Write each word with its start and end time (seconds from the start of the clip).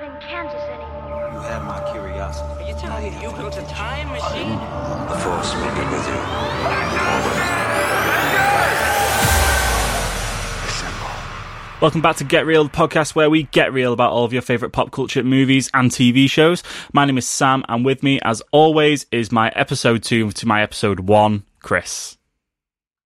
not 0.00 0.14
in 0.14 0.20
Kansas 0.20 0.62
anymore. 0.62 1.30
You 1.32 1.40
have 1.40 1.64
my 1.64 1.92
curiosity. 1.92 2.64
Are 2.64 2.68
you 2.68 2.74
telling 2.74 3.14
me 3.14 3.22
you 3.22 3.30
built 3.32 3.56
a 3.56 3.62
time 3.62 4.08
machine? 4.08 4.56
The 5.08 5.18
Force 5.18 5.54
will 5.54 5.74
be 5.74 5.80
with 5.90 6.06
you. 6.08 6.20
Welcome 11.80 12.02
back 12.02 12.16
to 12.16 12.24
Get 12.24 12.44
Real, 12.44 12.64
the 12.64 12.70
podcast 12.70 13.14
where 13.14 13.30
we 13.30 13.44
get 13.44 13.72
real 13.72 13.94
about 13.94 14.12
all 14.12 14.24
of 14.24 14.34
your 14.34 14.42
favourite 14.42 14.72
pop 14.72 14.90
culture 14.90 15.22
movies 15.22 15.70
and 15.72 15.90
TV 15.90 16.28
shows. 16.28 16.62
My 16.92 17.06
name 17.06 17.16
is 17.16 17.26
Sam, 17.26 17.64
and 17.68 17.86
with 17.86 18.02
me, 18.02 18.20
as 18.22 18.42
always, 18.52 19.06
is 19.10 19.32
my 19.32 19.48
episode 19.56 20.02
two 20.02 20.30
to 20.32 20.46
my 20.46 20.62
episode 20.62 21.00
one, 21.00 21.44
Chris. 21.62 22.18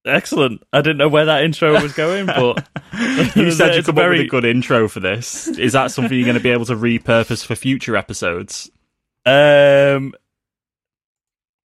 Excellent. 0.07 0.62
I 0.73 0.80
didn't 0.82 0.98
know 0.98 1.09
where 1.09 1.25
that 1.25 1.45
intro 1.45 1.80
was 1.80 1.93
going, 1.95 2.27
but 2.27 2.66
You 3.36 3.50
said 3.50 3.75
you 3.75 3.82
could 3.82 3.89
a 3.89 3.91
up 3.93 3.95
with 3.95 3.95
very 3.96 4.21
a 4.21 4.27
good 4.27 4.45
intro 4.45 4.86
for 4.89 5.00
this. 5.00 5.46
Is 5.48 5.73
that 5.73 5.91
something 5.91 6.16
you're 6.16 6.27
going 6.27 6.36
to 6.36 6.43
be 6.43 6.50
able 6.50 6.66
to 6.66 6.75
repurpose 6.77 7.45
for 7.45 7.54
future 7.54 7.96
episodes? 7.96 8.71
um. 9.26 10.12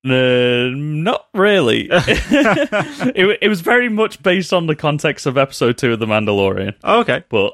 Uh, 0.05 0.69
not 0.73 1.27
really. 1.33 1.89
it, 1.91 3.39
it 3.41 3.49
was 3.49 3.59
very 3.59 3.89
much 3.89 4.23
based 4.23 4.53
on 4.53 4.65
the 4.67 4.75
context 4.75 5.25
of 5.25 5.37
episode 5.37 5.77
two 5.77 5.91
of 5.91 5.99
The 5.99 6.05
Mandalorian, 6.05 6.73
Oh, 6.85 7.01
okay. 7.01 7.25
but 7.27 7.51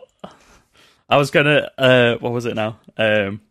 I 1.09 1.17
was 1.17 1.31
gonna. 1.31 1.71
Uh, 1.76 2.15
what 2.20 2.31
was 2.34 2.45
it 2.45 2.54
now? 2.54 2.77
Um, 2.98 3.41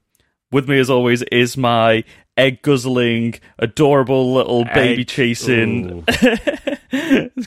with 0.53 0.69
me 0.69 0.79
as 0.79 0.91
always 0.91 1.23
is 1.23 1.57
my 1.57 2.05
egg 2.37 2.63
guzzling, 2.63 3.35
adorable 3.59 4.33
little 4.33 4.65
baby 4.65 5.03
Egg- 5.03 5.09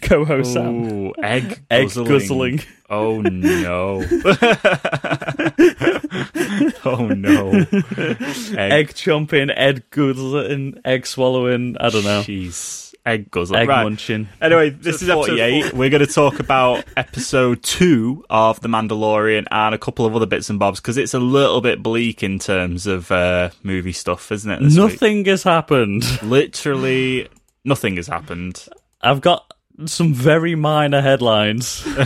co-host 0.02 0.54
Sam. 0.54 0.92
Ooh, 0.92 1.14
egg 1.22 1.60
Egg 1.72 1.88
guzzling. 1.88 2.08
guzzling. 2.08 2.62
Oh 2.90 3.22
no. 3.22 4.02
oh 6.86 7.08
no. 7.08 7.50
egg 8.58 8.94
chomping, 8.94 9.54
egg 9.56 9.84
guzzling, 9.90 10.80
egg 10.86 11.06
swallowing. 11.06 11.78
I 11.80 11.90
don't 11.90 12.04
know. 12.04 12.22
Jeez. 12.22 12.94
Egg 13.06 13.32
guzzling. 13.32 13.62
Egg 13.62 13.70
right. 13.70 13.84
munching. 13.84 14.28
Anyway, 14.42 14.70
this 14.70 15.02
is 15.02 15.10
episode 15.10 15.28
48. 15.28 15.62
48. 15.62 15.74
We're 15.74 15.90
going 15.90 16.06
to 16.06 16.14
talk 16.14 16.40
about 16.42 16.84
episode 16.98 17.64
two 17.64 18.26
of 18.30 18.60
The 18.60 18.68
Mandalorian 18.68 19.46
and 19.50 19.74
a 19.74 19.78
couple 19.78 20.06
of 20.06 20.14
other 20.14 20.26
bits 20.26 20.50
and 20.50 20.60
bobs 20.60 20.82
because 20.82 20.98
it's 20.98 21.14
a 21.14 21.20
little 21.20 21.62
bit 21.62 21.82
bleak 21.82 22.22
in 22.22 22.38
terms 22.38 22.86
of 22.86 23.10
uh, 23.10 23.50
movie 23.64 23.94
stuff, 23.94 24.30
isn't 24.32 24.52
it? 24.52 24.62
this 24.62 24.78
week? 24.78 24.92
Nothing 24.92 25.26
has 25.26 25.44
happened. 25.44 26.04
Literally 26.22 27.30
nothing 27.68 27.98
has 27.98 28.08
happened. 28.08 28.68
I've 29.02 29.22
got 29.22 29.54
some 29.86 30.14
very 30.14 30.56
minor 30.56 31.02
headlines. 31.02 31.88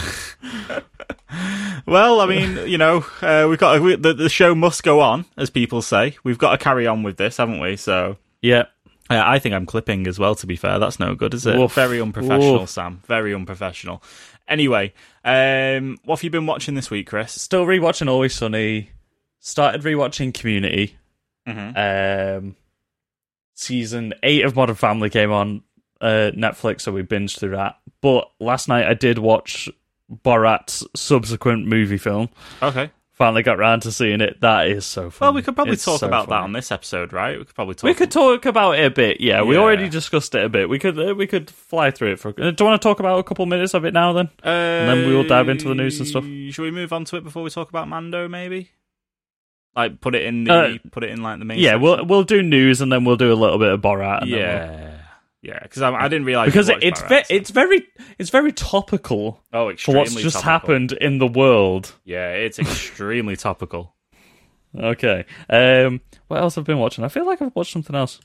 Well, 1.85 2.21
I 2.21 2.25
mean, 2.25 2.69
you 2.69 2.77
know, 2.77 3.05
uh, 3.21 3.47
we've 3.49 3.59
got 3.59 3.81
we, 3.81 3.95
the, 3.95 4.13
the 4.13 4.29
show 4.29 4.53
must 4.55 4.83
go 4.83 4.99
on, 5.01 5.25
as 5.37 5.49
people 5.49 5.81
say. 5.81 6.15
We've 6.23 6.37
got 6.37 6.51
to 6.51 6.57
carry 6.57 6.87
on 6.87 7.03
with 7.03 7.17
this, 7.17 7.37
haven't 7.37 7.59
we? 7.59 7.75
So 7.75 8.17
yeah. 8.41 8.65
uh, 9.09 9.21
I 9.23 9.39
think 9.39 9.55
I'm 9.55 9.65
clipping 9.65 10.07
as 10.07 10.19
well. 10.19 10.35
To 10.35 10.47
be 10.47 10.55
fair, 10.55 10.79
that's 10.79 10.99
no 10.99 11.15
good, 11.15 11.33
is 11.33 11.45
it? 11.45 11.57
Woof. 11.57 11.73
Very 11.73 12.01
unprofessional, 12.01 12.59
Woof. 12.59 12.69
Sam. 12.69 13.01
Very 13.07 13.33
unprofessional. 13.33 14.03
Anyway, 14.47 14.93
um, 15.23 15.97
what 16.05 16.19
have 16.19 16.23
you 16.23 16.29
been 16.29 16.45
watching 16.45 16.75
this 16.75 16.89
week, 16.89 17.07
Chris? 17.07 17.33
Still 17.33 17.65
rewatching 17.65 18.09
Always 18.09 18.35
Sunny. 18.35 18.91
Started 19.39 19.81
rewatching 19.81 20.33
Community. 20.33 20.97
Mm-hmm. 21.47 22.45
Um, 22.45 22.55
season 23.55 24.13
eight 24.23 24.45
of 24.45 24.55
Modern 24.55 24.75
Family 24.75 25.09
came 25.09 25.31
on 25.31 25.63
uh, 26.01 26.31
Netflix, 26.35 26.81
so 26.81 26.91
we 26.91 27.03
binged 27.03 27.39
through 27.39 27.55
that. 27.55 27.77
But 28.01 28.29
last 28.39 28.67
night 28.67 28.87
I 28.87 28.93
did 28.95 29.17
watch 29.19 29.69
Borat's 30.11 30.83
subsequent 30.95 31.67
movie 31.67 31.97
film. 31.97 32.29
Okay. 32.61 32.91
Finally 33.13 33.43
got 33.43 33.59
round 33.59 33.83
to 33.83 33.91
seeing 33.91 34.19
it. 34.19 34.41
That 34.41 34.67
is 34.67 34.83
so 34.83 35.11
fun. 35.11 35.27
Well, 35.27 35.33
we 35.33 35.41
could 35.43 35.53
probably 35.53 35.73
It's 35.73 35.85
talk 35.85 35.99
so 35.99 36.07
about 36.07 36.27
that 36.29 36.41
on 36.41 36.53
this 36.53 36.71
episode, 36.71 37.13
right? 37.13 37.37
We 37.37 37.45
could 37.45 37.53
probably 37.53 37.75
talk. 37.75 37.83
We 37.83 37.93
could 37.93 38.09
talk 38.09 38.47
about 38.47 38.79
it 38.79 38.85
a 38.85 38.89
bit. 38.89 39.21
Yeah, 39.21 39.43
we 39.43 39.57
already 39.57 39.89
discussed 39.89 40.33
it 40.33 40.43
a 40.43 40.49
bit. 40.49 40.67
We 40.69 40.79
could 40.79 40.97
uh, 40.97 41.13
we 41.13 41.27
could 41.27 41.51
fly 41.51 41.91
through 41.91 42.13
it 42.13 42.19
for. 42.19 42.29
Uh, 42.29 42.49
do 42.49 42.55
you 42.63 42.65
want 42.67 42.81
to 42.81 42.87
talk 42.87 42.99
about 42.99 43.19
a 43.19 43.23
couple 43.23 43.45
minutes 43.45 43.75
of 43.75 43.85
it 43.85 43.93
now? 43.93 44.11
Then 44.13 44.25
uh, 44.41 44.49
then 44.87 45.07
we 45.07 45.13
will 45.13 45.23
dive 45.27 45.49
into 45.49 45.67
the 45.67 45.75
news 45.75 45.99
and 45.99 46.07
stuff. 46.07 46.23
Should 46.23 46.63
we 46.63 46.71
move 46.71 46.91
on 46.93 47.05
to 47.05 47.17
it 47.17 47.23
before 47.23 47.43
we 47.43 47.51
talk 47.51 47.69
about 47.69 47.87
Mando? 47.87 48.27
Maybe. 48.27 48.71
Like 49.75 50.01
put 50.01 50.15
it 50.15 50.23
in 50.25 50.45
the 50.45 50.53
Uh, 50.53 50.77
put 50.91 51.03
it 51.03 51.11
in 51.11 51.21
like 51.21 51.37
the 51.39 51.45
main. 51.45 51.59
yeah, 51.59 51.71
section? 51.73 51.81
we'll 51.83 52.05
we'll 52.05 52.23
do 52.23 52.41
news 52.41 52.81
and 52.81 52.91
then 52.91 53.05
we'll 53.05 53.17
do 53.17 53.31
a 53.31 53.35
little 53.35 53.59
bit 53.59 53.71
of 53.71 53.81
Borat. 53.81 54.23
And 54.23 54.33
then 54.33 54.39
we'll- 54.39 54.90
yeah. 55.41 55.59
Because 55.61 55.81
I, 55.81 55.91
I 55.93 56.07
didn't 56.07 56.25
realize 56.25 56.47
because 56.47 56.69
it, 56.69 56.83
it's 56.83 57.01
ve- 57.01 57.23
it's 57.29 57.49
very 57.49 57.87
it's 58.17 58.29
very 58.29 58.51
topical 58.51 59.41
oh 59.53 59.69
extremely 59.69 60.05
for 60.05 60.13
what's 60.13 60.21
just 60.21 60.35
topical. 60.41 60.51
happened 60.51 60.91
in 60.93 61.17
the 61.17 61.27
world. 61.27 61.93
Yeah, 62.05 62.31
it's 62.31 62.59
extremely 62.59 63.35
topical. 63.37 63.95
Okay. 64.77 65.25
Um, 65.49 66.01
what 66.27 66.39
else 66.41 66.55
have 66.55 66.63
I 66.63 66.67
been 66.67 66.79
watching? 66.79 67.03
I 67.03 67.09
feel 67.09 67.25
like 67.25 67.41
I've 67.41 67.55
watched 67.55 67.73
something 67.73 67.95
else. 67.95 68.19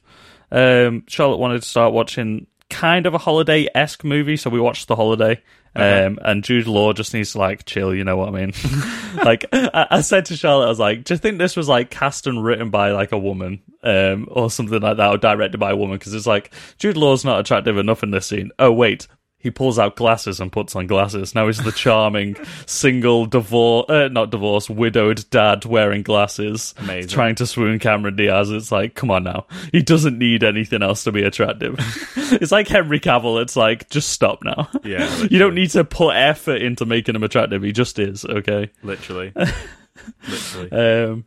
Um, 0.52 1.04
Charlotte 1.08 1.38
wanted 1.38 1.62
to 1.62 1.68
start 1.68 1.92
watching 1.92 2.46
kind 2.70 3.06
of 3.06 3.14
a 3.14 3.18
holiday 3.18 3.68
esque 3.74 4.04
movie, 4.04 4.36
so 4.36 4.50
we 4.50 4.60
watched 4.60 4.88
The 4.88 4.96
Holiday. 4.96 5.42
Um, 5.80 6.18
and 6.22 6.44
Jude 6.44 6.66
Law 6.66 6.92
just 6.92 7.14
needs 7.14 7.32
to 7.32 7.38
like 7.38 7.64
chill, 7.64 7.94
you 7.94 8.04
know 8.04 8.16
what 8.16 8.28
I 8.28 8.32
mean? 8.32 8.52
like 9.24 9.44
I, 9.52 9.86
I 9.90 10.00
said 10.00 10.26
to 10.26 10.36
Charlotte, 10.36 10.66
I 10.66 10.68
was 10.68 10.78
like, 10.78 11.04
"Do 11.04 11.14
you 11.14 11.18
think 11.18 11.38
this 11.38 11.56
was 11.56 11.68
like 11.68 11.90
cast 11.90 12.26
and 12.26 12.42
written 12.42 12.70
by 12.70 12.92
like 12.92 13.12
a 13.12 13.18
woman, 13.18 13.62
um, 13.82 14.28
or 14.30 14.50
something 14.50 14.80
like 14.80 14.96
that, 14.96 15.10
or 15.10 15.18
directed 15.18 15.58
by 15.58 15.70
a 15.70 15.76
woman?" 15.76 15.98
Because 15.98 16.14
it's 16.14 16.26
like 16.26 16.52
Jude 16.78 16.96
Law's 16.96 17.24
not 17.24 17.40
attractive 17.40 17.78
enough 17.78 18.02
in 18.02 18.10
this 18.10 18.26
scene. 18.26 18.50
Oh 18.58 18.72
wait, 18.72 19.06
he 19.46 19.50
pulls 19.52 19.78
out 19.78 19.94
glasses 19.94 20.40
and 20.40 20.50
puts 20.50 20.74
on 20.74 20.88
glasses. 20.88 21.32
Now 21.32 21.46
he's 21.46 21.62
the 21.62 21.70
charming 21.70 22.36
single 22.66 23.26
divorce, 23.26 23.88
uh, 23.88 24.08
not 24.08 24.30
divorced, 24.30 24.68
widowed 24.68 25.24
dad 25.30 25.64
wearing 25.64 26.02
glasses, 26.02 26.74
Amazing. 26.78 27.08
trying 27.10 27.34
to 27.36 27.46
swoon 27.46 27.78
Cameron 27.78 28.16
Diaz. 28.16 28.50
It's 28.50 28.72
like, 28.72 28.96
come 28.96 29.12
on 29.12 29.22
now, 29.22 29.46
he 29.70 29.82
doesn't 29.82 30.18
need 30.18 30.42
anything 30.42 30.82
else 30.82 31.04
to 31.04 31.12
be 31.12 31.22
attractive. 31.22 31.76
it's 32.16 32.50
like 32.50 32.66
Henry 32.66 32.98
Cavill. 32.98 33.40
It's 33.40 33.54
like, 33.54 33.88
just 33.88 34.08
stop 34.08 34.42
now. 34.42 34.68
Yeah, 34.82 35.08
you 35.30 35.38
don't 35.38 35.54
need 35.54 35.70
to 35.70 35.84
put 35.84 36.16
effort 36.16 36.60
into 36.60 36.84
making 36.86 37.14
him 37.14 37.22
attractive. 37.22 37.62
He 37.62 37.70
just 37.70 38.00
is. 38.00 38.24
Okay. 38.24 38.70
Literally, 38.82 39.32
literally. 40.28 40.72
Um, 40.72 41.24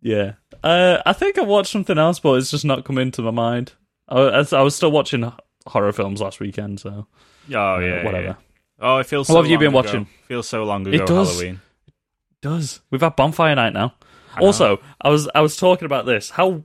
yeah. 0.00 0.32
Uh, 0.64 1.02
I 1.04 1.12
think 1.12 1.38
I 1.38 1.42
watched 1.42 1.72
something 1.72 1.98
else, 1.98 2.20
but 2.20 2.38
it's 2.38 2.50
just 2.50 2.64
not 2.64 2.86
come 2.86 2.96
into 2.96 3.20
my 3.20 3.30
mind. 3.30 3.72
I, 4.08 4.20
I 4.20 4.44
I 4.52 4.62
was 4.62 4.74
still 4.74 4.90
watching 4.90 5.30
horror 5.66 5.92
films 5.92 6.20
last 6.22 6.40
weekend, 6.40 6.80
so 6.80 7.06
Oh 7.52 7.76
uh, 7.76 7.78
yeah, 7.78 8.04
whatever. 8.04 8.26
yeah. 8.26 8.34
Oh, 8.80 8.98
it 8.98 9.06
feels. 9.06 9.28
What 9.28 9.34
so 9.34 9.42
have 9.42 9.50
you 9.50 9.58
been 9.58 9.68
ago. 9.68 9.76
watching? 9.76 10.06
Feels 10.26 10.48
so 10.48 10.64
long 10.64 10.86
ago. 10.86 11.02
It 11.02 11.06
does. 11.06 11.32
Halloween. 11.32 11.60
does. 12.40 12.80
We've 12.90 13.00
had 13.00 13.16
bonfire 13.16 13.54
night 13.54 13.72
now. 13.72 13.94
know. 14.38 14.46
Also, 14.46 14.80
I 15.00 15.10
was 15.10 15.28
I 15.34 15.40
was 15.40 15.56
talking 15.56 15.86
about 15.86 16.06
this. 16.06 16.30
How 16.30 16.62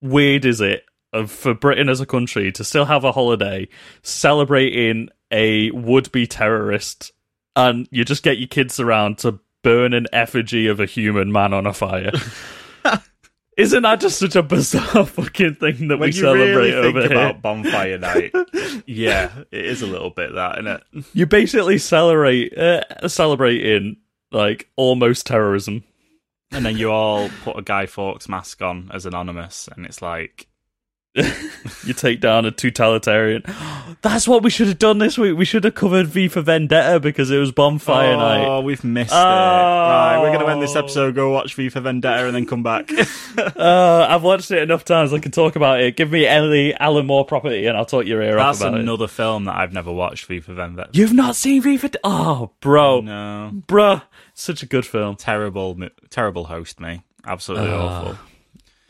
weird 0.00 0.44
is 0.44 0.60
it 0.60 0.84
of, 1.12 1.30
for 1.30 1.54
Britain 1.54 1.88
as 1.88 2.00
a 2.00 2.06
country 2.06 2.52
to 2.52 2.64
still 2.64 2.84
have 2.84 3.04
a 3.04 3.12
holiday 3.12 3.68
celebrating 4.02 5.08
a 5.30 5.70
would 5.72 6.12
be 6.12 6.26
terrorist, 6.26 7.12
and 7.56 7.88
you 7.90 8.04
just 8.04 8.22
get 8.22 8.38
your 8.38 8.48
kids 8.48 8.78
around 8.78 9.18
to 9.18 9.40
burn 9.62 9.92
an 9.92 10.06
effigy 10.12 10.68
of 10.68 10.80
a 10.80 10.86
human 10.86 11.32
man 11.32 11.52
on 11.52 11.66
a 11.66 11.72
fire? 11.72 12.12
Isn't 13.58 13.82
that 13.82 14.00
just 14.00 14.18
such 14.18 14.36
a 14.36 14.42
bizarre 14.42 15.04
fucking 15.06 15.56
thing 15.56 15.88
that 15.88 15.98
When 15.98 16.08
we 16.08 16.12
celebrate 16.12 16.52
really 16.54 16.72
over 16.74 17.00
think 17.00 17.12
here? 17.12 17.20
about 17.20 17.42
bonfire 17.42 17.98
night, 17.98 18.32
yeah, 18.86 19.30
it 19.50 19.66
is 19.66 19.82
a 19.82 19.86
little 19.86 20.10
bit 20.10 20.32
that, 20.34 20.58
isn't 20.60 20.66
it? 20.68 21.04
You 21.12 21.26
basically 21.26 21.78
celebrate 21.78 22.56
uh, 22.56 23.08
celebrating 23.08 23.96
like 24.32 24.68
almost 24.76 25.26
terrorism. 25.26 25.82
And 26.50 26.64
then 26.64 26.78
you 26.78 26.90
all 26.90 27.28
put 27.44 27.58
a 27.58 27.62
Guy 27.62 27.84
Fawkes 27.84 28.26
mask 28.28 28.62
on 28.62 28.90
as 28.94 29.04
anonymous, 29.04 29.68
and 29.76 29.84
it's 29.84 30.00
like, 30.00 30.46
you 31.84 31.92
take 31.94 32.20
down 32.20 32.44
a 32.44 32.50
totalitarian. 32.50 33.42
That's 34.02 34.28
what 34.28 34.42
we 34.42 34.50
should 34.50 34.68
have 34.68 34.78
done 34.78 34.98
this 34.98 35.18
week. 35.18 35.36
We 35.36 35.44
should 35.44 35.64
have 35.64 35.74
covered 35.74 36.06
V 36.06 36.28
for 36.28 36.40
Vendetta 36.42 37.00
because 37.00 37.30
it 37.30 37.38
was 37.38 37.50
bonfire 37.50 38.14
oh, 38.14 38.18
night. 38.18 38.44
Oh, 38.46 38.60
we've 38.60 38.84
missed 38.84 39.12
Oh. 39.12 39.16
it. 39.18 39.20
Right, 39.20 40.18
we're 40.20 40.32
gonna 40.32 40.50
end 40.52 40.62
this 40.62 40.76
episode, 40.76 41.14
go 41.16 41.30
watch 41.30 41.54
V 41.54 41.68
for 41.70 41.80
Vendetta, 41.80 42.26
and 42.26 42.34
then 42.36 42.46
come 42.46 42.62
back. 42.62 42.90
Uh, 43.38 44.06
I've 44.08 44.22
watched 44.24 44.50
it 44.50 44.62
enough 44.62 44.84
times. 44.84 45.12
I 45.12 45.18
can 45.20 45.30
talk 45.32 45.54
about 45.56 45.80
it. 45.80 45.96
Give 45.96 46.10
me 46.10 46.26
Ellie 46.26 46.74
Alan 46.74 47.06
Moore 47.06 47.24
property, 47.24 47.66
and 47.66 47.76
I'll 47.76 47.84
talk 47.86 48.04
your 48.04 48.20
ear 48.22 48.34
That's 48.36 48.60
off 48.60 48.68
about 48.68 48.78
it. 48.78 48.82
another 48.82 49.06
film 49.06 49.44
that 49.44 49.56
I've 49.56 49.72
never 49.72 49.92
watched. 49.92 50.26
V 50.26 50.40
for 50.40 50.54
Vendetta. 50.54 50.90
You've 50.92 51.12
not 51.12 51.36
seen 51.36 51.62
V 51.62 51.76
for? 51.76 51.88
Oh, 52.04 52.50
bro, 52.60 53.00
No, 53.00 53.52
bruh, 53.66 54.02
such 54.34 54.62
a 54.62 54.66
good 54.66 54.84
film. 54.86 55.14
terrible, 55.16 55.78
terrible 56.10 56.44
host, 56.46 56.80
me. 56.80 57.02
Absolutely 57.24 57.70
Ah. 57.70 58.00
awful. 58.00 58.18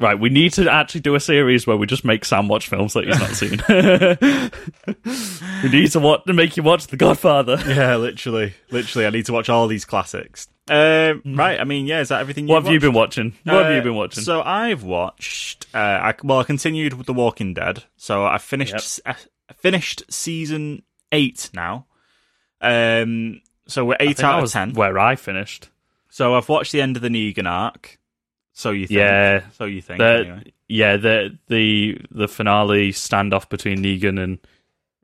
Right, 0.00 0.18
we 0.18 0.28
need 0.28 0.52
to 0.52 0.70
actually 0.70 1.00
do 1.00 1.16
a 1.16 1.20
series 1.20 1.66
where 1.66 1.76
we 1.76 1.84
just 1.86 2.04
make 2.04 2.24
Sam 2.24 2.46
watch 2.46 2.68
films 2.68 2.92
that 2.92 3.04
he's 3.04 3.18
not 3.18 3.30
seen. 3.30 3.60
we 5.62 5.68
need 5.70 5.90
to 5.90 5.98
watch 5.98 6.24
to 6.24 6.32
make 6.32 6.56
you 6.56 6.62
watch 6.62 6.86
The 6.86 6.96
Godfather. 6.96 7.56
Yeah, 7.66 7.96
literally, 7.96 8.54
literally. 8.70 9.06
I 9.06 9.10
need 9.10 9.26
to 9.26 9.32
watch 9.32 9.48
all 9.48 9.66
these 9.66 9.84
classics. 9.84 10.46
Um, 10.70 11.22
right, 11.24 11.58
I 11.58 11.64
mean, 11.64 11.86
yeah, 11.86 12.00
is 12.00 12.10
that 12.10 12.20
everything? 12.20 12.46
What 12.46 12.62
have 12.62 12.72
you 12.72 12.78
been 12.78 12.92
watching? 12.92 13.34
What 13.44 13.64
have 13.64 13.72
you 13.72 13.80
Uh, 13.80 13.84
been 13.84 13.94
watching? 13.96 14.22
So 14.22 14.40
I've 14.42 14.84
watched. 14.84 15.66
Uh, 15.74 15.78
I, 15.78 16.14
well, 16.22 16.38
I 16.40 16.44
continued 16.44 16.94
with 16.94 17.06
The 17.06 17.12
Walking 17.14 17.54
Dead. 17.54 17.82
So 17.96 18.24
I 18.24 18.38
finished. 18.38 19.00
Yep. 19.04 19.16
I 19.48 19.52
finished 19.54 20.02
season 20.10 20.82
eight 21.10 21.50
now. 21.54 21.86
Um, 22.60 23.40
so 23.66 23.84
we're 23.84 23.96
eight 23.98 24.22
out 24.22 24.44
of 24.44 24.52
ten. 24.52 24.74
Where 24.74 24.98
I 24.98 25.16
finished. 25.16 25.70
So 26.08 26.34
I've 26.36 26.48
watched 26.48 26.72
the 26.72 26.82
end 26.82 26.96
of 26.96 27.02
the 27.02 27.08
Negan 27.08 27.48
arc. 27.50 27.98
So 28.58 28.72
you 28.72 28.88
think? 28.88 28.98
Yeah. 28.98 29.44
So 29.52 29.66
you 29.66 29.80
think? 29.80 30.00
The, 30.00 30.04
anyway. 30.04 30.52
Yeah, 30.66 30.96
the 30.96 31.38
the 31.46 32.00
the 32.10 32.26
finale 32.26 32.90
standoff 32.90 33.48
between 33.48 33.78
Negan 33.78 34.20
and 34.20 34.38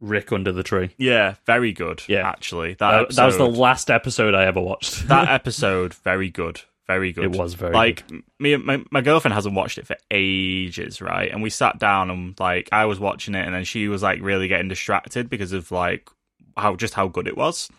Rick 0.01 0.33
under 0.33 0.51
the 0.51 0.65
tree. 0.65 0.91
Yeah, 0.99 1.37
very 1.47 1.73
good. 1.73 2.03
Yeah. 2.09 2.29
actually, 2.29 2.75
that 2.75 3.11
That, 3.11 3.15
that 3.15 3.27
was 3.27 3.37
the 3.37 3.47
last 3.47 3.93
episode 3.93 4.35
I 4.35 4.47
ever 4.47 4.61
watched. 4.61 5.07
that 5.07 5.29
episode 5.41 5.95
very 5.95 6.31
good 6.31 6.63
very 6.87 7.13
good 7.13 7.25
It 7.25 7.31
was 7.39 7.55
very 7.55 7.73
like 7.73 8.05
me 8.39 8.53
and 8.53 8.65
my, 8.65 8.83
my 8.91 9.01
girlfriend 9.01 9.33
hasn't 9.35 9.55
watched 9.55 9.79
it 9.79 9.87
for 9.87 9.97
ages 10.11 11.01
right 11.01 11.31
and 11.31 11.43
we 11.43 11.49
sat 11.49 11.79
down 11.79 12.11
and 12.11 12.39
like 12.39 12.69
i 12.73 12.85
was 12.85 13.01
watching 13.01 13.35
it 13.35 13.47
and 13.47 13.55
then 13.55 13.65
she 13.65 13.89
was 13.89 14.03
like 14.03 14.21
really 14.21 14.49
getting 14.49 14.69
distracted 14.69 15.31
because 15.31 15.53
of 15.55 15.71
like 15.73 16.11
how 16.59 16.77
just 16.77 16.93
how 16.93 17.09
good 17.09 17.27
it 17.27 17.39
was 17.39 17.71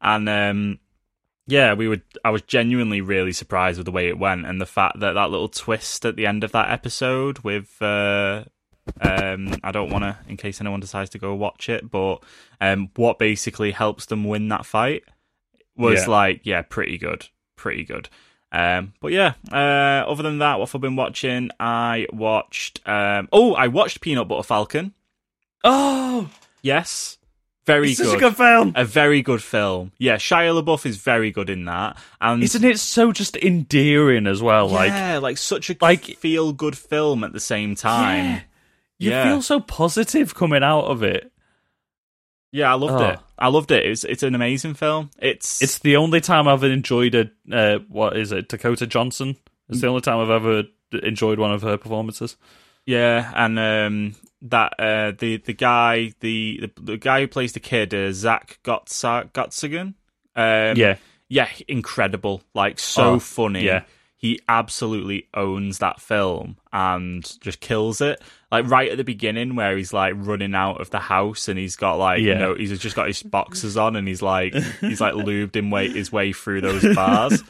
and 0.00 0.28
um 0.28 0.80
yeah 1.50 1.74
we 1.74 1.88
would 1.88 2.02
i 2.24 2.30
was 2.30 2.42
genuinely 2.42 3.00
really 3.00 3.32
surprised 3.32 3.78
with 3.78 3.84
the 3.84 3.90
way 3.92 4.08
it 4.08 4.18
went 4.18 4.46
and 4.46 4.60
the 4.60 4.66
fact 4.66 5.00
that 5.00 5.12
that 5.12 5.30
little 5.30 5.48
twist 5.48 6.04
at 6.06 6.16
the 6.16 6.26
end 6.26 6.44
of 6.44 6.52
that 6.52 6.70
episode 6.70 7.38
with 7.40 7.80
uh 7.82 8.44
um 9.00 9.54
i 9.62 9.70
don't 9.70 9.90
want 9.90 10.02
to 10.04 10.16
in 10.28 10.36
case 10.36 10.60
anyone 10.60 10.80
decides 10.80 11.10
to 11.10 11.18
go 11.18 11.34
watch 11.34 11.68
it 11.68 11.90
but 11.90 12.16
um 12.60 12.88
what 12.96 13.18
basically 13.18 13.70
helps 13.72 14.06
them 14.06 14.24
win 14.24 14.48
that 14.48 14.64
fight 14.66 15.04
was 15.76 16.02
Yeah. 16.02 16.10
like 16.10 16.40
yeah 16.44 16.62
pretty 16.62 16.98
good 16.98 17.26
pretty 17.56 17.84
good. 17.84 18.08
Um 18.52 18.94
but 19.00 19.12
yeah 19.12 19.34
uh 19.52 20.04
other 20.10 20.22
than 20.22 20.38
that 20.38 20.58
what 20.58 20.74
I've 20.74 20.80
been 20.80 20.96
watching? 20.96 21.50
I 21.60 22.06
watched 22.12 22.80
um 22.88 23.28
oh 23.32 23.54
i 23.54 23.68
watched 23.68 24.00
peanut 24.00 24.26
butter 24.28 24.42
falcon. 24.42 24.92
Oh, 25.62 26.30
yes 26.62 27.18
very 27.66 27.90
it's 27.90 28.00
good 28.00 28.06
such 28.08 28.16
a 28.16 28.20
good 28.20 28.36
film. 28.36 28.72
a 28.74 28.84
very 28.84 29.22
good 29.22 29.42
film 29.42 29.92
yeah 29.98 30.16
shia 30.16 30.52
labeouf 30.60 30.86
is 30.86 30.96
very 30.96 31.30
good 31.30 31.50
in 31.50 31.66
that 31.66 31.96
and 32.20 32.42
Isn't 32.42 32.64
it 32.64 32.78
so 32.78 33.12
just 33.12 33.36
endearing 33.36 34.26
as 34.26 34.42
well? 34.42 34.68
Like 34.68 34.88
yeah 34.90 35.18
like 35.18 35.38
such 35.38 35.70
a 35.70 35.76
like- 35.80 36.16
feel 36.18 36.52
good 36.52 36.76
film 36.76 37.22
at 37.24 37.32
the 37.32 37.40
same 37.40 37.74
time 37.74 38.24
Yeah. 38.24 38.40
you 38.98 39.10
Yeah. 39.10 39.24
feel 39.24 39.42
so 39.42 39.60
positive 39.60 40.34
coming 40.34 40.62
out 40.62 40.84
of 40.86 41.02
it. 41.02 41.30
Yeah, 42.52 42.72
I 42.72 42.74
loved 42.74 43.00
Oh. 43.02 43.08
it. 43.10 43.18
I 43.38 43.48
loved 43.48 43.70
it. 43.70 43.86
It's 43.86 44.02
it's 44.04 44.22
an 44.24 44.34
amazing 44.34 44.74
film. 44.74 45.10
It's 45.18 45.62
It's 45.62 45.78
the 45.78 45.96
only 45.96 46.20
time 46.20 46.48
I've 46.48 46.64
enjoyed 46.64 47.14
a 47.14 47.30
uh, 47.52 47.78
what 47.88 48.16
is 48.16 48.32
it? 48.32 48.48
Dakota 48.48 48.86
Johnson. 48.88 49.36
It's 49.68 49.80
the 49.80 49.86
only 49.86 50.00
time 50.00 50.18
I've 50.18 50.30
ever 50.30 50.64
enjoyed 51.04 51.38
one 51.38 51.52
of 51.52 51.62
her 51.62 51.76
performances. 51.76 52.36
yeah, 52.86 53.30
and 53.36 53.56
um 53.58 54.14
that 54.42 54.72
uh 54.78 55.12
the 55.18 55.36
the 55.38 55.52
guy 55.52 56.12
the 56.20 56.60
the, 56.76 56.82
the 56.82 56.96
guy 56.96 57.20
who 57.20 57.28
plays 57.28 57.52
the 57.52 57.60
kid 57.60 57.92
uh, 57.94 58.12
Zach 58.12 58.58
Gotsa 58.64 59.30
Gottsagen. 59.32 59.94
Um, 60.36 60.76
yeah, 60.76 60.96
yeah, 61.28 61.48
incredible. 61.68 62.42
Like 62.54 62.78
so 62.78 63.14
Oh, 63.14 63.18
funny. 63.18 63.64
yeah. 63.64 63.82
He 64.16 64.38
absolutely 64.50 65.28
owns 65.32 65.78
that 65.78 65.98
film 65.98 66.58
and 66.74 67.24
just 67.40 67.60
kills 67.60 68.02
it. 68.02 68.20
Like 68.52 68.68
right 68.70 68.90
at 68.90 68.98
the 68.98 69.04
beginning 69.04 69.56
where 69.56 69.74
he's 69.78 69.94
like 69.94 70.12
running 70.14 70.54
out 70.54 70.78
of 70.78 70.90
the 70.90 70.98
house 70.98 71.48
and 71.48 71.58
he's 71.58 71.74
got 71.74 71.94
like 71.94 72.20
Yeah. 72.20 72.34
you 72.34 72.38
know 72.38 72.54
he's 72.54 72.78
just 72.78 72.94
got 72.94 73.06
his 73.06 73.22
boxers 73.22 73.78
on 73.78 73.96
and 73.96 74.06
he's 74.06 74.20
like 74.20 74.52
he's 74.80 75.00
like 75.00 75.14
lubed 75.26 75.56
in 75.56 75.70
way 75.70 75.88
his 75.88 76.12
way 76.12 76.34
through 76.34 76.60
those 76.60 76.94
bars. 76.94 77.42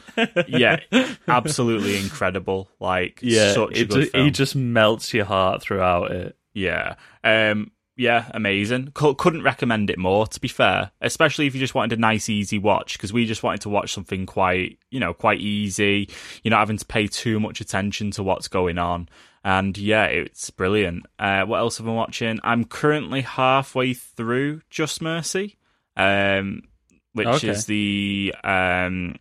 yeah, 0.47 0.79
absolutely 1.27 1.97
incredible. 1.99 2.69
Like 2.79 3.19
yeah. 3.23 3.53
such 3.53 3.77
a 3.77 3.81
it 3.81 4.11
film. 4.13 4.25
he 4.25 4.31
just 4.31 4.55
melts 4.55 5.13
your 5.13 5.25
heart 5.25 5.63
throughout 5.63 6.13
it. 6.13 6.37
Yeah. 6.55 6.95
Um 7.25 7.71
yeah, 7.97 8.31
amazing. 8.33 8.93
C- 8.99 9.15
couldn't 9.19 9.43
recommend 9.43 9.91
it 9.91 9.99
more 9.99 10.27
to 10.27 10.41
be 10.41 10.49
fair, 10.49 10.91
especially 11.03 11.47
if 11.47 11.55
you 11.55 11.61
just 11.61 11.75
wanted 11.75 11.99
a 11.99 12.01
nice 12.01 12.29
easy 12.31 12.59
watch 12.59 12.95
because 12.95 13.13
we 13.13 13.27
just 13.27 13.43
wanted 13.43 13.61
to 13.63 13.69
watch 13.69 13.93
something 13.93 14.25
quite, 14.25 14.79
you 14.91 15.01
know, 15.01 15.13
quite 15.13 15.41
easy. 15.41 16.09
You're 16.43 16.51
not 16.51 16.61
having 16.61 16.79
to 16.79 16.87
pay 16.87 17.07
too 17.09 17.39
much 17.41 17.61
attention 17.61 18.11
to 18.13 18.23
what's 18.23 18.49
going 18.49 18.79
on. 18.79 19.09
And 19.45 19.77
yeah, 19.77 20.05
it's 20.05 20.49
brilliant. 20.51 21.07
Uh 21.19 21.43
what 21.45 21.59
else 21.59 21.79
have 21.79 21.87
I 21.87 21.91
been 21.91 21.97
watching? 21.97 22.41
I'm 22.43 22.65
currently 22.65 23.21
halfway 23.23 23.93
through 23.95 24.63
Just 24.71 25.03
Mercy. 25.03 25.57
Um 25.97 26.63
which 27.13 27.27
Okay. 27.27 27.49
is 27.49 27.67
the 27.67 28.35
um 28.45 29.17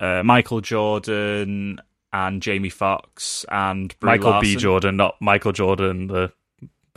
uh, 0.00 0.22
Michael 0.22 0.60
Jordan 0.60 1.80
and 2.12 2.40
Jamie 2.40 2.68
Foxx 2.70 3.44
and 3.50 3.98
Brie 4.00 4.12
Michael 4.12 4.40
B. 4.40 4.56
Jordan, 4.56 4.96
not 4.96 5.16
Michael 5.20 5.52
Jordan, 5.52 6.06
the 6.06 6.32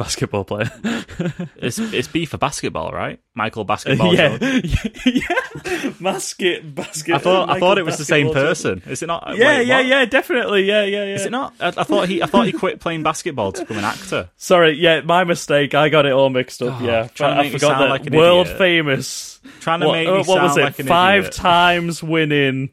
basketball 0.04 0.44
player. 0.44 0.72
It's 1.58 1.78
it's 1.78 2.08
B 2.08 2.26
for 2.26 2.38
basketball, 2.38 2.92
right? 2.92 3.20
Michael 3.36 3.64
Basketball. 3.64 4.14
yeah, 4.16 4.38
yeah, 5.06 5.94
basket, 6.00 6.74
basket. 6.74 7.16
I 7.16 7.18
thought 7.20 7.50
I 7.50 7.60
thought 7.60 7.78
it 7.78 7.86
was 7.86 7.98
the 7.98 8.06
same 8.06 8.28
Basketball 8.28 8.54
Jordan. 8.54 8.80
person. 8.82 8.92
Is 8.92 9.04
it 9.04 9.08
not? 9.08 9.38
Yeah, 9.38 9.58
wait, 9.58 9.68
yeah, 9.68 9.78
what? 9.78 9.86
yeah, 9.86 10.06
definitely. 10.06 10.64
Yeah, 10.64 10.84
yeah, 10.84 11.04
yeah. 11.06 11.14
Is 11.16 11.26
it 11.26 11.32
not? 11.32 11.54
I, 11.60 11.68
I 11.68 11.84
thought 11.84 12.08
he 12.08 12.24
I 12.24 12.26
thought 12.26 12.46
he 12.48 12.52
quit 12.52 12.80
playing 12.80 13.04
basketball 13.04 13.52
to 13.54 13.62
become 13.62 13.78
an 13.78 13.86
actor. 13.86 14.30
Sorry, 14.38 14.72
yeah, 14.78 15.02
my 15.02 15.24
mistake. 15.24 15.76
I 15.76 15.90
got 15.90 16.06
it 16.06 16.14
all 16.14 16.30
mixed 16.30 16.62
up. 16.62 16.82
Oh, 16.82 16.86
yeah, 16.86 17.08
trying 17.14 17.36
to 17.38 17.42
I 17.44 17.50
forgot 17.52 17.68
sound 17.78 17.82
that 17.84 17.90
like 17.90 18.10
world 18.12 18.48
idiot. 18.48 18.58
famous. 18.58 19.40
Trying 19.60 19.82
to 19.82 19.88
What, 19.88 19.94
make 19.94 20.08
me 20.08 20.14
uh, 20.14 20.18
what 20.18 20.26
sound 20.26 20.44
was 20.44 20.58
it? 20.58 20.62
like 20.62 20.80
an 20.80 20.88
Five 20.88 21.20
idiot. 21.26 21.34
times 21.34 22.02
winning 22.04 22.70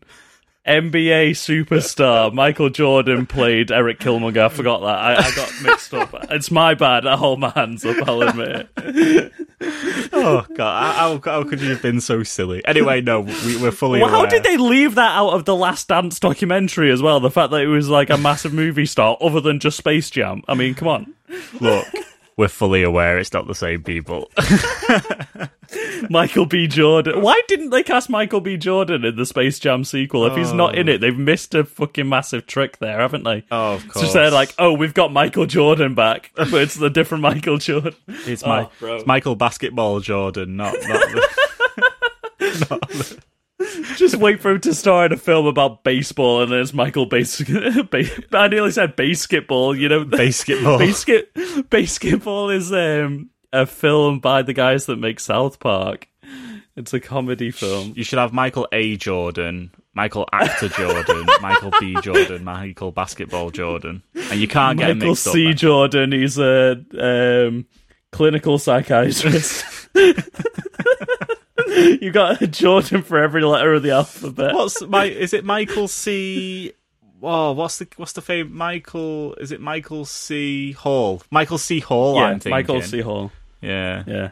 NBA 0.68 1.30
superstar 1.30 2.32
Michael 2.34 2.68
Jordan 2.70 3.26
played 3.26 3.72
Eric 3.72 3.98
Killmonger. 3.98 4.44
I 4.44 4.48
forgot 4.48 4.80
that. 4.80 4.86
I, 4.86 5.14
I 5.16 5.34
got 5.34 5.52
mixed 5.62 5.94
up. 5.94 6.14
It's 6.30 6.50
my 6.50 6.74
bad. 6.74 7.06
I 7.06 7.16
hold 7.16 7.40
my 7.40 7.50
hands 7.50 7.84
up. 7.84 7.96
I'll 8.06 8.22
admit 8.22 8.68
it. 8.76 9.32
Oh 10.12 10.46
god, 10.54 10.94
how, 10.94 11.20
how 11.24 11.44
could 11.44 11.60
you 11.60 11.70
have 11.70 11.82
been 11.82 12.00
so 12.00 12.22
silly? 12.22 12.64
Anyway, 12.64 13.00
no, 13.00 13.20
we, 13.22 13.56
we're 13.60 13.72
fully. 13.72 14.00
Well, 14.00 14.10
how 14.10 14.26
did 14.26 14.44
they 14.44 14.56
leave 14.56 14.94
that 14.96 15.16
out 15.16 15.30
of 15.30 15.44
the 15.46 15.56
Last 15.56 15.88
Dance 15.88 16.20
documentary 16.20 16.92
as 16.92 17.02
well? 17.02 17.18
The 17.18 17.30
fact 17.30 17.50
that 17.50 17.62
it 17.62 17.66
was 17.68 17.88
like 17.88 18.10
a 18.10 18.18
massive 18.18 18.52
movie 18.52 18.86
star, 18.86 19.16
other 19.20 19.40
than 19.40 19.58
just 19.58 19.76
Space 19.78 20.10
Jam. 20.10 20.42
I 20.46 20.54
mean, 20.54 20.74
come 20.74 20.88
on. 20.88 21.14
look? 21.60 21.86
We're 22.36 22.48
fully 22.48 22.84
aware 22.84 23.18
it's 23.18 23.32
not 23.32 23.48
the 23.48 23.54
same 23.54 23.82
people. 23.82 24.30
Michael 26.10 26.46
B. 26.46 26.66
Jordan. 26.66 27.20
Why 27.20 27.40
didn't 27.48 27.70
they 27.70 27.82
cast 27.82 28.08
Michael 28.08 28.40
B. 28.40 28.56
Jordan 28.56 29.04
in 29.04 29.16
the 29.16 29.26
Space 29.26 29.58
Jam 29.58 29.84
sequel? 29.84 30.24
If 30.26 30.36
he's 30.36 30.52
not 30.52 30.76
in 30.76 30.88
it, 30.88 31.00
they've 31.00 31.16
missed 31.16 31.54
a 31.54 31.64
fucking 31.64 32.08
massive 32.08 32.46
trick 32.46 32.78
there, 32.78 32.98
haven't 33.00 33.24
they? 33.24 33.44
Oh, 33.50 33.74
of 33.74 33.84
It's 33.84 33.92
course. 33.92 34.02
just 34.04 34.14
they're 34.14 34.30
like, 34.30 34.54
oh, 34.58 34.72
we've 34.72 34.94
got 34.94 35.12
Michael 35.12 35.46
Jordan 35.46 35.94
back, 35.94 36.30
but 36.36 36.54
it's 36.54 36.76
the 36.76 36.90
different 36.90 37.22
Michael 37.22 37.58
Jordan. 37.58 37.94
it's 38.08 38.44
my 38.44 38.62
Oh, 38.64 38.70
bro. 38.80 38.96
it's 38.96 39.06
Michael 39.06 39.34
Basketball 39.36 40.00
Jordan, 40.00 40.56
not 40.56 40.74
not. 40.88 41.10
The, 42.38 43.22
Just 43.96 44.16
wait 44.16 44.40
for 44.40 44.52
him 44.52 44.60
to 44.60 44.72
star 44.74 45.06
in 45.06 45.12
a 45.12 45.16
film 45.16 45.46
about 45.46 45.82
baseball, 45.82 46.42
and 46.42 46.52
then 46.52 46.60
it's 46.60 46.72
Michael 46.72 47.06
Base. 47.06 47.40
ba- 47.42 48.04
I 48.32 48.48
nearly 48.48 48.70
said 48.70 48.94
basketball. 48.96 49.74
You 49.76 49.88
know, 49.88 50.04
Basketball. 50.04 50.78
Basket 50.78 51.30
basketball 51.68 52.50
is 52.50 52.72
um, 52.72 53.30
a 53.52 53.66
film 53.66 54.20
by 54.20 54.42
the 54.42 54.52
guys 54.52 54.86
that 54.86 54.96
make 54.96 55.20
South 55.20 55.58
Park. 55.58 56.08
It's 56.76 56.94
a 56.94 57.00
comedy 57.00 57.50
film. 57.50 57.92
you 57.96 58.04
should 58.04 58.20
have 58.20 58.32
Michael 58.32 58.68
A. 58.70 58.96
Jordan, 58.96 59.72
Michael 59.94 60.28
Actor 60.32 60.68
Jordan, 60.68 61.26
Michael 61.40 61.72
B. 61.80 61.96
Jordan, 62.02 62.44
Michael 62.44 62.92
Basketball 62.92 63.50
Jordan, 63.50 64.04
and 64.14 64.38
you 64.38 64.46
can't 64.46 64.78
get 64.78 64.96
Michael 64.96 65.12
up. 65.12 65.18
C. 65.18 65.46
man. 65.46 65.56
Jordan. 65.56 66.12
He's 66.12 66.38
a 66.38 66.80
um, 67.00 67.66
clinical 68.12 68.58
psychiatrist. 68.58 69.88
you 71.66 72.12
got 72.12 72.40
a 72.40 72.46
Jordan 72.46 73.02
for 73.02 73.18
every 73.18 73.42
letter 73.42 73.74
of 73.74 73.82
the 73.82 73.90
alphabet. 73.90 74.54
What's 74.54 74.80
my? 74.82 75.06
Is 75.06 75.32
it 75.32 75.44
Michael 75.44 75.88
C? 75.88 76.74
Whoa, 77.18 77.50
what's 77.50 77.78
the 77.78 77.88
what's 77.96 78.12
the 78.12 78.22
fame? 78.22 78.56
Michael? 78.56 79.34
Is 79.34 79.50
it 79.50 79.60
Michael 79.60 80.04
C. 80.04 80.70
Hall? 80.70 81.22
Michael 81.32 81.58
C. 81.58 81.80
Hall. 81.80 82.14
yeah. 82.14 82.38
Michael 82.46 82.82
C. 82.82 83.00
Hall. 83.00 83.32
Yeah, 83.60 84.04
Yeah, 84.06 84.30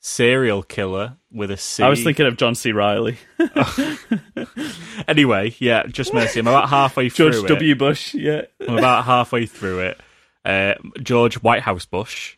serial 0.00 0.62
killer 0.62 1.16
with 1.30 1.50
a 1.50 1.56
C. 1.56 1.82
I 1.82 1.88
was 1.88 2.02
thinking 2.02 2.26
of 2.26 2.36
John 2.36 2.54
C. 2.54 2.72
Reilly, 2.72 3.18
Anyway, 5.08 5.54
yeah, 5.58 5.84
just 5.86 6.14
mercy. 6.14 6.40
I'm 6.40 6.46
about 6.46 6.68
halfway 6.68 7.08
through 7.08 7.32
George 7.32 7.44
it. 7.44 7.54
W. 7.54 7.74
Bush. 7.74 8.14
Yeah, 8.14 8.42
I'm 8.66 8.78
about 8.78 9.04
halfway 9.04 9.46
through 9.46 9.80
it. 9.80 10.00
Uh, 10.44 10.74
George 11.02 11.36
Whitehouse 11.42 11.84
Bush. 11.86 12.36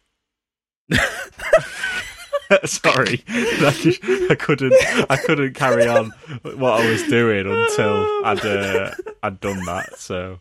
Sorry, 2.64 3.22
I, 3.28 3.70
just- 3.78 4.02
I 4.30 4.34
couldn't. 4.34 4.72
I 5.10 5.16
couldn't 5.18 5.52
carry 5.54 5.86
on 5.86 6.10
what 6.42 6.80
I 6.80 6.90
was 6.90 7.02
doing 7.04 7.46
until 7.46 8.06
I'd 8.24 8.44
uh, 8.44 8.90
I'd 9.22 9.38
done 9.40 9.62
that. 9.66 9.98
So, 9.98 10.40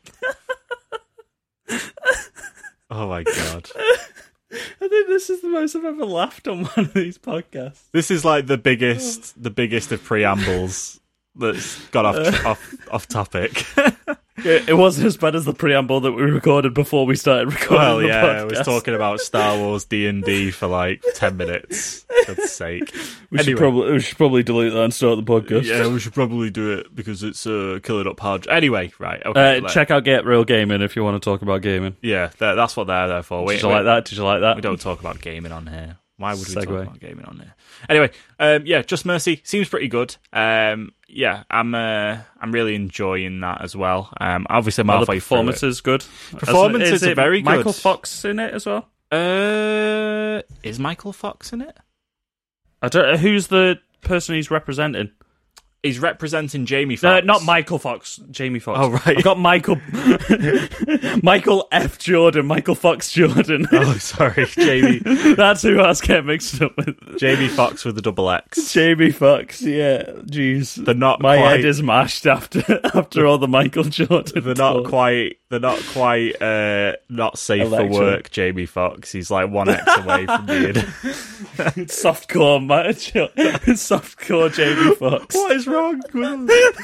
oh 2.89 3.07
my 3.09 3.23
god, 3.23 3.69
I 4.51 4.87
think 4.87 5.07
this 5.07 5.29
is 5.29 5.41
the 5.41 5.49
most 5.49 5.75
I've 5.75 5.85
ever 5.85 6.05
laughed 6.05 6.47
on 6.47 6.65
one 6.65 6.85
of 6.85 6.93
these 6.93 7.17
podcasts. 7.17 7.91
this 7.91 8.09
is 8.09 8.23
like 8.23 8.47
the 8.47 8.57
biggest, 8.57 9.41
the 9.41 9.49
biggest 9.49 9.91
of 9.91 10.03
preambles 10.03 10.99
that's 11.35 11.79
got 11.89 12.05
off 12.05 12.15
uh. 12.45 12.49
off 12.49 12.73
off 12.91 13.07
topic. 13.07 13.65
It, 14.47 14.69
it 14.69 14.73
wasn't 14.73 15.07
as 15.07 15.17
bad 15.17 15.35
as 15.35 15.45
the 15.45 15.53
preamble 15.53 15.99
that 16.01 16.13
we 16.13 16.23
recorded 16.23 16.73
before 16.73 17.05
we 17.05 17.15
started 17.15 17.53
recording. 17.53 17.77
Well, 17.77 18.01
yeah, 18.01 18.25
I 18.25 18.43
was 18.45 18.59
talking 18.59 18.95
about 18.95 19.19
Star 19.19 19.57
Wars 19.59 19.85
D 19.85 20.07
and 20.07 20.23
D 20.23 20.51
for 20.51 20.67
like 20.67 21.03
ten 21.15 21.37
minutes. 21.37 22.05
For 22.25 22.35
God's 22.35 22.51
sake. 22.51 22.95
We 23.29 23.43
should 23.43 23.57
probably 23.57 23.91
we 23.91 23.99
should 23.99 24.17
probably 24.17 24.41
delete 24.41 24.71
that 24.71 24.83
and 24.83 24.93
start 24.93 25.17
the 25.17 25.23
podcast. 25.23 25.65
Yeah, 25.65 25.87
we 25.91 25.99
should 25.99 26.13
probably 26.13 26.49
do 26.49 26.79
it 26.79 26.95
because 26.95 27.23
it's 27.23 27.45
uh, 27.45 27.79
killing 27.83 28.07
up 28.07 28.17
hard. 28.21 28.47
Anyway, 28.47 28.93
right. 28.99 29.21
Okay. 29.25 29.57
Uh, 29.57 29.67
check 29.67 29.91
out 29.91 30.05
Get 30.05 30.25
Real 30.25 30.45
Gaming 30.45 30.81
if 30.81 30.95
you 30.95 31.03
want 31.03 31.21
to 31.21 31.29
talk 31.29 31.41
about 31.41 31.61
gaming. 31.61 31.97
Yeah, 32.01 32.29
that, 32.37 32.53
that's 32.53 32.77
what 32.77 32.87
they're 32.87 33.09
there 33.09 33.23
for. 33.23 33.43
Wait, 33.43 33.55
Did 33.55 33.63
you 33.63 33.67
wait, 33.67 33.75
like 33.75 33.83
that? 33.83 34.05
Did 34.05 34.17
you 34.17 34.23
like 34.23 34.39
that? 34.39 34.55
We 34.55 34.61
don't 34.61 34.79
talk 34.79 35.01
about 35.01 35.19
gaming 35.19 35.51
on 35.51 35.67
here. 35.67 35.97
Why 36.17 36.33
would 36.33 36.47
we 36.47 36.53
talk 36.55 36.65
about 36.65 36.99
gaming 36.99 37.25
on 37.25 37.37
there? 37.37 37.53
Anyway, 37.87 38.09
um, 38.39 38.65
yeah, 38.65 38.81
Just 38.81 39.05
Mercy 39.05 39.39
seems 39.43 39.69
pretty 39.69 39.87
good. 39.87 40.15
Um, 40.33 40.91
yeah, 41.07 41.43
I'm 41.51 41.75
uh, 41.75 42.17
I'm 42.41 42.51
really 42.51 42.73
enjoying 42.73 43.39
that 43.41 43.61
as 43.61 43.75
well. 43.75 44.11
Um, 44.19 44.47
obviously, 44.49 44.81
I'm 44.81 44.89
Are 44.89 44.93
the 44.93 44.99
halfway 45.01 45.05
through 45.05 45.17
it. 45.17 45.21
performances 45.29 45.81
good? 45.81 46.03
Performances 46.31 46.91
Is 46.91 47.03
it 47.03 47.11
are 47.11 47.15
very 47.15 47.41
good. 47.41 47.45
Michael 47.57 47.73
Fox 47.73 48.25
in 48.25 48.39
it 48.39 48.53
as 48.53 48.65
well. 48.65 48.89
Uh, 49.11 50.41
is 50.63 50.79
Michael 50.79 51.13
Fox 51.13 51.53
in 51.53 51.61
it? 51.61 51.77
I 52.81 52.89
don't. 52.89 53.11
know 53.11 53.17
Who's 53.17 53.47
the 53.47 53.79
person 54.01 54.35
he's 54.35 54.49
representing? 54.51 55.11
He's 55.83 55.99
representing 55.99 56.65
Jamie 56.65 56.95
Fox. 56.95 57.03
Foxx. 57.17 57.25
not 57.25 57.43
Michael 57.43 57.77
Fox. 57.79 58.19
Jamie 58.31 58.59
Fox. 58.59 58.79
Oh, 58.81 58.89
right. 58.89 59.17
I've 59.17 59.23
got 59.23 59.37
Michael. 59.39 59.79
Michael 61.23 61.67
F. 61.71 61.97
Jordan. 61.99 62.45
Michael 62.47 62.75
Fox 62.75 63.11
Jordan. 63.11 63.67
Oh, 63.77 63.93
sorry, 63.93 64.45
Jamie. 64.47 64.99
That's 65.35 65.61
who 65.61 65.79
I 65.79 65.87
was 65.87 66.01
getting 66.01 66.25
mixed 66.25 66.61
up 66.61 66.75
with. 66.77 67.19
Jamie 67.19 67.47
Fox 67.47 67.85
with 67.85 67.95
the 67.95 68.01
double 68.01 68.29
X. 68.29 68.73
Jamie 68.73 69.11
Fox. 69.11 69.61
Yeah. 69.61 70.03
Jeez. 70.25 70.83
They're 70.83 70.95
not 70.95 71.21
My 71.21 71.37
quite. 71.37 71.49
head 71.57 71.65
is 71.65 71.81
mashed 71.83 72.25
after 72.25 72.63
after 72.95 73.25
all 73.27 73.37
the 73.37 73.47
Michael 73.47 73.83
Jordan. 73.83 74.43
They're 74.43 74.55
not 74.55 74.73
talk. 74.73 74.85
quite. 74.87 75.37
They're 75.49 75.59
not 75.59 75.79
quite. 75.93 76.41
Uh, 76.41 76.93
not 77.09 77.37
safe 77.37 77.63
Electric. 77.63 77.93
for 77.93 77.99
work. 77.99 78.31
Jamie 78.31 78.65
Fox. 78.65 79.11
He's 79.11 79.29
like 79.29 79.49
one 79.49 79.69
X 79.69 79.83
away 79.97 80.25
from 80.25 80.45
being. 80.47 80.73
softcore 81.87 82.57
softcore 83.77 84.53
Jamie 84.53 84.95
Fox. 84.95 85.35
what 85.35 85.51
is 85.51 85.66
wrong 85.67 86.01
with? 86.13 86.77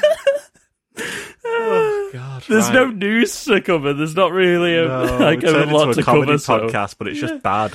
oh 1.46 2.10
God! 2.14 2.44
There's 2.48 2.66
right. 2.66 2.74
no 2.74 2.88
news 2.88 3.46
to 3.46 3.62
cover. 3.62 3.94
There's 3.94 4.16
not 4.16 4.32
really 4.32 4.78
a, 4.78 4.88
No, 4.88 5.18
like 5.20 5.44
a 5.44 5.52
lot 5.66 5.94
to 5.94 6.02
a 6.02 6.04
comedy 6.04 6.26
cover. 6.26 6.38
So 6.38 6.68
podcast, 6.68 6.96
but 6.98 7.08
it's 7.08 7.20
just 7.20 7.42
bad. 7.42 7.74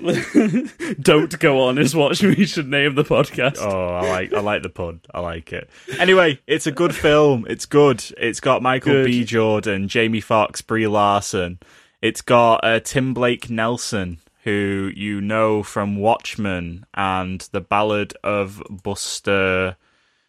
don't 1.00 1.38
go 1.38 1.64
on 1.64 1.78
is 1.78 1.94
what 1.94 2.20
we 2.22 2.46
should 2.46 2.68
name 2.68 2.94
the 2.94 3.04
podcast. 3.04 3.58
Oh, 3.58 3.94
I 3.94 4.08
like 4.08 4.32
I 4.32 4.40
like 4.40 4.62
the 4.62 4.70
pun. 4.70 5.00
I 5.12 5.20
like 5.20 5.52
it. 5.52 5.68
Anyway, 5.98 6.40
it's 6.46 6.66
a 6.66 6.72
good 6.72 6.94
film. 6.94 7.46
It's 7.48 7.66
good. 7.66 8.02
It's 8.16 8.40
got 8.40 8.62
Michael 8.62 8.92
Good. 8.92 9.06
B. 9.06 9.24
Jordan, 9.24 9.88
Jamie 9.88 10.20
Foxx, 10.20 10.62
Brie 10.62 10.86
Larson. 10.86 11.58
It's 12.00 12.22
got 12.22 12.64
uh, 12.64 12.80
Tim 12.80 13.12
Blake 13.12 13.50
Nelson, 13.50 14.18
who 14.44 14.90
you 14.94 15.20
know 15.20 15.62
from 15.62 15.96
Watchmen 15.96 16.86
and 16.94 17.40
The 17.52 17.60
Ballad 17.60 18.14
of 18.24 18.62
Buster 18.70 19.76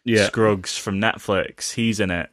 Yeah. 0.04 0.26
Scruggs 0.26 0.76
from 0.76 1.00
Netflix. 1.00 1.74
He's 1.74 2.00
in 2.00 2.10
it. 2.10 2.30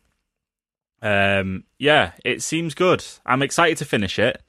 Um, 1.02 1.64
yeah, 1.78 2.12
it 2.26 2.42
seems 2.42 2.74
good. 2.74 3.04
I'm 3.26 3.42
excited 3.42 3.78
to 3.78 3.86
finish 3.86 4.20
it. 4.20 4.42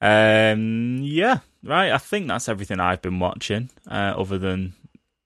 Um, 0.00 0.98
yeah, 1.02 1.40
right. 1.62 1.92
I 1.92 1.98
think 1.98 2.28
that's 2.28 2.48
everything 2.48 2.80
I've 2.80 3.02
been 3.02 3.18
watching, 3.18 3.70
uh, 3.88 4.14
other 4.16 4.38
than 4.38 4.74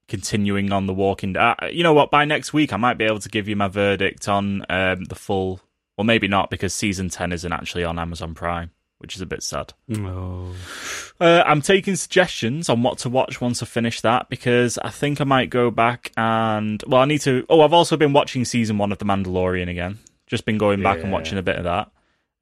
continuing 0.09 0.73
on 0.73 0.87
the 0.87 0.93
Walking 0.95 1.33
Dead. 1.35 1.57
Uh, 1.63 1.67
you 1.67 1.83
know 1.83 1.95
what? 1.95 2.11
By 2.11 2.25
next 2.25 2.53
week, 2.53 2.73
I 2.73 2.77
might 2.77 2.99
be 2.99 3.05
able 3.05 3.21
to 3.21 3.29
give 3.29 3.49
you 3.49 3.57
my 3.57 3.69
verdict 3.69 4.29
on 4.29 4.65
um, 4.69 5.05
the 5.05 5.15
full. 5.15 5.61
Well, 5.97 6.05
maybe 6.05 6.29
not 6.29 6.51
because 6.51 6.75
season 6.75 7.09
ten 7.09 7.33
isn't 7.33 7.53
actually 7.53 7.85
on 7.85 7.99
Amazon 7.99 8.35
Prime, 8.35 8.71
which 8.99 9.15
is 9.17 9.21
a 9.21 9.27
bit 9.27 9.43
sad. 9.43 9.73
Oh. 9.95 10.55
Uh, 11.21 11.43
I'm 11.47 11.63
taking 11.63 11.97
suggestions 11.97 12.69
on 12.69 12.83
what 12.83 12.99
to 12.99 13.09
watch 13.09 13.41
once 13.41 13.63
I 13.63 13.67
finish 13.67 14.01
that 14.01 14.29
because 14.29 14.79
I 14.79 14.91
think 14.91 15.21
I 15.21 15.25
might 15.25 15.51
go 15.51 15.71
back 15.71 16.13
and 16.17 16.83
well, 16.87 17.03
I 17.03 17.05
need 17.05 17.21
to. 17.23 17.45
Oh, 17.49 17.61
I've 17.63 17.73
also 17.73 17.97
been 17.97 18.13
watching 18.13 18.45
season 18.45 18.79
one 18.79 18.93
of 18.93 18.99
The 18.99 19.05
Mandalorian 19.05 19.69
again. 19.71 19.99
Just 20.27 20.45
been 20.45 20.59
going 20.59 20.83
back 20.83 20.99
and 21.01 21.13
watching 21.13 21.39
a 21.39 21.43
bit 21.43 21.57
of 21.57 21.65
that. 21.65 21.91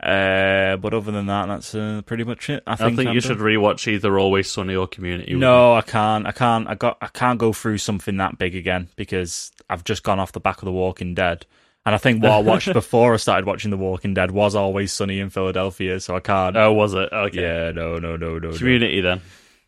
Uh, 0.02 0.76
but 0.76 0.92
other 0.92 1.12
than 1.12 1.26
that, 1.26 1.46
that's 1.46 1.74
uh, 1.74 2.02
pretty 2.04 2.24
much 2.24 2.50
it. 2.50 2.62
I 2.66 2.72
I 2.72 2.76
think, 2.76 2.96
think, 2.96 3.08
I'm 3.08 3.14
you 3.14 3.20
done. 3.20 3.28
should 3.30 3.38
rewatch 3.38 3.86
either 3.86 4.18
Always 4.18 4.50
Sunny 4.50 4.74
or 4.74 4.86
Community. 4.86 5.34
No, 5.34 5.74
I 5.74 5.82
can't. 5.82 6.26
I 6.26 6.32
can't. 6.32 6.68
I 6.68 6.74
got. 6.74 6.98
I 7.00 7.06
can't 7.06 7.38
go 7.38 7.52
through 7.52 7.78
something 7.78 8.16
that 8.18 8.36
big 8.38 8.54
again 8.54 8.88
because 8.96 9.52
I've 9.70 9.84
just 9.84 10.02
gone 10.02 10.18
off 10.18 10.32
the 10.32 10.40
back 10.40 10.58
of 10.58 10.66
The 10.66 10.72
Walking 10.72 11.14
Dead, 11.14 11.46
and 11.86 11.94
I 11.94 11.98
think 11.98 12.22
what 12.22 12.32
I 12.32 12.38
watched 12.38 12.72
before 12.72 13.14
I 13.14 13.16
started 13.18 13.46
watching 13.46 13.70
The 13.70 13.76
Walking 13.76 14.14
Dead 14.14 14.30
was 14.30 14.54
Always 14.54 14.92
Sunny 14.92 15.20
in 15.20 15.30
Philadelphia, 15.30 16.00
so 16.00 16.16
I 16.16 16.20
can't. 16.20 16.56
Oh, 16.56 16.72
was 16.72 16.94
it? 16.94 17.08
Okay. 17.12 17.42
yeah, 17.42 17.70
no, 17.72 17.98
no, 17.98 18.16
no, 18.16 18.38
no, 18.38 18.50
no. 18.50 18.56
Community 18.56 19.00
then. 19.00 19.20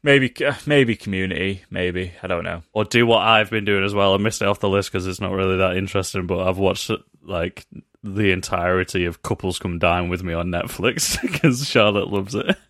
Maybe, 0.02 0.32
uh, 0.44 0.54
maybe 0.66 0.94
Community. 0.94 1.64
Maybe 1.70 2.12
I 2.23 2.26
don't 2.26 2.44
know. 2.44 2.62
Or 2.73 2.85
do 2.85 3.06
what 3.06 3.23
I've 3.23 3.50
been 3.50 3.64
doing 3.64 3.85
as 3.85 3.94
well. 3.94 4.14
I 4.14 4.18
missed 4.18 4.40
it 4.40 4.49
off 4.49 4.61
the 4.61 4.68
list 4.68 4.92
because 4.92 5.06
it's 5.06 5.20
not 5.20 5.32
really 5.32 5.56
that 5.58 5.76
interesting, 5.76 6.26
but 6.26 6.46
I've 6.46 6.58
watched 6.58 6.90
like 7.23 7.66
the 8.02 8.30
entirety 8.30 9.04
of 9.04 9.23
Couples 9.23 9.58
Come 9.58 9.78
Dine 9.78 10.08
with 10.08 10.23
Me 10.23 10.32
on 10.32 10.49
Netflix 10.49 11.20
because 11.23 11.66
Charlotte 11.68 12.08
loves 12.08 12.35
it. 12.35 12.56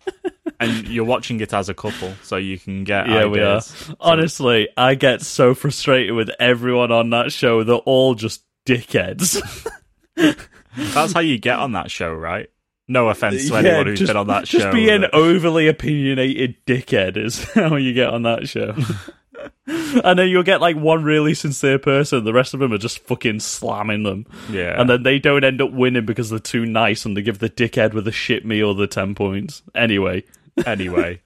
And 0.59 0.87
you're 0.87 1.05
watching 1.05 1.39
it 1.39 1.53
as 1.53 1.69
a 1.69 1.75
couple, 1.75 2.13
so 2.23 2.37
you 2.37 2.57
can 2.57 2.83
get. 2.83 3.07
Yeah, 3.07 3.25
we 3.25 3.41
are. 3.41 3.57
ideas. 3.57 3.93
Honestly, 3.99 4.67
I 4.75 4.95
get 4.95 5.21
so 5.21 5.53
frustrated 5.53 6.15
with 6.15 6.31
everyone 6.39 6.91
on 6.91 7.11
that 7.11 7.31
show. 7.31 7.63
They're 7.63 7.75
all 7.75 8.15
just 8.15 8.43
dickheads. 8.67 9.41
That's 10.75 11.13
how 11.13 11.21
you 11.21 11.39
get 11.39 11.57
on 11.57 11.71
that 11.71 11.89
show, 11.89 12.13
right? 12.13 12.51
No 12.87 13.09
offense 13.09 13.47
to 13.49 13.55
anyone 13.55 13.87
who's 13.87 13.99
just, 13.99 14.09
been 14.09 14.17
on 14.17 14.27
that 14.27 14.47
show. 14.47 14.59
just 14.59 14.73
be 14.73 14.89
an 14.89 15.01
but- 15.01 15.13
overly 15.13 15.67
opinionated 15.67 16.55
dickhead 16.65 17.17
is 17.17 17.43
how 17.53 17.75
you 17.75 17.93
get 17.93 18.09
on 18.09 18.23
that 18.23 18.47
show. 18.47 18.75
and 20.03 20.17
then 20.17 20.29
you'll 20.29 20.43
get 20.43 20.61
like 20.61 20.77
one 20.77 21.03
really 21.03 21.33
sincere 21.33 21.79
person. 21.79 22.23
The 22.23 22.33
rest 22.33 22.53
of 22.53 22.59
them 22.59 22.71
are 22.71 22.77
just 22.77 22.99
fucking 22.99 23.41
slamming 23.41 24.03
them. 24.03 24.25
Yeah. 24.49 24.79
And 24.79 24.89
then 24.89 25.03
they 25.03 25.19
don't 25.19 25.43
end 25.43 25.61
up 25.61 25.71
winning 25.71 26.05
because 26.05 26.29
they're 26.29 26.39
too 26.39 26.65
nice 26.65 27.05
and 27.05 27.17
they 27.17 27.21
give 27.21 27.39
the 27.39 27.49
dickhead 27.49 27.93
with 27.93 28.07
a 28.07 28.11
shit 28.11 28.45
meal 28.45 28.73
the 28.73 28.87
10 28.87 29.15
points. 29.15 29.63
Anyway. 29.75 30.23
anyway. 30.65 31.21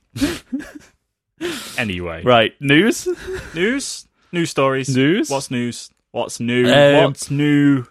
anyway. 1.77 2.23
Right. 2.23 2.59
News? 2.59 3.07
News? 3.53 4.07
News 4.31 4.49
stories. 4.49 4.95
News? 4.95 5.29
What's 5.29 5.51
news? 5.51 5.90
What's 6.11 6.39
new? 6.39 6.67
Um, 6.71 7.05
What's 7.05 7.31
new? 7.31 7.85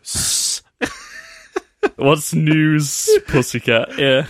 What's 1.97 2.35
news, 2.35 3.09
pussycat? 3.27 3.99
Yeah. 3.99 4.27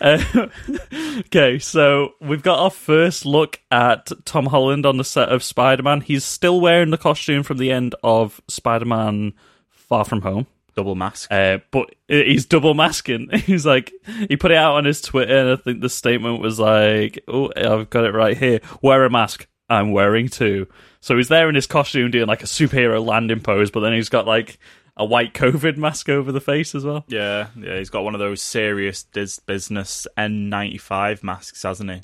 Uh, 0.00 0.48
okay, 1.20 1.58
so 1.58 2.14
we've 2.20 2.42
got 2.42 2.58
our 2.58 2.70
first 2.70 3.26
look 3.26 3.60
at 3.70 4.10
Tom 4.24 4.46
Holland 4.46 4.86
on 4.86 4.96
the 4.96 5.04
set 5.04 5.28
of 5.28 5.42
Spider 5.42 5.82
Man. 5.82 6.00
He's 6.00 6.24
still 6.24 6.60
wearing 6.60 6.90
the 6.90 6.98
costume 6.98 7.42
from 7.42 7.58
the 7.58 7.70
end 7.70 7.94
of 8.02 8.40
Spider 8.48 8.86
Man 8.86 9.34
Far 9.68 10.04
From 10.04 10.22
Home. 10.22 10.46
Double 10.74 10.94
mask. 10.94 11.30
Uh, 11.30 11.58
but 11.70 11.94
he's 12.08 12.46
double 12.46 12.74
masking. 12.74 13.28
He's 13.32 13.64
like, 13.64 13.92
he 14.28 14.36
put 14.36 14.50
it 14.50 14.56
out 14.56 14.74
on 14.74 14.84
his 14.84 15.00
Twitter, 15.00 15.36
and 15.36 15.50
I 15.50 15.56
think 15.56 15.80
the 15.80 15.88
statement 15.88 16.40
was 16.40 16.58
like, 16.58 17.22
"Oh, 17.28 17.52
I've 17.56 17.90
got 17.90 18.04
it 18.04 18.12
right 18.12 18.36
here. 18.36 18.60
Wear 18.82 19.04
a 19.04 19.10
mask. 19.10 19.46
I'm 19.68 19.92
wearing 19.92 20.28
too. 20.28 20.66
So 21.00 21.16
he's 21.16 21.28
there 21.28 21.48
in 21.48 21.54
his 21.54 21.66
costume 21.66 22.10
doing 22.10 22.26
like 22.26 22.42
a 22.42 22.46
superhero 22.46 23.04
landing 23.04 23.40
pose, 23.40 23.70
but 23.70 23.80
then 23.80 23.92
he's 23.92 24.08
got 24.08 24.26
like 24.26 24.58
a 24.96 25.04
white 25.04 25.34
COVID 25.34 25.76
mask 25.76 26.08
over 26.08 26.30
the 26.32 26.40
face 26.40 26.74
as 26.74 26.84
well. 26.84 27.04
yeah, 27.08 27.48
yeah. 27.56 27.78
He's 27.78 27.90
got 27.90 28.04
one 28.04 28.14
of 28.14 28.20
those 28.20 28.40
serious 28.42 29.02
dis- 29.02 29.40
business 29.40 30.06
N95 30.16 31.22
masks, 31.22 31.62
hasn't 31.62 31.90
he? 31.90 32.02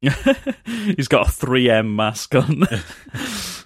he's 0.96 1.08
got 1.08 1.28
a 1.28 1.30
3M 1.30 1.94
mask 1.94 2.34
on. 2.34 2.64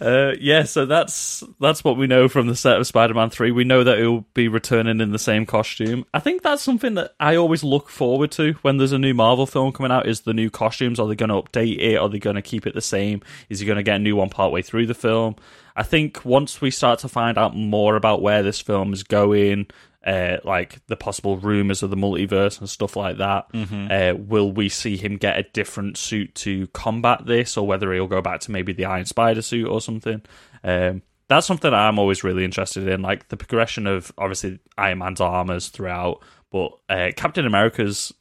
uh, 0.00 0.32
yeah, 0.40 0.62
so 0.62 0.86
that's 0.86 1.42
that's 1.58 1.82
what 1.82 1.96
we 1.96 2.06
know 2.06 2.28
from 2.28 2.46
the 2.46 2.54
set 2.54 2.78
of 2.78 2.86
Spider-Man 2.86 3.30
Three. 3.30 3.50
We 3.50 3.64
know 3.64 3.82
that 3.82 3.98
he'll 3.98 4.24
be 4.34 4.46
returning 4.46 5.00
in 5.00 5.10
the 5.10 5.18
same 5.18 5.46
costume. 5.46 6.04
I 6.14 6.20
think 6.20 6.42
that's 6.42 6.62
something 6.62 6.94
that 6.94 7.14
I 7.18 7.34
always 7.34 7.64
look 7.64 7.88
forward 7.88 8.30
to 8.32 8.52
when 8.62 8.76
there's 8.76 8.92
a 8.92 8.98
new 8.98 9.14
Marvel 9.14 9.46
film 9.46 9.72
coming 9.72 9.90
out. 9.90 10.06
Is 10.06 10.20
the 10.20 10.34
new 10.34 10.48
costumes? 10.48 11.00
Are 11.00 11.08
they 11.08 11.16
going 11.16 11.30
to 11.30 11.42
update 11.42 11.78
it? 11.80 11.96
Are 11.96 12.08
they 12.08 12.20
going 12.20 12.36
to 12.36 12.42
keep 12.42 12.66
it 12.66 12.74
the 12.74 12.80
same? 12.80 13.20
Is 13.48 13.58
he 13.58 13.66
going 13.66 13.76
to 13.76 13.82
get 13.82 13.96
a 13.96 14.00
new 14.00 14.14
one 14.16 14.28
partway 14.28 14.62
through 14.62 14.86
the 14.86 14.94
film? 14.94 15.34
I 15.74 15.82
think 15.82 16.24
once 16.24 16.60
we 16.60 16.70
start 16.70 16.98
to 17.00 17.08
find 17.08 17.38
out 17.38 17.56
more 17.56 17.96
about 17.96 18.22
where 18.22 18.42
this 18.42 18.60
film 18.60 18.92
is 18.92 19.02
going, 19.02 19.66
uh, 20.08 20.38
like 20.42 20.84
the 20.86 20.96
possible 20.96 21.36
rumors 21.36 21.82
of 21.82 21.90
the 21.90 21.96
multiverse 21.96 22.58
and 22.58 22.68
stuff 22.68 22.96
like 22.96 23.18
that. 23.18 23.46
Uh, 23.90 24.14
will 24.16 24.50
we 24.50 24.68
see 24.70 24.96
him 24.96 25.18
get 25.18 25.38
a 25.38 25.42
different 25.52 25.98
suit 25.98 26.34
to 26.34 26.66
combat 26.68 27.26
this, 27.26 27.56
or 27.58 27.66
whether 27.66 27.92
he'll 27.92 28.06
go 28.06 28.22
back 28.22 28.40
to 28.40 28.50
maybe 28.50 28.72
the 28.72 28.86
Iron 28.86 29.04
Spider 29.04 29.42
suit 29.42 29.68
or 29.68 29.80
something? 29.82 30.22
Um, 30.64 31.02
that's 31.28 31.46
something 31.46 31.74
I'm 31.74 31.98
always 31.98 32.24
really 32.24 32.42
interested 32.42 32.88
in, 32.88 33.02
like 33.02 33.28
the 33.28 33.36
progression 33.36 33.86
of 33.86 34.10
obviously 34.16 34.60
Iron 34.78 34.98
Man's 34.98 35.20
armors 35.20 35.68
throughout, 35.68 36.22
but 36.50 36.72
uh, 36.88 37.10
Captain 37.14 37.44
America's 37.44 38.12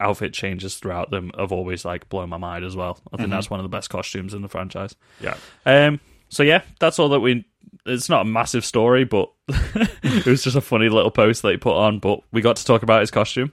outfit 0.00 0.32
changes 0.32 0.76
throughout 0.76 1.10
them 1.10 1.30
have 1.38 1.52
always 1.52 1.84
like 1.84 2.08
blown 2.08 2.28
my 2.28 2.38
mind 2.38 2.64
as 2.64 2.74
well. 2.74 2.98
I 3.12 3.16
think 3.18 3.30
that's 3.30 3.48
one 3.48 3.60
of 3.60 3.64
the 3.64 3.76
best 3.76 3.88
costumes 3.88 4.34
in 4.34 4.42
the 4.42 4.48
franchise. 4.48 4.96
Yeah. 5.20 5.36
Um, 5.64 6.00
so 6.28 6.42
yeah, 6.42 6.62
that's 6.80 6.98
all 6.98 7.08
that 7.10 7.20
we 7.20 7.44
it's 7.86 8.08
not 8.08 8.22
a 8.22 8.24
massive 8.28 8.64
story, 8.64 9.04
but 9.04 9.30
it 9.48 10.26
was 10.26 10.42
just 10.44 10.56
a 10.56 10.60
funny 10.60 10.88
little 10.88 11.10
post 11.10 11.42
that 11.42 11.50
he 11.52 11.56
put 11.56 11.76
on. 11.76 11.98
But 11.98 12.20
we 12.32 12.40
got 12.40 12.56
to 12.56 12.64
talk 12.64 12.82
about 12.82 13.00
his 13.00 13.10
costume. 13.10 13.52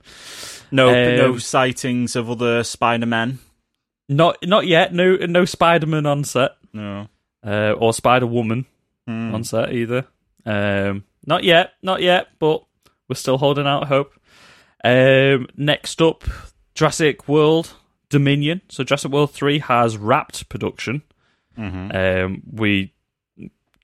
No, 0.71 0.91
no 0.91 1.31
Um, 1.33 1.39
sightings 1.39 2.15
of 2.15 2.29
other 2.29 2.63
Spider 2.63 3.05
Men. 3.05 3.39
Not 4.09 4.37
not 4.43 4.67
yet. 4.67 4.93
No 4.93 5.15
no 5.15 5.45
Spider 5.45 5.85
Man 5.87 6.05
on 6.05 6.23
set 6.23 6.51
No. 6.73 7.07
uh, 7.45 7.71
or 7.77 7.93
Spider 7.93 8.27
Woman 8.27 8.65
Hmm. 9.07 9.33
on 9.35 9.43
set 9.43 9.73
either. 9.73 10.05
Um, 10.45 11.03
not 11.25 11.43
yet, 11.43 11.73
not 11.81 12.01
yet, 12.01 12.27
but 12.39 12.63
we're 13.09 13.15
still 13.15 13.37
holding 13.37 13.67
out 13.67 13.87
hope. 13.87 14.13
Um, 14.83 15.47
next 15.57 16.01
up, 16.01 16.23
Jurassic 16.75 17.27
World 17.27 17.73
Dominion. 18.09 18.61
So 18.69 18.83
Jurassic 18.83 19.11
World 19.11 19.31
Three 19.31 19.59
has 19.59 19.97
wrapped 19.97 20.47
production. 20.49 21.01
Mhm. 21.57 21.95
Um, 22.25 22.43
we 22.51 22.93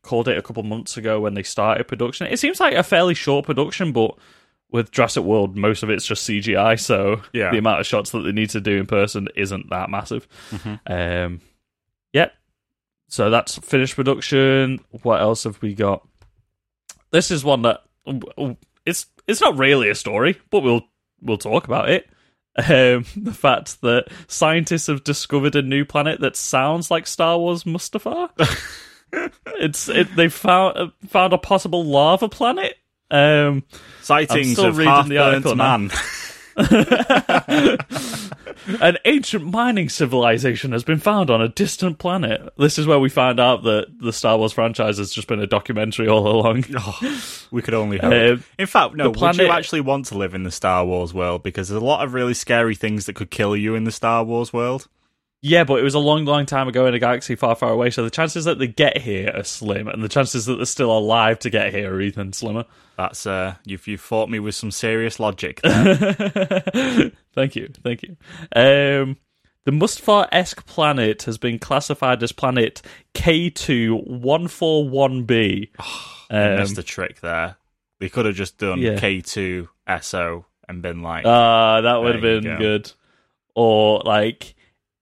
called 0.03 0.27
it 0.27 0.37
a 0.37 0.41
couple 0.41 0.61
months 0.63 0.95
ago 0.97 1.19
when 1.19 1.33
they 1.33 1.43
started 1.43 1.87
production. 1.87 2.27
It 2.27 2.37
seems 2.39 2.59
like 2.59 2.75
a 2.75 2.83
fairly 2.83 3.13
short 3.15 3.45
production, 3.45 3.91
but 3.91 4.15
with 4.71 4.91
Jurassic 4.91 5.23
World, 5.23 5.55
most 5.55 5.81
of 5.83 5.89
it's 5.89 6.05
just 6.05 6.27
CGI, 6.29 6.79
so 6.79 7.21
Yeah. 7.33 7.51
the 7.51 7.57
amount 7.57 7.79
of 7.79 7.85
shots 7.87 8.11
that 8.11 8.19
they 8.21 8.31
need 8.31 8.49
to 8.51 8.61
do 8.61 8.77
in 8.77 8.85
person 8.85 9.27
isn't 9.35 9.69
that 9.69 9.89
massive. 9.89 10.27
Mhm. 10.51 10.79
Um, 11.25 11.41
yep. 12.11 12.33
So 13.07 13.29
that's 13.29 13.57
finished 13.59 13.95
production. 13.95 14.79
What 15.03 15.21
else 15.21 15.43
have 15.43 15.61
we 15.61 15.73
got? 15.73 16.05
This 17.11 17.29
is 17.31 17.43
one 17.43 17.61
that 17.63 17.83
it's 18.85 19.05
it's 19.27 19.39
not 19.41 19.57
really 19.57 19.89
a 19.89 19.95
story, 19.95 20.39
but 20.49 20.61
we'll 20.63 20.81
we'll 21.21 21.37
talk 21.37 21.65
about 21.65 21.89
it. 21.89 22.09
Um, 22.57 23.05
the 23.15 23.33
fact 23.33 23.81
that 23.81 24.07
scientists 24.27 24.87
have 24.87 25.03
discovered 25.03 25.55
a 25.55 25.61
new 25.61 25.85
planet 25.85 26.19
that 26.21 26.35
sounds 26.35 26.89
like 26.91 27.05
Star 27.07 27.37
Wars 27.37 27.63
Mustafar. 27.63 28.29
it's 29.45 29.89
it, 29.89 30.15
they 30.15 30.29
found 30.29 30.77
uh, 30.77 30.87
found 31.07 31.33
a 31.33 31.37
possible 31.37 31.83
lava 31.85 32.29
planet. 32.29 32.75
Um, 33.11 33.63
Sightings 34.01 34.57
of 34.57 34.77
half-burnt 34.77 35.55
man. 35.57 35.91
An 38.79 38.97
ancient 39.05 39.45
mining 39.45 39.89
civilization 39.89 40.71
has 40.71 40.83
been 40.83 40.99
found 40.99 41.29
on 41.29 41.41
a 41.41 41.49
distant 41.49 41.97
planet. 41.97 42.53
This 42.57 42.77
is 42.79 42.87
where 42.87 42.99
we 42.99 43.09
find 43.09 43.39
out 43.39 43.63
that 43.63 43.87
the 43.99 44.13
Star 44.13 44.37
Wars 44.37 44.53
franchise 44.53 44.99
has 44.99 45.11
just 45.11 45.27
been 45.27 45.39
a 45.39 45.47
documentary 45.47 46.07
all 46.07 46.27
along. 46.27 46.65
Oh, 46.75 47.47
we 47.51 47.61
could 47.61 47.73
only 47.73 47.97
hope. 47.97 48.39
Um, 48.39 48.43
in 48.57 48.67
fact, 48.67 48.95
no. 48.95 49.11
the 49.11 49.19
Would 49.19 49.37
you 49.37 49.47
actually 49.47 49.81
want 49.81 50.07
to 50.07 50.17
live 50.17 50.33
in 50.33 50.43
the 50.43 50.51
Star 50.51 50.85
Wars 50.85 51.13
world? 51.13 51.43
Because 51.43 51.69
there's 51.69 51.81
a 51.81 51.85
lot 51.85 52.03
of 52.03 52.13
really 52.13 52.33
scary 52.33 52.75
things 52.75 53.05
that 53.05 53.15
could 53.15 53.29
kill 53.29 53.55
you 53.55 53.75
in 53.75 53.83
the 53.83 53.91
Star 53.91 54.23
Wars 54.23 54.51
world. 54.51 54.87
Yeah, 55.45 55.65
but 55.65 55.77
it 55.77 55.83
was 55.83 55.93
a 55.93 55.99
long, 55.99 56.23
long 56.23 56.45
time 56.45 56.69
ago 56.69 56.85
in 56.85 56.93
a 56.93 56.99
galaxy 56.99 57.35
far, 57.35 57.53
far 57.55 57.69
away. 57.71 57.89
So 57.89 58.01
the 58.01 58.09
chances 58.09 58.45
that 58.45 58.59
they 58.59 58.67
get 58.67 58.99
here 58.99 59.29
are 59.35 59.43
slim, 59.43 59.89
and 59.89 60.01
the 60.01 60.07
chances 60.07 60.45
that 60.45 60.55
they're 60.55 60.65
still 60.65 60.97
alive 60.97 61.37
to 61.39 61.49
get 61.49 61.73
here 61.73 61.93
are 61.93 61.99
even 61.99 62.31
slimmer. 62.31 62.63
That's 62.95 63.27
uh, 63.27 63.55
you've 63.65 63.85
you 63.85 63.97
fought 63.97 64.29
me 64.29 64.39
with 64.39 64.55
some 64.55 64.71
serious 64.71 65.19
logic 65.19 65.59
thank 65.63 67.55
you, 67.55 67.69
thank 67.83 68.03
you. 68.03 68.15
Um, 68.55 69.17
the 69.65 69.71
Mustafar-esque 69.71 70.65
planet 70.65 71.23
has 71.23 71.37
been 71.37 71.59
classified 71.59 72.23
as 72.23 72.31
planet 72.31 72.81
K2-141b. 73.13 75.27
They 75.27 75.69
Um, 76.31 76.55
missed 76.55 76.77
a 76.77 76.83
trick 76.83 77.19
there. 77.21 77.57
They 77.99 78.09
could 78.09 78.25
have 78.25 78.35
just 78.35 78.57
done 78.57 78.79
Yeah. 78.79 78.93
K2 78.95 79.67
SO 80.01 80.45
and 80.67 80.81
been 80.81 81.01
like, 81.01 81.25
Ah, 81.25 81.81
that 81.81 82.01
would 82.01 82.13
have 82.15 82.21
been 82.21 82.43
go. 82.43 82.57
good. 82.57 82.91
Or 83.55 84.01
like 84.03 84.55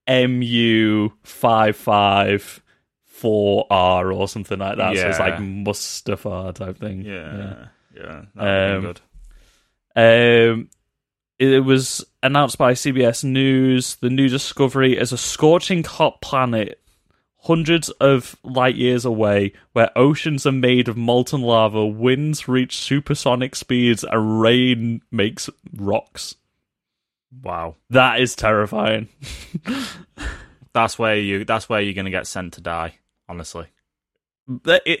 MU 0.08 1.10
five 1.22 1.76
five 1.76 2.62
four 3.04 3.66
R 3.70 4.12
or 4.12 4.28
something 4.28 4.58
like 4.58 4.78
that. 4.78 4.96
So 4.96 5.08
it's 5.08 5.18
like 5.18 5.34
Mustafar 5.34 6.54
type 6.54 6.78
thing. 6.78 7.02
yeah, 7.02 7.66
yeah, 7.94 8.22
that 8.34 8.36
would 8.36 8.76
Um, 8.76 8.80
good. 8.82 9.00
Um, 9.94 10.70
it 11.38 11.64
was 11.64 12.04
announced 12.22 12.58
by 12.58 12.72
CBS 12.72 13.24
News. 13.24 13.96
The 13.96 14.10
new 14.10 14.28
discovery 14.28 14.96
is 14.96 15.12
a 15.12 15.18
scorching 15.18 15.84
hot 15.84 16.20
planet 16.20 16.78
hundreds 17.38 17.88
of 17.90 18.36
light 18.44 18.76
years 18.76 19.04
away, 19.04 19.52
where 19.72 19.90
oceans 19.98 20.46
are 20.46 20.52
made 20.52 20.86
of 20.88 20.96
molten 20.96 21.42
lava, 21.42 21.84
winds 21.84 22.46
reach 22.46 22.78
supersonic 22.78 23.56
speeds, 23.56 24.04
and 24.04 24.40
rain 24.40 25.02
makes 25.10 25.50
rocks. 25.76 26.36
Wow, 27.42 27.76
That 27.90 28.20
is 28.20 28.36
terrifying. 28.36 29.08
that's 30.72 30.98
where 30.98 31.16
you. 31.16 31.44
That's 31.44 31.68
where 31.68 31.80
you're 31.80 31.94
gonna 31.94 32.10
get 32.10 32.26
sent 32.26 32.54
to 32.54 32.60
die. 32.60 32.98
Honestly, 33.28 33.66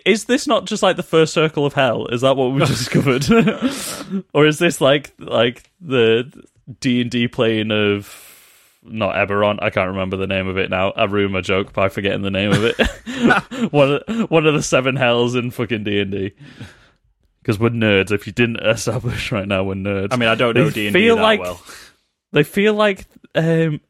Is 0.06 0.24
this 0.24 0.46
not 0.46 0.64
just 0.64 0.82
like 0.82 0.96
the 0.96 1.02
first 1.02 1.34
circle 1.34 1.66
of 1.66 1.74
hell? 1.74 2.06
Is 2.06 2.22
that 2.22 2.36
what 2.36 2.52
we 2.52 2.60
discovered, 2.64 3.24
or 4.34 4.46
is 4.46 4.58
this 4.58 4.80
like 4.80 5.12
like 5.18 5.70
the 5.80 6.32
D 6.80 7.02
and 7.02 7.10
D 7.10 7.28
plane 7.28 7.70
of 7.70 8.08
not 8.82 9.14
Eberron? 9.14 9.58
I 9.60 9.70
can't 9.70 9.88
remember 9.88 10.16
the 10.16 10.26
name 10.26 10.48
of 10.48 10.56
it 10.56 10.70
now. 10.70 10.92
I 10.92 11.04
ruined 11.04 11.32
my 11.34 11.40
joke 11.42 11.72
by 11.72 11.88
forgetting 11.90 12.22
the 12.22 12.30
name 12.30 12.52
of 12.52 12.64
it. 12.64 13.72
one 13.72 14.00
of, 14.06 14.30
one 14.30 14.46
of 14.46 14.54
the 14.54 14.62
seven 14.62 14.96
hells 14.96 15.34
in 15.34 15.50
fucking 15.50 15.84
D 15.84 16.00
and 16.00 16.10
D. 16.10 16.32
Because 17.42 17.58
we're 17.58 17.70
nerds. 17.70 18.12
If 18.12 18.26
you 18.26 18.32
didn't 18.32 18.60
establish 18.64 19.32
right 19.32 19.46
now, 19.48 19.64
we're 19.64 19.74
nerds. 19.74 20.08
I 20.12 20.16
mean, 20.16 20.28
I 20.28 20.34
don't 20.36 20.54
know 20.54 20.70
D 20.70 20.86
and 20.86 20.94
D 20.94 21.00
feel 21.00 21.16
that 21.16 21.22
like- 21.22 21.40
well. 21.40 21.60
They 22.32 22.42
feel 22.42 22.74
like 22.74 23.06
um, 23.34 23.80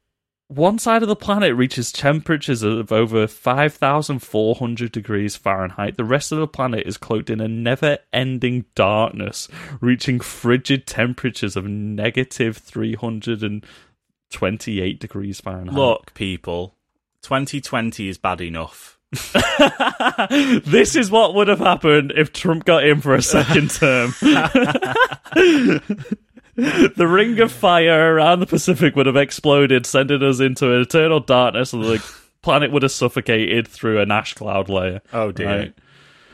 one 0.48 0.78
side 0.78 1.02
of 1.02 1.08
the 1.08 1.16
planet 1.16 1.56
reaches 1.56 1.90
temperatures 1.90 2.62
of 2.62 2.92
over 2.92 3.26
5,400 3.26 4.92
degrees 4.92 5.34
Fahrenheit. 5.36 5.96
The 5.96 6.04
rest 6.04 6.30
of 6.32 6.38
the 6.38 6.46
planet 6.46 6.86
is 6.86 6.98
cloaked 6.98 7.30
in 7.30 7.40
a 7.40 7.48
never 7.48 7.96
ending 8.12 8.66
darkness, 8.74 9.48
reaching 9.80 10.20
frigid 10.20 10.86
temperatures 10.86 11.56
of 11.56 11.64
negative 11.64 12.58
328 12.58 15.00
degrees 15.00 15.40
Fahrenheit. 15.40 15.74
Look, 15.74 16.12
people, 16.14 16.76
2020 17.22 18.08
is 18.08 18.18
bad 18.18 18.42
enough. 18.42 18.98
this 20.66 20.96
is 20.96 21.10
what 21.10 21.34
would 21.34 21.48
have 21.48 21.60
happened 21.60 22.12
if 22.16 22.32
Trump 22.32 22.64
got 22.64 22.84
in 22.84 23.00
for 23.00 23.14
a 23.14 23.22
second 23.22 23.70
term. 23.70 24.14
the 26.96 27.06
ring 27.08 27.40
of 27.40 27.50
fire 27.50 28.14
around 28.14 28.40
the 28.40 28.46
Pacific 28.46 28.94
would 28.96 29.06
have 29.06 29.16
exploded, 29.16 29.86
sending 29.86 30.22
us 30.22 30.40
into 30.40 30.70
eternal 30.80 31.20
darkness, 31.20 31.72
and 31.72 31.82
the 31.82 32.04
planet 32.42 32.70
would 32.72 32.82
have 32.82 32.92
suffocated 32.92 33.66
through 33.68 34.00
an 34.00 34.10
ash 34.10 34.34
cloud 34.34 34.68
layer. 34.68 35.00
Oh 35.12 35.32
dear. 35.32 35.46
Right. 35.48 35.74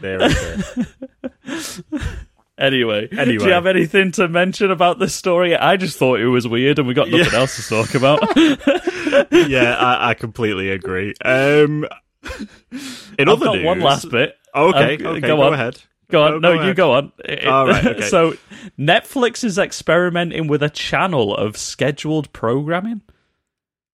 There 0.00 0.18
it 0.22 0.86
is. 1.44 1.82
Anyway, 2.60 3.06
do 3.06 3.32
you 3.34 3.40
have 3.52 3.66
anything 3.66 4.10
to 4.10 4.26
mention 4.26 4.72
about 4.72 4.98
this 4.98 5.14
story? 5.14 5.54
I 5.54 5.76
just 5.76 5.96
thought 5.96 6.18
it 6.18 6.26
was 6.26 6.48
weird, 6.48 6.80
and 6.80 6.88
we 6.88 6.92
got 6.94 7.08
nothing 7.08 7.32
Yeah. 7.32 7.38
else 7.38 7.54
to 7.54 7.62
talk 7.68 7.94
about. 7.94 8.18
yeah, 9.48 9.76
I, 9.76 10.10
I 10.10 10.14
completely 10.14 10.70
agree. 10.70 11.14
Um, 11.24 11.86
in 13.16 13.28
I've 13.28 13.28
other 13.28 13.44
got 13.44 13.54
news, 13.58 13.64
one 13.64 13.78
last 13.78 14.10
bit. 14.10 14.34
Okay, 14.52 14.96
Um, 14.96 15.06
okay, 15.06 15.20
go 15.20 15.36
go, 15.36 15.42
on. 15.42 15.54
ahead. 15.54 15.80
Go 16.10 16.22
on. 16.22 16.32
Go- 16.32 16.38
no, 16.38 16.56
go 16.56 16.66
you 16.66 16.74
go 16.74 16.92
on. 16.92 17.12
All 17.46 17.66
right, 17.66 17.86
okay. 17.86 18.08
so, 18.08 18.34
Netflix 18.78 19.44
is 19.44 19.58
experimenting 19.58 20.46
with 20.46 20.62
a 20.62 20.70
channel 20.70 21.34
of 21.34 21.56
scheduled 21.56 22.32
programming. 22.32 23.02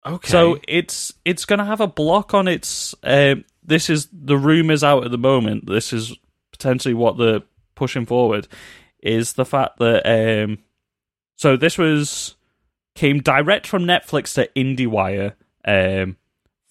Okay. 0.07 0.29
So 0.29 0.59
it's 0.69 1.13
it's 1.25 1.45
going 1.45 1.59
to 1.61 1.65
have 1.65 1.81
a 1.81 1.87
block 1.87 2.35
on 2.35 2.47
its. 2.47 2.95
Um, 3.03 3.45
this 3.63 3.89
is 3.89 4.09
the 4.13 4.37
rumors 4.37 4.85
out 4.85 5.05
at 5.05 5.11
the 5.11 5.19
moment. 5.19 5.67
This 5.67 5.93
is 5.93 6.15
potentially 6.53 6.95
what 6.95 7.17
they're 7.17 7.43
pushing 7.75 8.05
forward. 8.05 8.47
Is 9.03 9.33
the 9.33 9.47
fact 9.47 9.79
that 9.79 10.03
um, 10.05 10.59
so 11.37 11.57
this 11.57 11.79
was 11.79 12.37
came 12.95 13.21
direct 13.21 13.67
from 13.67 13.85
Netflix 13.85 14.35
to 14.35 14.49
IndieWire 14.55 15.35
um, 15.65 16.17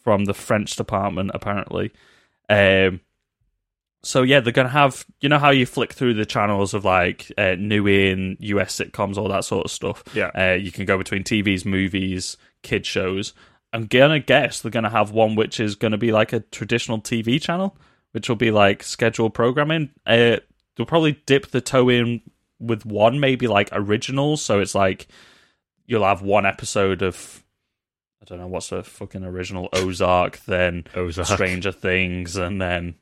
from 0.04 0.26
the 0.26 0.34
French 0.34 0.76
department 0.76 1.32
apparently. 1.34 1.92
Um, 2.50 3.02
so 4.04 4.22
yeah, 4.22 4.42
they're 4.42 4.54
gonna 4.54 4.70
have 4.70 5.06
you 5.22 5.30
know 5.30 5.40
how 5.40 5.50
you 5.50 5.66
flick 5.66 5.94
through 5.94 6.14
the 6.16 6.26
channels 6.26 6.74
of 6.74 6.86
like 6.86 7.32
uh, 7.38 7.56
new 7.58 7.88
in 7.88 8.38
US 8.40 8.78
sitcoms, 8.78 9.18
all 9.18 9.30
that 9.30 9.46
sort 9.46 9.66
of 9.66 9.72
stuff. 9.72 10.04
Yeah. 10.14 10.32
uh, 10.38 10.56
you 10.56 10.72
can 10.72 10.86
go 10.86 10.98
between 10.98 11.24
TVs, 11.24 11.66
movies, 11.66 12.38
kid 12.62 12.86
shows. 12.86 13.34
I'm 13.72 13.86
gonna 13.86 14.20
guess 14.20 14.62
they're 14.62 14.72
gonna 14.72 14.90
have 14.90 15.12
one 15.12 15.36
which 15.36 15.60
is 15.60 15.76
gonna 15.76 15.98
be 15.98 16.12
like 16.12 16.34
a 16.34 16.42
traditional 16.42 17.00
TV 17.00 17.42
channel, 17.42 17.78
which 18.12 18.28
will 18.28 18.36
be 18.36 18.52
like 18.52 18.84
scheduled 18.84 19.34
programming. 19.34 19.90
Uh, 20.06 20.38
they'll 20.76 20.86
probably 20.86 21.22
dip 21.26 21.48
the 21.48 21.62
toe 21.62 21.90
in 21.90 22.22
with 22.60 22.86
one, 22.86 23.20
maybe 23.20 23.48
like 23.48 23.70
originals. 23.72 24.42
So 24.44 24.60
it's 24.60 24.76
like 24.76 25.08
you'll 25.86 26.06
have 26.06 26.22
one 26.22 26.46
episode 26.46 27.02
of 27.02 27.42
I 28.22 28.26
don't 28.26 28.40
know 28.40 28.48
what's 28.48 28.70
the 28.70 28.84
fucking 28.84 29.24
original 29.24 29.70
Ozark, 29.74 30.40
then 30.46 30.86
Ozark. 30.96 31.28
Stranger 31.28 31.72
Things, 31.74 32.38
and 32.38 32.62
then 32.62 32.96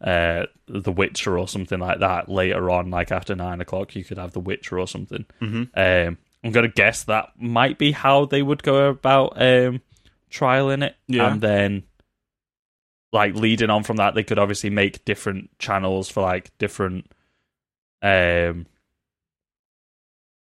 uh, 0.00 0.46
The 0.68 0.92
Witcher 0.92 1.38
or 1.38 1.48
something 1.48 1.78
like 1.80 2.00
that. 2.00 2.28
Later 2.28 2.70
on, 2.70 2.90
like 2.90 3.10
after 3.12 3.34
nine 3.34 3.60
o'clock, 3.60 3.94
you 3.96 4.04
could 4.04 4.18
have 4.18 4.32
The 4.32 4.40
Witcher 4.40 4.78
or 4.78 4.86
something. 4.86 5.24
Mhm. 5.40 5.68
Um, 6.08 6.18
I'm 6.44 6.52
gonna 6.52 6.68
guess 6.68 7.04
that 7.04 7.30
might 7.36 7.78
be 7.78 7.90
how 7.92 8.24
they 8.26 8.42
would 8.42 8.62
go 8.62 8.88
about 8.88 9.40
um, 9.42 9.80
trialing 10.30 10.84
it, 10.84 10.94
Yeah. 11.08 11.32
and 11.32 11.40
then 11.40 11.82
like 13.12 13.34
leading 13.34 13.70
on 13.70 13.82
from 13.82 13.96
that, 13.96 14.14
they 14.14 14.22
could 14.22 14.38
obviously 14.38 14.70
make 14.70 15.04
different 15.04 15.50
channels 15.58 16.08
for 16.10 16.20
like 16.22 16.56
different 16.58 17.10
um 18.02 18.66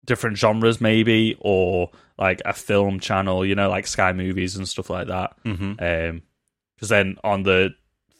different 0.05 0.37
genres 0.37 0.79
maybe 0.79 1.35
or 1.39 1.89
like 2.17 2.41
a 2.45 2.53
film 2.53 2.99
channel, 2.99 3.45
you 3.45 3.55
know, 3.55 3.69
like 3.69 3.87
Sky 3.87 4.13
Movies 4.13 4.55
and 4.55 4.67
stuff 4.67 4.89
like 4.89 5.07
that. 5.07 5.35
Mm-hmm. 5.43 5.73
Um, 5.83 6.21
because 6.75 6.89
then 6.89 7.17
on 7.23 7.43
the 7.43 7.71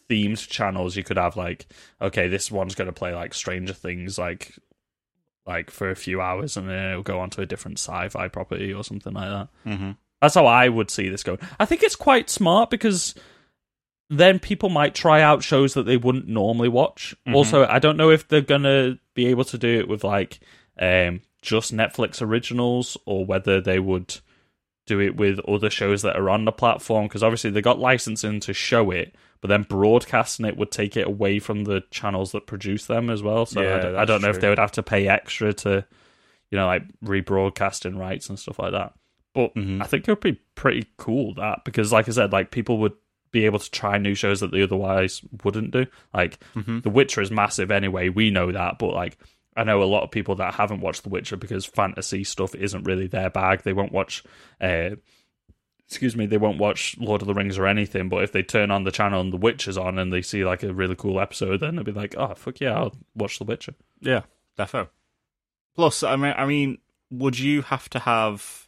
themed 0.10 0.48
channels, 0.48 0.96
you 0.96 1.04
could 1.04 1.18
have 1.18 1.36
like, 1.38 1.68
okay, 2.02 2.28
this 2.28 2.52
one's 2.52 2.76
going 2.76 2.88
to 2.88 2.94
play 2.94 3.14
like 3.14 3.34
Stranger 3.34 3.74
Things, 3.74 4.18
like, 4.18 4.56
like 5.46 5.70
for 5.70 5.90
a 5.90 5.96
few 5.96 6.22
hours, 6.22 6.58
and 6.58 6.70
then 6.70 6.92
it'll 6.92 7.04
go 7.04 7.20
on 7.20 7.30
to 7.32 7.42
a 7.42 7.46
different 7.46 7.80
sci-fi 7.80 8.28
property 8.28 8.74
or 8.74 8.84
something 8.84 9.14
like 9.14 9.30
that. 9.30 9.48
Mm-hmm. 9.66 9.92
That's 10.22 10.36
how 10.36 10.46
I 10.46 10.70
would 10.70 10.90
see 10.90 11.10
this 11.10 11.24
going. 11.24 11.40
I 11.60 11.66
think 11.66 11.84
it's 11.84 11.96
quite 11.96 12.30
smart 12.30 12.70
because 12.70 13.14
then 14.10 14.40
people 14.40 14.70
might 14.70 14.96
try 14.96 15.22
out 15.22 15.44
shows 15.44 15.74
that 15.74 15.86
they 15.86 15.98
wouldn't 15.98 16.28
normally 16.28 16.70
watch. 16.70 17.16
Mhm. 17.28 17.36
Also, 17.36 17.66
I 17.66 17.80
don't 17.80 17.98
know 17.98 18.12
if 18.12 18.28
they're 18.28 18.42
gonna 18.42 18.98
be 19.14 19.28
able 19.28 19.46
to 19.46 19.58
do 19.58 19.80
it 19.80 19.88
with 19.88 20.04
like 20.04 20.40
um, 20.80 21.22
just 21.42 21.74
Netflix 21.74 22.22
originals 22.22 22.98
or 23.06 23.26
whether 23.26 23.62
they 23.62 23.80
would 23.80 24.16
do 24.86 25.00
it 25.00 25.16
with 25.18 25.40
other 25.48 25.70
shows 25.70 26.02
that 26.04 26.16
are 26.16 26.30
on 26.30 26.46
the 26.46 26.52
platform 26.52 27.08
because 27.08 27.24
obviously 27.24 27.50
they 27.50 27.62
got 27.62 27.80
licensing 27.80 28.40
to 28.42 28.54
show 28.54 28.92
it, 28.92 29.16
but 29.42 29.48
then 29.48 29.64
broadcasting 29.64 30.46
it 30.46 30.58
would 30.58 30.72
take 30.72 30.96
it 30.96 31.08
away 31.08 31.40
from 31.40 31.64
the 31.64 31.84
channels 31.92 32.32
that 32.34 32.46
produce 32.46 32.86
them 32.86 33.10
as 33.10 33.24
well. 33.24 33.46
So 33.46 33.62
Yeah, 33.62 33.76
I, 33.76 33.80
don't, 33.80 33.96
I 33.96 33.98
that's 34.00 34.08
don't 34.08 34.22
know 34.22 34.30
if 34.30 34.40
they 34.42 34.50
would 34.50 34.60
have 34.60 34.72
to 34.74 34.84
pay 34.84 35.08
extra 35.08 35.54
to, 35.54 35.86
you 36.52 36.58
know, 36.58 36.68
like 36.68 36.84
rebroadcasting 37.04 37.98
rights 37.98 38.30
and 38.30 38.38
stuff 38.40 38.60
like 38.60 38.72
that. 38.74 38.94
But 39.34 39.54
Mhm. 39.56 39.82
I 39.82 39.86
think 39.86 40.08
it 40.08 40.12
would 40.12 40.20
be 40.22 40.40
pretty 40.56 40.86
cool 40.98 41.34
that 41.36 41.66
because, 41.66 41.92
like 41.92 42.08
I 42.08 42.12
said, 42.12 42.32
like 42.32 42.52
people 42.52 42.78
would 42.80 42.94
be 43.32 43.46
able 43.46 43.60
to 43.60 43.70
try 43.72 43.98
new 43.98 44.16
shows 44.16 44.40
that 44.40 44.52
they 44.52 44.62
otherwise 44.62 45.22
wouldn't 45.44 45.72
do. 45.72 45.86
Like 46.14 46.40
Mhm. 46.56 46.84
The 46.84 46.90
Witcher 46.90 47.22
is 47.22 47.32
massive 47.32 47.70
anyway. 47.72 48.08
We 48.10 48.30
know 48.32 48.52
that, 48.52 48.80
but 48.80 48.94
like 48.94 49.18
I 49.56 49.64
know 49.64 49.82
a 49.82 49.86
lot 49.86 50.04
of 50.04 50.12
people 50.12 50.36
that 50.36 50.56
haven't 50.56 50.82
watched 50.82 51.04
The 51.04 51.10
Witcher 51.10 51.38
because 51.38 51.66
fantasy 51.66 52.24
stuff 52.24 52.54
isn't 52.56 52.84
really 52.84 53.08
their 53.08 53.30
bag. 53.30 53.62
They 53.64 53.74
won't 53.74 53.94
watch. 53.94 54.24
Uh, 54.60 54.92
excuse 55.88 56.16
me, 56.16 56.26
they 56.26 56.38
won't 56.38 56.58
watch 56.58 56.98
Lord 57.00 57.22
of 57.22 57.28
the 57.28 57.34
Rings 57.34 57.58
or 57.58 57.68
anything. 57.68 58.10
But 58.10 58.24
if 58.24 58.32
they 58.32 58.44
turn 58.44 58.70
on 58.70 58.84
the 58.84 58.92
channel 58.92 59.22
and 59.22 59.32
The 59.32 59.38
Witcher's 59.38 59.78
on 59.78 59.98
and 59.98 60.12
they 60.12 60.22
see 60.22 60.44
like 60.44 60.64
a 60.64 60.74
really 60.74 60.96
cool 60.96 61.20
episode, 61.20 61.62
then 61.62 61.76
they'll 61.76 61.86
be 61.86 61.92
like, 61.92 62.16
"Oh 62.18 62.34
fuck 62.36 62.60
yeah, 62.60 62.74
I'll 62.74 62.96
watch 63.16 63.40
The 63.40 63.46
Witcher." 63.46 63.76
Yeah, 64.02 64.22
defo. 64.58 64.90
Plus, 65.76 66.04
I 66.04 66.16
mean, 66.16 66.34
I 66.38 66.46
mean, 66.46 66.80
would 67.10 67.40
you 67.40 67.62
have 67.64 67.90
to 67.92 68.00
have? 68.00 68.68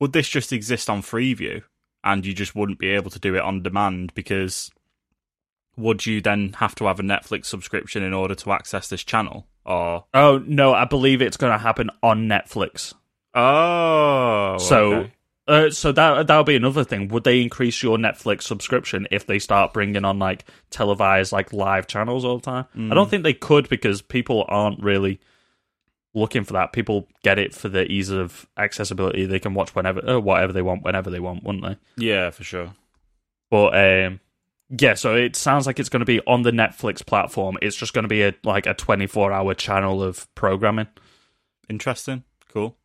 Would 0.00 0.12
this 0.12 0.28
just 0.28 0.52
exist 0.52 0.90
on 0.90 1.02
Freeview, 1.02 1.62
and 2.04 2.24
you 2.24 2.32
just 2.32 2.54
wouldn't 2.54 2.78
be 2.78 2.90
able 2.90 3.10
to 3.10 3.18
do 3.18 3.34
it 3.34 3.42
on 3.42 3.62
demand 3.62 4.14
because? 4.14 4.70
Would 5.74 6.04
you 6.04 6.20
then 6.20 6.52
have 6.58 6.74
to 6.76 6.84
have 6.84 7.00
a 7.00 7.02
Netflix 7.02 7.46
subscription 7.46 8.02
in 8.02 8.12
order 8.12 8.34
to 8.34 8.52
access 8.52 8.88
this 8.88 9.02
channel? 9.02 9.46
Or 9.64 10.04
Oh 10.12 10.38
no, 10.46 10.74
I 10.74 10.84
believe 10.86 11.22
it's 11.22 11.36
going 11.36 11.52
to 11.52 11.58
happen 11.58 11.90
on 12.02 12.26
Netflix. 12.28 12.94
oh, 13.34 14.56
So, 14.58 14.92
okay. 14.94 15.12
uh, 15.48 15.70
so 15.70 15.92
that 15.92 16.26
that'll 16.26 16.44
be 16.44 16.56
another 16.56 16.84
thing. 16.84 17.08
Would 17.08 17.24
they 17.24 17.40
increase 17.42 17.82
your 17.82 17.96
Netflix 17.98 18.42
subscription 18.42 19.06
if 19.10 19.26
they 19.26 19.38
start 19.38 19.72
bringing 19.72 20.04
on 20.04 20.18
like 20.18 20.44
televised 20.70 21.32
like 21.32 21.52
live 21.52 21.86
channels 21.86 22.24
all 22.24 22.38
the 22.38 22.44
time? 22.44 22.64
I 22.74 22.78
Mm. 22.78 22.94
don't 22.94 23.10
think 23.10 23.22
they 23.22 23.34
could 23.34 23.68
because 23.68 24.02
people 24.02 24.44
aren't 24.48 24.82
really 24.82 25.20
looking 26.14 26.44
for 26.44 26.52
that. 26.54 26.72
People 26.72 27.08
get 27.22 27.38
it 27.38 27.54
for 27.54 27.68
the 27.68 27.90
ease 27.90 28.10
of 28.10 28.46
accessibility. 28.56 29.24
They 29.26 29.38
can 29.38 29.54
watch 29.54 29.74
whenever, 29.74 30.06
uh, 30.08 30.18
whatever 30.20 30.52
they 30.52 30.60
want, 30.62 30.82
whenever 30.82 31.10
they 31.10 31.20
want, 31.20 31.42
wouldn't 31.44 31.64
they? 31.64 31.76
yeah, 32.04 32.30
for 32.30 32.44
sure. 32.44 32.74
But 33.50 33.74
um, 33.76 34.20
yeah, 34.78 34.94
so 34.94 35.14
it 35.14 35.36
sounds 35.36 35.66
like 35.66 35.78
it's 35.78 35.88
going 35.88 36.00
to 36.00 36.06
be 36.06 36.20
on 36.26 36.42
the 36.42 36.50
Netflix 36.50 37.04
platform. 37.04 37.58
It's 37.62 37.76
just 37.76 37.92
going 37.92 38.04
to 38.04 38.08
be 38.08 38.22
a 38.22 38.34
like 38.44 38.66
a 38.66 38.74
twenty 38.74 39.06
four 39.06 39.32
hour 39.32 39.54
channel 39.54 40.02
of 40.02 40.32
programming. 40.34 40.86
Interesting. 41.68 42.24
Cool. 42.52 42.76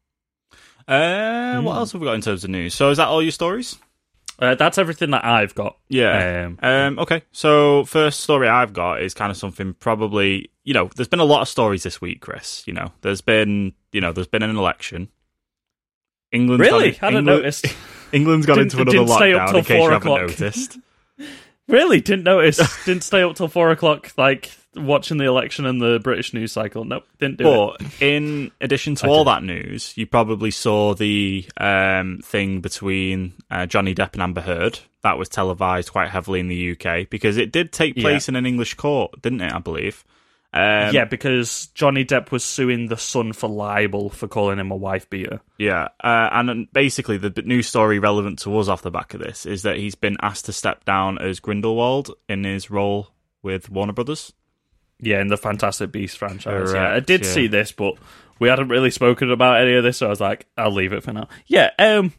Uh, 0.88 1.60
What 1.62 1.72
Hmm. 1.74 1.78
else 1.80 1.92
have 1.92 2.02
we 2.02 2.06
got 2.08 2.14
in 2.14 2.22
terms 2.22 2.44
of 2.44 2.50
news? 2.50 2.74
So, 2.74 2.90
is 2.90 2.98
that 2.98 3.08
all 3.08 3.22
your 3.22 3.32
stories? 3.32 3.78
Uh, 4.40 4.54
that's 4.56 4.78
everything 4.78 5.10
that 5.12 5.26
I've 5.26 5.56
got. 5.56 5.78
Yeah. 5.90 6.46
Um, 6.46 6.60
Um, 6.62 7.00
okay, 7.00 7.24
so 7.32 7.84
first 7.86 8.20
story 8.22 8.48
I've 8.48 8.72
got 8.72 9.02
is 9.02 9.14
kind 9.16 9.32
of 9.32 9.38
something 9.38 9.74
probably 9.74 10.52
you 10.64 10.74
know. 10.74 10.90
There's 10.96 11.08
been 11.08 11.20
a 11.20 11.26
lot 11.26 11.42
of 11.42 11.48
stories 11.48 11.84
this 11.84 12.00
week, 12.02 12.22
Chris. 12.22 12.64
You 12.68 12.74
know, 12.74 12.92
there's 13.02 13.22
been 13.22 13.74
you 13.92 14.00
know 14.02 14.12
there's 14.12 14.28
been 14.28 14.44
an 14.44 14.56
election. 14.56 15.10
England's 16.32 16.62
Really? 16.62 16.92
gone, 16.92 17.00
Hadn't 17.00 17.20
England- 17.20 17.26
noticed. 17.44 17.66
England's 18.12 18.46
gone 18.46 18.58
Didn't- 18.58 18.74
into 18.74 18.82
another 18.84 18.98
didn't 18.98 19.10
stay 19.16 19.34
up 19.34 19.42
lockdown. 19.42 19.50
till 19.50 19.58
In 19.60 19.64
case 19.66 19.84
you 19.84 19.90
haven't 19.90 20.14
noticed. 20.22 20.78
Really? 21.68 22.02
Didn't 22.02 22.24
notice. 22.24 22.58
didn't 22.86 23.04
stay 23.04 23.24
up 23.24 23.36
till 23.36 23.48
four 23.48 23.72
o'clock, 23.72 24.14
like 24.18 24.52
watching 24.76 25.18
the 25.18 25.26
election 25.26 25.66
and 25.66 25.82
the 25.82 26.00
British 26.00 26.34
news 26.34 26.52
cycle. 26.52 26.86
Nope, 26.86 27.06
didn't 27.20 27.38
do 27.38 27.48
it. 27.48 27.78
But 27.80 28.02
in 28.02 28.52
addition 28.62 28.96
to 28.96 29.08
I 29.08 29.10
all 29.10 29.24
did. 29.24 29.32
that 29.32 29.44
news, 29.44 29.94
you 29.98 30.06
probably 30.06 30.52
saw 30.52 30.94
the 30.94 31.46
um, 31.58 32.20
thing 32.24 32.62
between 32.62 33.34
uh, 33.52 33.66
Johnny 33.66 33.94
Depp 33.94 34.14
and 34.14 34.22
Amber 34.22 34.42
Heard. 34.42 34.80
That 35.04 35.18
was 35.18 35.30
televised 35.30 35.92
quite 35.92 36.10
heavily 36.10 36.40
in 36.40 36.48
the 36.48 36.72
UK 36.72 37.10
because 37.10 37.38
it 37.38 37.52
did 37.52 37.72
take 37.72 37.96
place 37.96 38.28
in 38.28 38.36
an 38.36 38.46
English 38.46 38.74
court, 38.76 39.22
didn't 39.22 39.42
it? 39.42 39.54
I 39.54 39.60
believe. 39.60 40.04
Um, 40.58 40.94
yeah, 40.94 41.06
because 41.06 41.68
Johnny 41.76 42.04
Depp 42.04 42.32
was 42.32 42.44
suing 42.44 42.88
the 42.88 42.98
Sun 42.98 43.34
for 43.34 43.48
libel 43.48 44.10
for 44.10 44.28
calling 44.28 44.58
him 44.58 44.72
a 44.72 44.76
wife 44.76 45.08
beater. 45.08 45.40
Yeah, 45.60 45.90
uh, 46.04 46.30
and 46.32 46.72
basically 46.74 47.18
the 47.18 47.30
new 47.44 47.62
story 47.62 48.00
relevant 48.00 48.40
to 48.40 48.58
us 48.58 48.68
off 48.68 48.82
the 48.82 48.90
back 48.90 49.14
of 49.14 49.20
this 49.20 49.46
is 49.46 49.62
that 49.64 49.78
he's 49.78 49.94
been 49.94 50.18
asked 50.22 50.46
to 50.46 50.54
step 50.54 50.84
down 50.84 51.20
as 51.20 51.40
Grindelwald 51.40 52.12
in 52.28 52.44
his 52.44 52.72
role 52.72 53.10
with 53.44 53.70
Warner 53.70 53.94
Brothers. 53.94 54.34
Yeah, 55.00 55.22
in 55.22 55.28
the 55.28 55.38
Fantastic 55.38 55.92
Beasts 55.92 56.18
franchise. 56.18 56.74
yeah, 56.74 56.92
I 56.92 57.02
did 57.02 57.24
yeah. 57.24 57.32
see 57.32 57.48
this, 57.48 57.72
but 57.72 57.94
we 58.40 58.50
hadn't 58.50 58.70
really 58.70 58.90
spoken 58.90 59.32
about 59.32 59.62
any 59.62 59.76
of 59.76 59.84
this, 59.84 59.98
so 59.98 60.08
I 60.08 60.10
was 60.10 60.20
like, 60.20 60.48
I'll 60.58 60.74
leave 60.74 60.92
it 60.92 61.04
for 61.04 61.14
now. 61.14 61.28
Yeah, 61.46 61.70
um, 61.78 62.14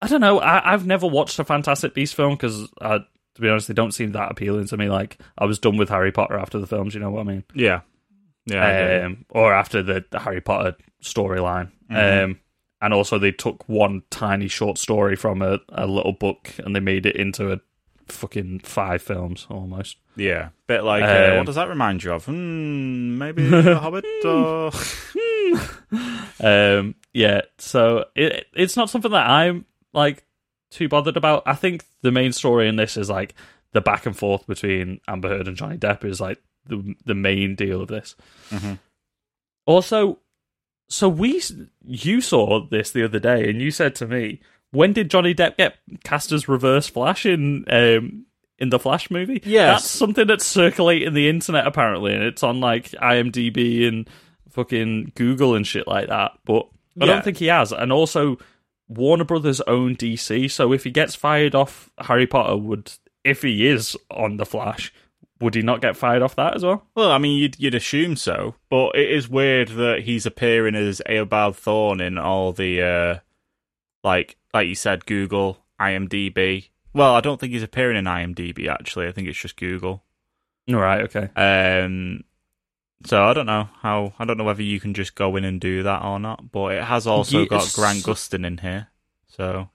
I 0.00 0.08
don't 0.08 0.22
know. 0.22 0.38
I, 0.38 0.72
I've 0.72 0.86
never 0.86 1.06
watched 1.06 1.38
a 1.38 1.44
Fantastic 1.44 1.92
Beasts 1.92 2.14
film 2.14 2.32
because, 2.32 2.72
uh, 2.80 3.00
to 3.40 3.46
be 3.46 3.48
honest, 3.50 3.68
they 3.68 3.74
don't 3.74 3.92
seem 3.92 4.12
that 4.12 4.30
appealing 4.30 4.66
to 4.66 4.76
me. 4.76 4.88
Like, 4.88 5.18
I 5.38 5.46
was 5.46 5.58
done 5.58 5.76
with 5.76 5.88
Harry 5.88 6.12
Potter 6.12 6.38
after 6.38 6.58
the 6.58 6.66
films. 6.66 6.94
You 6.94 7.00
know 7.00 7.10
what 7.10 7.20
I 7.20 7.24
mean? 7.24 7.44
Yeah, 7.54 7.80
yeah, 8.46 8.66
I 8.66 8.70
get 8.72 8.90
it. 8.90 9.04
um, 9.04 9.24
or 9.30 9.54
after 9.54 9.82
the, 9.82 10.04
the 10.10 10.18
Harry 10.20 10.40
Potter 10.40 10.76
storyline. 11.02 11.70
Mhm. 11.90 12.24
Um, 12.24 12.40
and 12.82 12.94
also, 12.94 13.18
they 13.18 13.32
took 13.32 13.68
one 13.68 14.02
tiny 14.10 14.48
short 14.48 14.78
story 14.78 15.16
from 15.16 15.42
a, 15.42 15.58
a 15.70 15.86
little 15.86 16.12
book 16.12 16.52
and 16.58 16.74
they 16.74 16.80
made 16.80 17.04
it 17.06 17.16
into 17.16 17.52
a 17.52 17.60
fucking 18.08 18.60
five 18.60 19.00
films 19.02 19.46
almost. 19.50 19.96
yeah. 20.16 20.48
Bit 20.66 20.82
like 20.84 21.02
uh, 21.02 21.30
Um, 21.32 21.36
what 21.38 21.46
does 21.46 21.54
that 21.56 21.68
remind 21.68 22.02
you 22.04 22.12
of? 22.12 22.24
Hmm, 22.24 23.18
maybe 23.18 23.42
The 23.48 23.78
Hobbit 23.78 24.04
or 24.24 24.70
Um, 26.40 26.94
yeah, 27.12 27.42
so 27.58 28.06
it 28.14 28.46
it's 28.54 28.76
not 28.76 28.88
something 28.90 29.10
that 29.10 29.28
I'm 29.28 29.66
like 29.92 30.24
too 30.70 30.88
bothered 30.88 31.16
about. 31.16 31.42
I 31.46 31.54
think 31.54 31.84
the 32.02 32.12
main 32.12 32.32
story 32.32 32.68
in 32.68 32.76
this 32.76 32.96
is 32.96 33.10
like 33.10 33.34
the 33.72 33.80
back 33.80 34.06
and 34.06 34.16
forth 34.16 34.46
between 34.46 35.00
Amber 35.08 35.28
Heard 35.28 35.48
and 35.48 35.56
Johnny 35.56 35.76
Depp 35.78 36.04
is 36.04 36.20
like 36.20 36.38
the 36.66 36.94
the 37.04 37.14
main 37.14 37.54
deal 37.54 37.80
of 37.80 37.88
this. 37.88 38.16
Mhm. 38.50 38.78
Also, 39.66 40.18
so 40.88 41.08
we 41.08 41.40
you 41.86 42.20
saw 42.20 42.66
this 42.68 42.90
the 42.90 43.04
other 43.04 43.18
day, 43.18 43.48
and 43.48 43.60
you 43.60 43.70
said 43.70 43.94
to 43.96 44.06
me, 44.06 44.40
"When 44.72 44.92
did 44.92 45.10
Johnny 45.10 45.34
Depp 45.34 45.56
get 45.56 45.76
cast 46.04 46.32
as 46.32 46.48
Reverse 46.48 46.88
Flash 46.88 47.26
in 47.26 47.64
um 47.70 48.26
in 48.58 48.70
the 48.70 48.78
Flash 48.78 49.10
movie?" 49.10 49.40
Yeah, 49.44 49.72
that's 49.72 49.88
something 49.88 50.26
that's 50.26 50.46
circulating 50.46 51.14
the 51.14 51.28
internet 51.28 51.66
apparently, 51.66 52.14
and 52.14 52.22
it's 52.24 52.42
on 52.42 52.60
like 52.60 52.90
IMDb 52.92 53.86
and 53.86 54.08
fucking 54.50 55.12
Google 55.14 55.54
and 55.54 55.66
shit 55.66 55.86
like 55.86 56.08
that. 56.08 56.32
But 56.44 56.66
I 57.00 57.04
Yeah. 57.04 57.12
don't 57.14 57.24
think 57.24 57.36
he 57.36 57.46
has. 57.46 57.70
And 57.72 57.92
also, 57.92 58.36
Warner 58.90 59.24
Brothers 59.24 59.60
own 59.62 59.94
DC, 59.94 60.50
so 60.50 60.72
if 60.72 60.82
he 60.82 60.90
gets 60.90 61.14
fired 61.14 61.54
off 61.54 61.90
Harry 61.98 62.26
Potter, 62.26 62.56
would 62.56 62.92
if 63.22 63.42
he 63.42 63.66
is 63.66 63.96
on 64.10 64.36
the 64.36 64.44
Flash, 64.44 64.92
would 65.40 65.54
he 65.54 65.62
not 65.62 65.80
get 65.80 65.96
fired 65.96 66.22
off 66.22 66.34
that 66.34 66.56
as 66.56 66.64
well? 66.64 66.86
Well, 66.96 67.12
I 67.12 67.18
mean, 67.18 67.38
you'd 67.38 67.58
you'd 67.60 67.74
assume 67.76 68.16
so, 68.16 68.56
but 68.68 68.96
it 68.96 69.08
is 69.08 69.28
weird 69.28 69.68
that 69.68 70.00
he's 70.00 70.26
appearing 70.26 70.74
as 70.74 71.00
Eobard 71.08 71.54
Thawne 71.54 72.04
in 72.04 72.18
all 72.18 72.52
the, 72.52 72.82
uh, 72.82 73.18
like 74.02 74.36
like 74.52 74.66
you 74.66 74.74
said, 74.74 75.06
Google, 75.06 75.58
IMDb. 75.80 76.70
Well, 76.92 77.14
I 77.14 77.20
don't 77.20 77.38
think 77.38 77.52
he's 77.52 77.62
appearing 77.62 77.96
in 77.96 78.06
IMDb 78.06 78.68
actually. 78.68 79.06
I 79.06 79.12
think 79.12 79.28
it's 79.28 79.38
just 79.40 79.56
Google. 79.56 80.02
All 80.68 80.76
right, 80.76 81.02
okay. 81.02 81.30
Um, 81.36 82.24
so 83.04 83.24
I 83.24 83.32
don't 83.32 83.46
know 83.46 83.68
how. 83.80 84.12
I 84.18 84.24
don't 84.24 84.36
know 84.38 84.44
whether 84.44 84.62
you 84.62 84.80
can 84.80 84.94
just 84.94 85.14
go 85.14 85.36
in 85.36 85.44
and 85.44 85.60
do 85.60 85.82
that 85.82 86.02
or 86.02 86.18
not. 86.18 86.50
But 86.52 86.74
it 86.74 86.84
has 86.84 87.06
also 87.06 87.44
got 87.46 87.62
Yes. 87.62 87.74
Grant 87.76 87.98
Gustin 88.02 88.46
in 88.46 88.58
here. 88.58 88.88
So 89.28 89.68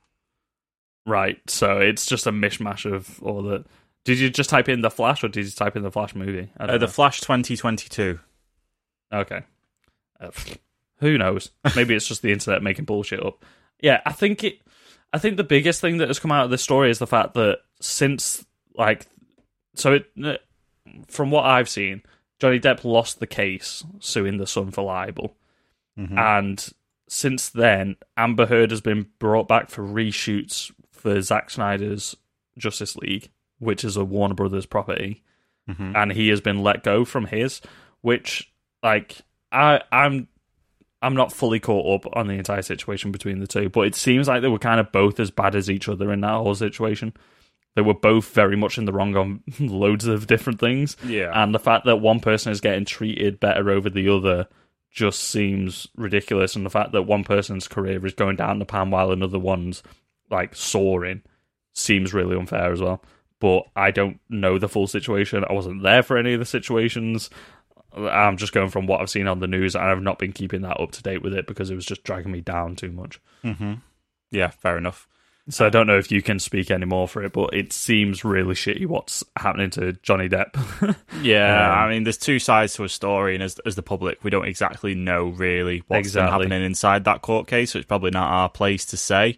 Right, 1.08 1.40
so 1.48 1.80
it's 1.80 2.06
just 2.08 2.26
a 2.26 2.32
mishmash 2.32 2.92
of 2.92 3.22
all 3.22 3.44
the. 3.44 3.64
Did 4.06 4.20
you 4.20 4.30
just 4.30 4.50
type 4.50 4.70
in 4.70 4.82
the 4.82 4.90
Flash, 4.90 5.24
or 5.24 5.28
did 5.28 5.46
you 5.46 5.52
type 5.52 5.76
in 5.76 5.84
the 5.84 5.92
Flash 5.92 6.16
movie? 6.16 6.50
Uh, 6.60 6.78
the. 6.78 6.88
Flash 6.88 7.22
2022. 7.22 8.20
Okay. 9.14 9.42
Uh, 10.20 10.32
who 11.00 11.18
knows? 11.18 11.52
Maybe 11.76 11.94
it's 11.94 12.08
just 12.08 12.22
the 12.22 12.32
internet 12.32 12.64
making 12.64 12.86
bullshit 12.86 13.24
up. 13.24 13.44
Yeah, 13.82 14.02
I 14.06 14.14
think 14.14 14.44
it. 14.44 14.60
I 15.14 15.20
think 15.20 15.38
the 15.38 15.44
biggest 15.44 15.80
thing 15.80 15.98
that 15.98 16.08
has 16.08 16.20
come 16.20 16.32
out 16.32 16.46
of 16.46 16.52
this 16.52 16.64
story 16.64 16.90
is 16.90 17.00
the 17.00 17.08
fact 17.08 17.36
that 17.36 17.60
since 17.80 18.44
like 18.76 19.08
so 19.76 19.94
it 19.94 20.08
from 21.08 21.30
what 21.32 21.46
I've 21.46 21.70
seen, 21.70 22.02
Johnny 22.40 22.60
Depp 22.60 22.84
lost 22.84 23.20
the 23.20 23.28
case 23.28 23.84
suing 24.00 24.38
the 24.38 24.48
Sun 24.48 24.72
for 24.72 24.84
libel, 24.84 25.36
mm-hmm. 25.98 26.18
and 26.18 26.70
since 27.08 27.50
then, 27.50 27.98
Amber 28.18 28.48
Heard 28.48 28.72
has 28.72 28.82
been 28.82 29.08
brought 29.20 29.48
back 29.48 29.70
for 29.70 29.84
reshoots 29.84 30.72
for 30.92 31.22
Zack 31.22 31.50
Snyder's 31.50 32.16
Justice 32.58 32.96
League, 32.96 33.30
which 33.60 33.84
is 33.84 33.96
a 33.96 34.04
Warner 34.04 34.34
Brothers 34.34 34.66
property, 34.66 35.24
mm-hmm. 35.70 35.96
and 35.96 36.12
he 36.12 36.30
has 36.30 36.42
been 36.42 36.64
let 36.64 36.84
go 36.84 37.06
from 37.06 37.28
his, 37.28 37.62
which 38.02 38.52
like 38.82 39.18
I 39.52 39.82
I'm 39.92 40.28
I'm 41.02 41.14
not 41.14 41.32
fully 41.32 41.60
caught 41.60 42.06
up 42.06 42.16
on 42.16 42.28
the 42.28 42.34
entire 42.34 42.64
situation 42.64 43.12
between 43.12 43.40
the 43.40 43.48
two, 43.48 43.70
but 43.70 43.82
it 43.82 43.96
seems 43.96 44.28
like 44.28 44.42
they 44.42 44.48
were 44.48 44.58
kind 44.58 44.80
of 44.80 44.92
both 44.92 45.20
as 45.20 45.30
bad 45.30 45.56
as 45.56 45.70
each 45.70 45.88
other 45.88 46.12
in 46.12 46.22
that 46.22 46.32
whole 46.32 46.56
situation. 46.56 47.14
They 47.76 47.82
were 47.82 47.94
both 47.94 48.30
very 48.34 48.56
much 48.56 48.78
in 48.78 48.86
the 48.86 48.94
wrong 48.94 49.16
on 49.16 49.44
loads 49.60 50.08
of 50.08 50.28
different 50.28 50.60
things. 50.60 50.96
Yeah. 51.06 51.32
And 51.34 51.54
the 51.54 51.60
fact 51.60 51.86
that 51.86 51.98
one 51.98 52.20
person 52.20 52.52
is 52.52 52.62
getting 52.62 52.86
treated 52.86 53.40
better 53.40 53.70
over 53.70 53.90
the 53.90 54.10
other 54.10 54.48
just 54.92 55.20
seems 55.20 55.88
ridiculous. 55.98 56.56
And 56.56 56.66
the 56.66 56.70
fact 56.70 56.94
that 56.94 57.04
one 57.04 57.26
person's 57.26 57.68
career 57.68 58.04
is 58.06 58.14
going 58.14 58.38
down 58.38 58.60
the 58.60 58.66
pan 58.66 58.92
while 58.92 59.12
another 59.12 59.40
one's 59.40 59.84
like 60.30 60.56
soaring 60.56 61.22
seems 61.74 62.14
really 62.14 62.38
unfair 62.38 62.72
as 62.72 62.82
well. 62.82 63.04
But 63.40 63.64
I 63.76 63.92
don't 63.92 64.20
know 64.30 64.58
the 64.58 64.70
full 64.70 64.88
situation. 64.88 65.44
I 65.48 65.54
wasn't 65.54 65.84
there 65.84 66.02
for 66.02 66.18
any 66.18 66.34
of 66.34 66.40
the 66.40 66.46
situations. 66.46 67.30
I'm 67.94 68.38
just 68.38 68.54
going 68.54 68.70
from 68.70 68.88
what 68.88 69.02
I've 69.02 69.10
seen 69.10 69.28
on 69.28 69.40
the 69.40 69.48
news, 69.48 69.76
and 69.76 69.84
I've 69.84 70.02
not 70.02 70.20
been 70.20 70.34
keeping 70.34 70.62
that 70.62 70.80
up 70.80 70.92
to 70.92 71.04
date 71.04 71.22
with 71.22 71.34
it 71.34 71.48
because 71.48 71.70
it 71.70 71.76
was 71.76 71.86
just 71.86 72.04
dragging 72.04 72.32
me 72.32 72.42
down 72.42 72.76
too 72.76 72.92
much. 72.92 73.22
Mm-hmm. 73.44 73.76
Yeah, 74.32 74.50
fair 74.50 74.78
enough. 74.78 75.08
So 75.48 75.66
I 75.68 75.70
don't 75.70 75.86
know 75.86 75.98
if 75.98 76.12
you 76.12 76.24
can 76.24 76.40
speak 76.40 76.72
any 76.72 76.86
more 76.86 77.08
for 77.08 77.24
it, 77.24 77.32
but 77.32 77.54
it 77.54 77.72
seems 77.72 78.26
really 78.26 78.56
shitty 78.56 78.88
what's 78.88 79.24
happening 79.36 79.70
to 79.72 79.94
Johnny 80.02 80.28
Depp. 80.28 80.96
Yeah, 81.22 81.72
Um, 81.72 81.80
I 81.80 81.90
mean, 81.90 82.04
there's 82.04 82.18
two 82.18 82.40
sides 82.40 82.74
to 82.76 82.84
a 82.84 82.90
story, 82.90 83.36
and 83.36 83.44
as 83.44 83.60
as 83.66 83.76
the 83.76 83.84
public, 83.84 84.24
we 84.24 84.32
don't 84.32 84.48
exactly 84.48 84.96
know 84.96 85.26
really 85.26 85.80
what's 85.88 85.90
been 85.90 86.00
Exactly. 86.00 86.32
happening 86.32 86.64
inside 86.64 87.04
that 87.06 87.22
court 87.22 87.48
case, 87.48 87.72
so 87.72 87.80
it's 87.80 87.88
probably 87.88 88.12
not 88.12 88.28
our 88.30 88.50
place 88.50 88.86
to 88.86 88.98
say. 88.98 89.38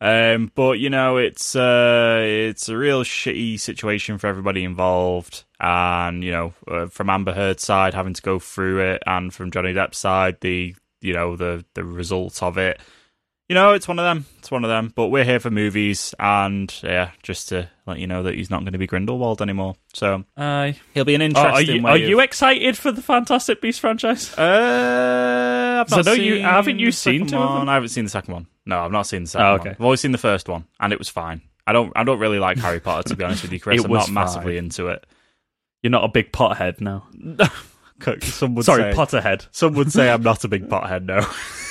Um, 0.00 0.50
but 0.54 0.78
you 0.78 0.88
know, 0.88 1.16
it's 1.18 1.54
uh, 1.56 2.20
it's 2.24 2.68
a 2.68 2.76
real 2.76 3.02
shitty 3.04 3.58
situation 3.60 4.18
for 4.18 4.28
everybody 4.28 4.64
involved, 4.64 5.44
and 5.58 6.22
you 6.24 6.30
know, 6.30 6.54
uh, 6.68 6.86
from 6.86 7.10
Amber 7.10 7.34
Heard's 7.34 7.62
side, 7.64 7.92
having 7.92 8.14
to 8.14 8.22
go 8.22 8.38
through 8.38 8.80
it, 8.92 9.02
and 9.06 9.34
from 9.34 9.50
Johnny 9.50 9.74
Depp's 9.74 9.98
side, 9.98 10.36
the 10.40 10.74
you 11.02 11.12
know 11.12 11.34
the 11.36 11.64
the 11.74 11.84
results 11.84 12.40
of 12.42 12.56
it. 12.56 12.80
You 13.50 13.54
know, 13.54 13.72
it's 13.72 13.88
one 13.88 13.98
of 13.98 14.04
them. 14.04 14.26
It's 14.38 14.48
one 14.52 14.62
of 14.62 14.70
them. 14.70 14.92
But 14.94 15.08
we're 15.08 15.24
here 15.24 15.40
for 15.40 15.50
movies, 15.50 16.14
and 16.20 16.72
yeah, 16.84 17.10
just 17.24 17.48
to 17.48 17.68
let 17.84 17.98
you 17.98 18.06
know 18.06 18.22
that 18.22 18.36
he's 18.36 18.48
not 18.48 18.60
going 18.60 18.74
to 18.74 18.78
be 18.78 18.86
Grindelwald 18.86 19.42
anymore. 19.42 19.74
So 19.92 20.22
Aye. 20.36 20.76
he'll 20.94 21.04
be 21.04 21.16
an 21.16 21.22
Oh, 21.22 21.24
interesting. 21.24 21.52
are 21.52 21.60
you, 21.60 21.82
way 21.82 21.90
are 21.90 21.96
of- 21.96 22.00
you 22.08 22.20
excited 22.20 22.78
for 22.78 22.92
the 22.92 23.02
Fantastic 23.02 23.60
Beast 23.60 23.80
franchise? 23.80 24.32
Uh, 24.38 25.82
I've 25.84 25.90
not 25.90 26.04
no, 26.06 26.12
you- 26.12 26.36
seen 26.36 26.44
haven't 26.44 26.78
you 26.78 26.86
the 26.86 26.92
seen 26.92 27.26
two 27.26 27.36
of 27.38 27.50
one. 27.50 27.58
them? 27.62 27.68
I 27.70 27.74
haven't 27.74 27.88
seen 27.88 28.04
the 28.04 28.10
second 28.10 28.34
one. 28.34 28.46
No, 28.66 28.84
I've 28.84 28.92
not 28.92 29.08
seen 29.08 29.24
the 29.24 29.28
second 29.28 29.46
Oh, 29.48 29.50
one. 29.50 29.60
okay. 29.62 29.70
I've 29.70 29.80
always 29.84 30.00
seen 30.00 30.12
the 30.12 30.18
first 30.18 30.48
one, 30.48 30.64
and 30.78 30.92
it 30.92 31.00
was 31.00 31.08
fine. 31.08 31.40
I 31.66 31.72
don't. 31.72 31.92
I 31.96 32.04
don't 32.04 32.20
really 32.20 32.38
like 32.38 32.56
Harry 32.58 32.78
Potter 32.78 33.08
to 33.08 33.16
be 33.16 33.24
honest 33.24 33.42
with 33.42 33.52
you, 33.52 33.58
Chris. 33.58 33.84
I'm 33.84 33.90
not 33.90 34.10
massively 34.12 34.58
fine. 34.58 34.66
into 34.66 34.86
it. 34.90 35.04
You're 35.82 35.90
not 35.90 36.04
a 36.04 36.08
big 36.08 36.30
pothead 36.30 36.80
now. 36.80 37.08
Some 38.24 38.54
would 38.54 38.64
Sorry, 38.64 38.92
say, 38.92 38.98
Potterhead. 38.98 39.46
Some 39.52 39.74
would 39.74 39.92
say 39.92 40.10
I'm 40.10 40.22
not 40.22 40.44
a 40.44 40.48
big 40.48 40.68
pothead. 40.68 41.04
No. 41.04 41.18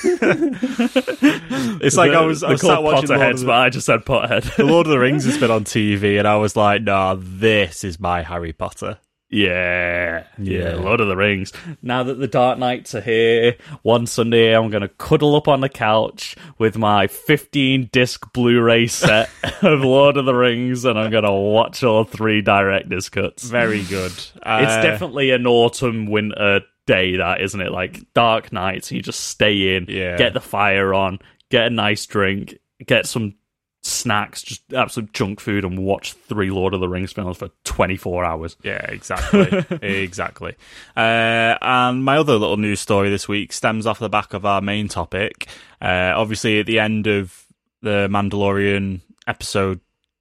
it's 1.82 1.98
like 1.98 2.12
I 2.12 2.22
was. 2.22 2.44
I 2.44 2.52
was 2.52 2.62
sat 2.62 2.68
called 2.76 2.86
watching 2.86 3.10
Potterheads, 3.10 3.39
the- 3.42 3.46
but 3.48 3.56
I 3.56 3.70
just 3.70 3.86
said 3.86 4.06
Potterhead. 4.06 4.56
the 4.56 4.63
Lord 4.65 4.88
of 4.88 4.92
the 4.92 5.00
Rings 5.06 5.26
has 5.26 5.38
been 5.38 5.52
on 5.52 5.63
TV, 5.65 6.18
and 6.20 6.28
I 6.28 6.38
was 6.38 6.56
like, 6.56 6.84
"Nah, 6.84 7.15
this 7.20 7.84
is 7.84 8.00
my 8.00 8.22
Harry 8.24 8.54
Potter." 8.54 9.00
Yeah, 9.32 10.24
yeah. 10.39 10.74
Lord 10.76 11.02
of 11.02 11.08
the 11.08 11.15
Rings. 11.15 11.54
Now 11.84 12.02
that 12.04 12.15
the 12.15 12.28
Dark 12.28 12.58
Nights 12.58 12.96
are 12.96 13.02
here, 13.02 13.58
one 13.84 14.08
Sunday 14.08 14.56
I'm 14.56 14.70
going 14.72 14.82
to 14.82 14.88
cuddle 14.89 15.36
up 15.36 15.48
on 15.48 15.62
the 15.62 15.70
couch 15.70 16.36
with 16.58 16.78
my 16.78 17.06
15 17.08 17.89
disc 17.92 18.34
Blu 18.34 18.60
ray 18.60 18.88
set 18.88 19.30
of 19.62 19.82
Lord 19.82 20.18
of 20.18 20.26
the 20.26 20.34
Rings 20.34 20.84
and 20.84 20.98
I'm 20.98 21.12
going 21.12 21.26
to 21.26 21.32
watch 21.32 21.84
all 21.84 22.04
three 22.06 22.42
director's 22.42 23.10
cuts. 23.10 23.44
Very 23.44 23.84
good. 23.84 24.12
It's 24.12 24.34
Uh, 24.42 24.82
definitely 24.82 25.30
an 25.30 25.46
autumn 25.46 26.08
winter 26.08 26.62
day, 26.88 27.18
that 27.18 27.42
isn't 27.42 27.62
it? 27.62 27.72
Like 27.72 28.12
Dark 28.15 28.52
Nights, 28.52 28.92
you 28.92 29.02
just 29.04 29.20
stay 29.22 29.76
in, 29.76 29.86
Yeah. 29.89 30.18
get 30.18 30.34
the 30.34 30.39
fire 30.42 30.92
on, 30.94 31.20
get 31.52 31.68
a 31.68 31.70
nice 31.70 32.08
drink, 32.08 32.58
get 32.84 33.06
some 33.06 33.36
snacks, 33.82 34.42
just 34.42 34.74
absolute 34.74 35.13
junk 35.13 35.39
food, 35.39 35.63
and 35.63 35.80
watch 35.80 36.13
three 36.13 36.52
Lord 36.52 36.74
of 36.74 36.80
the 36.80 36.89
Rings 36.89 37.13
films 37.13 37.38
for 37.38 37.50
24 37.63 38.26
hours. 38.26 38.58
Yeah, 38.63 38.86
exactly. 38.89 39.65
exactly. 39.82 40.56
Uh, 40.96 41.56
and 41.62 42.04
my 42.04 42.18
other 42.18 42.38
little 42.38 42.58
news 42.58 42.80
story 42.80 43.10
this 43.10 43.28
week 43.28 43.54
stems 43.54 43.86
off 43.86 44.00
the 44.00 44.10
back 44.10 44.34
of 44.34 44.46
our 44.46 44.62
main 44.62 44.88
topic. 44.88 45.48
Uh, 45.82 46.13
obviously, 46.15 46.60
at 46.60 46.65
the 46.65 46.80
end 46.80 47.08
of 47.08 47.46
the 47.82 48.08
Mandalorian 48.10 49.02
episode 49.28 49.80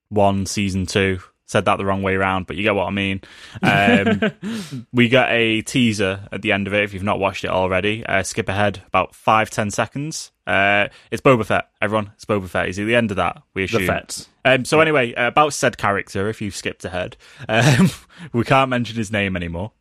one, 0.09 0.47
season 0.47 0.87
two, 0.87 1.21
said 1.47 1.65
that 1.65 1.77
the 1.77 1.85
wrong 1.85 2.03
way 2.03 2.15
around, 2.15 2.47
but 2.47 2.57
you 2.57 2.63
get 2.63 2.75
what 2.75 2.87
I 2.87 2.91
mean. 2.91 3.23
Um, 3.63 4.87
we 4.93 5.09
got 5.09 5.31
a 5.31 5.63
teaser 5.63 6.29
at 6.31 6.43
the 6.43 6.53
end 6.53 6.67
of 6.67 6.75
it. 6.75 6.85
If 6.85 6.95
you've 6.95 7.03
not 7.03 7.19
watched 7.19 7.45
it 7.45 7.51
already, 7.51 8.05
uh, 8.05 8.23
skip 8.23 8.49
ahead 8.49 8.83
about 8.87 9.15
five, 9.15 9.51
ten 9.51 9.71
seconds. 9.71 10.31
Uh, 10.49 10.89
it's 11.11 11.21
Boba 11.21 11.45
Fett, 11.45 11.69
everyone. 11.83 12.11
It's 12.15 12.25
Boba 12.25 12.49
Fett. 12.49 12.67
He's 12.67 12.79
at 12.79 12.87
the 12.87 12.95
end 12.95 13.11
of 13.11 13.19
that. 13.19 13.43
We 13.53 13.65
assume. 13.65 13.83
The. 13.83 13.87
Fets. 13.87 14.29
Um, 14.47 14.65
so 14.65 14.81
anyway, 14.81 15.13
uh, 15.15 15.29
about 15.29 15.53
said 15.53 15.77
character, 15.77 16.29
if 16.31 16.41
you've 16.41 16.57
skipped 16.57 16.85
ahead, 16.87 17.19
um, 17.51 17.91
we 18.33 18.45
can't 18.45 18.71
mention 18.71 18.97
his 18.97 19.13
name 19.13 19.37
anymore 19.37 19.73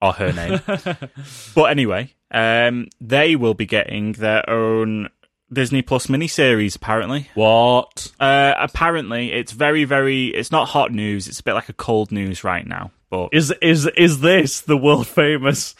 or 0.00 0.12
her 0.14 0.32
name. 0.32 0.60
but 1.54 1.64
anyway, 1.64 2.14
um, 2.30 2.88
they 3.02 3.36
will 3.36 3.52
be 3.54 3.66
getting 3.66 4.12
their 4.12 4.48
own 4.48 5.10
Disney 5.52 5.82
Plus 5.82 6.06
miniseries. 6.06 6.74
Apparently, 6.74 7.28
What? 7.34 8.10
uh, 8.18 8.54
apparently 8.56 9.30
it's 9.30 9.52
very, 9.52 9.84
very. 9.84 10.28
It's 10.28 10.50
not 10.50 10.68
hot 10.68 10.90
news. 10.90 11.28
It's 11.28 11.40
a 11.40 11.44
bit 11.44 11.52
like 11.52 11.68
a 11.68 11.74
cold 11.74 12.10
news 12.10 12.42
right 12.44 12.66
now. 12.66 12.92
But 13.10 13.28
Is 13.32 13.52
is 13.62 13.86
is 13.96 14.20
this 14.20 14.62
the 14.62 14.76
world 14.76 15.06
famous 15.06 15.74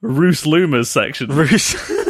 Roos 0.00 0.46
Loomer's 0.46 0.88
section? 0.88 1.28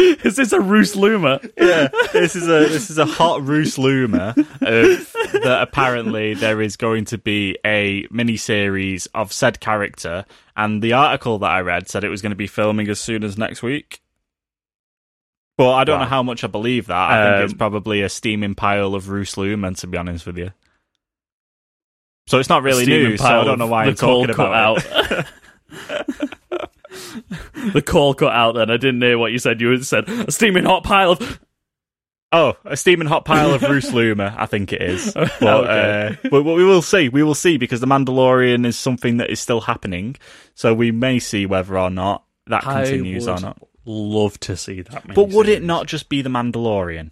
is 0.24 0.36
this 0.36 0.52
a 0.52 0.60
Roos 0.60 0.94
Loomer? 0.94 1.40
yeah, 1.56 1.88
this 2.12 2.36
is 2.36 2.44
a 2.48 2.68
this 2.68 2.90
is 2.90 2.98
a 2.98 3.06
hot 3.06 3.42
Roos 3.46 3.76
Loomer 3.76 4.36
of, 4.36 5.12
that 5.42 5.62
apparently 5.62 6.34
there 6.34 6.60
is 6.60 6.76
going 6.76 7.04
to 7.06 7.18
be 7.18 7.56
a 7.64 8.06
mini 8.10 8.36
series 8.36 9.06
of 9.14 9.32
said 9.32 9.60
character, 9.60 10.24
and 10.56 10.82
the 10.82 10.92
article 10.94 11.38
that 11.40 11.50
I 11.50 11.60
read 11.60 11.88
said 11.88 12.04
it 12.04 12.08
was 12.08 12.22
going 12.22 12.30
to 12.30 12.36
be 12.36 12.46
filming 12.46 12.88
as 12.88 13.00
soon 13.00 13.24
as 13.24 13.36
next 13.38 13.62
week. 13.62 14.00
But 15.58 15.72
I 15.72 15.84
don't 15.84 15.98
Wow. 15.98 16.04
know 16.04 16.08
how 16.08 16.22
much 16.22 16.42
I 16.42 16.46
believe 16.46 16.86
that. 16.86 16.96
I 17.10 17.22
think 17.34 17.44
it's 17.44 17.52
Um, 17.52 17.58
probably 17.58 18.00
a 18.00 18.08
steaming 18.08 18.54
pile 18.54 18.94
of 18.94 19.10
Roos 19.10 19.34
Loomer, 19.34 19.76
to 19.80 19.86
be 19.86 19.98
honest 19.98 20.24
with 20.26 20.38
you. 20.38 20.52
So 22.28 22.38
it's 22.38 22.48
not 22.48 22.62
really 22.62 22.86
news. 22.86 23.20
So 23.20 23.26
I 23.26 23.44
don't 23.44 23.58
know 23.58 23.66
why 23.66 23.84
I'm 23.84 23.94
talking 23.94 24.30
about 24.30 24.82
it. 24.86 25.26
the 27.72 27.82
call 27.82 28.14
cut 28.14 28.32
out. 28.32 28.54
Then 28.56 28.70
I 28.70 28.76
didn't 28.76 29.02
hear 29.02 29.18
what 29.18 29.32
you 29.32 29.38
said. 29.38 29.60
You 29.60 29.82
said 29.82 30.08
a 30.08 30.30
steaming 30.30 30.64
hot 30.64 30.84
pile 30.84 31.12
of. 31.12 31.40
Oh, 32.32 32.54
a 32.64 32.76
steaming 32.76 33.08
hot 33.08 33.24
pile 33.24 33.52
of 33.52 33.62
Roos 33.62 33.92
Luma, 33.92 34.32
I 34.38 34.46
think 34.46 34.72
it 34.72 34.80
is. 34.80 35.12
But, 35.14 35.42
Okay. 35.42 36.06
uh, 36.12 36.16
but, 36.30 36.44
but 36.44 36.54
we 36.54 36.64
will 36.64 36.82
see. 36.82 37.08
We 37.08 37.24
will 37.24 37.34
see 37.34 37.56
because 37.56 37.80
the 37.80 37.88
Mandalorian 37.88 38.64
is 38.64 38.78
something 38.78 39.16
that 39.16 39.30
is 39.30 39.40
still 39.40 39.60
happening. 39.62 40.14
So 40.54 40.72
we 40.72 40.92
may 40.92 41.18
see 41.18 41.44
whether 41.46 41.76
or 41.76 41.90
not 41.90 42.24
that 42.46 42.62
continues 42.62 43.26
I 43.26 43.34
or 43.36 43.40
not. 43.40 43.58
Love 43.84 44.38
to 44.40 44.56
see 44.56 44.82
that. 44.82 45.12
But 45.12 45.30
would 45.30 45.48
it 45.48 45.64
not 45.64 45.86
just 45.88 46.08
be 46.08 46.22
the 46.22 46.28
Mandalorian? 46.30 47.10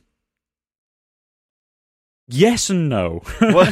Yes 2.29 2.71
and 2.71 2.89
no. 2.89 3.23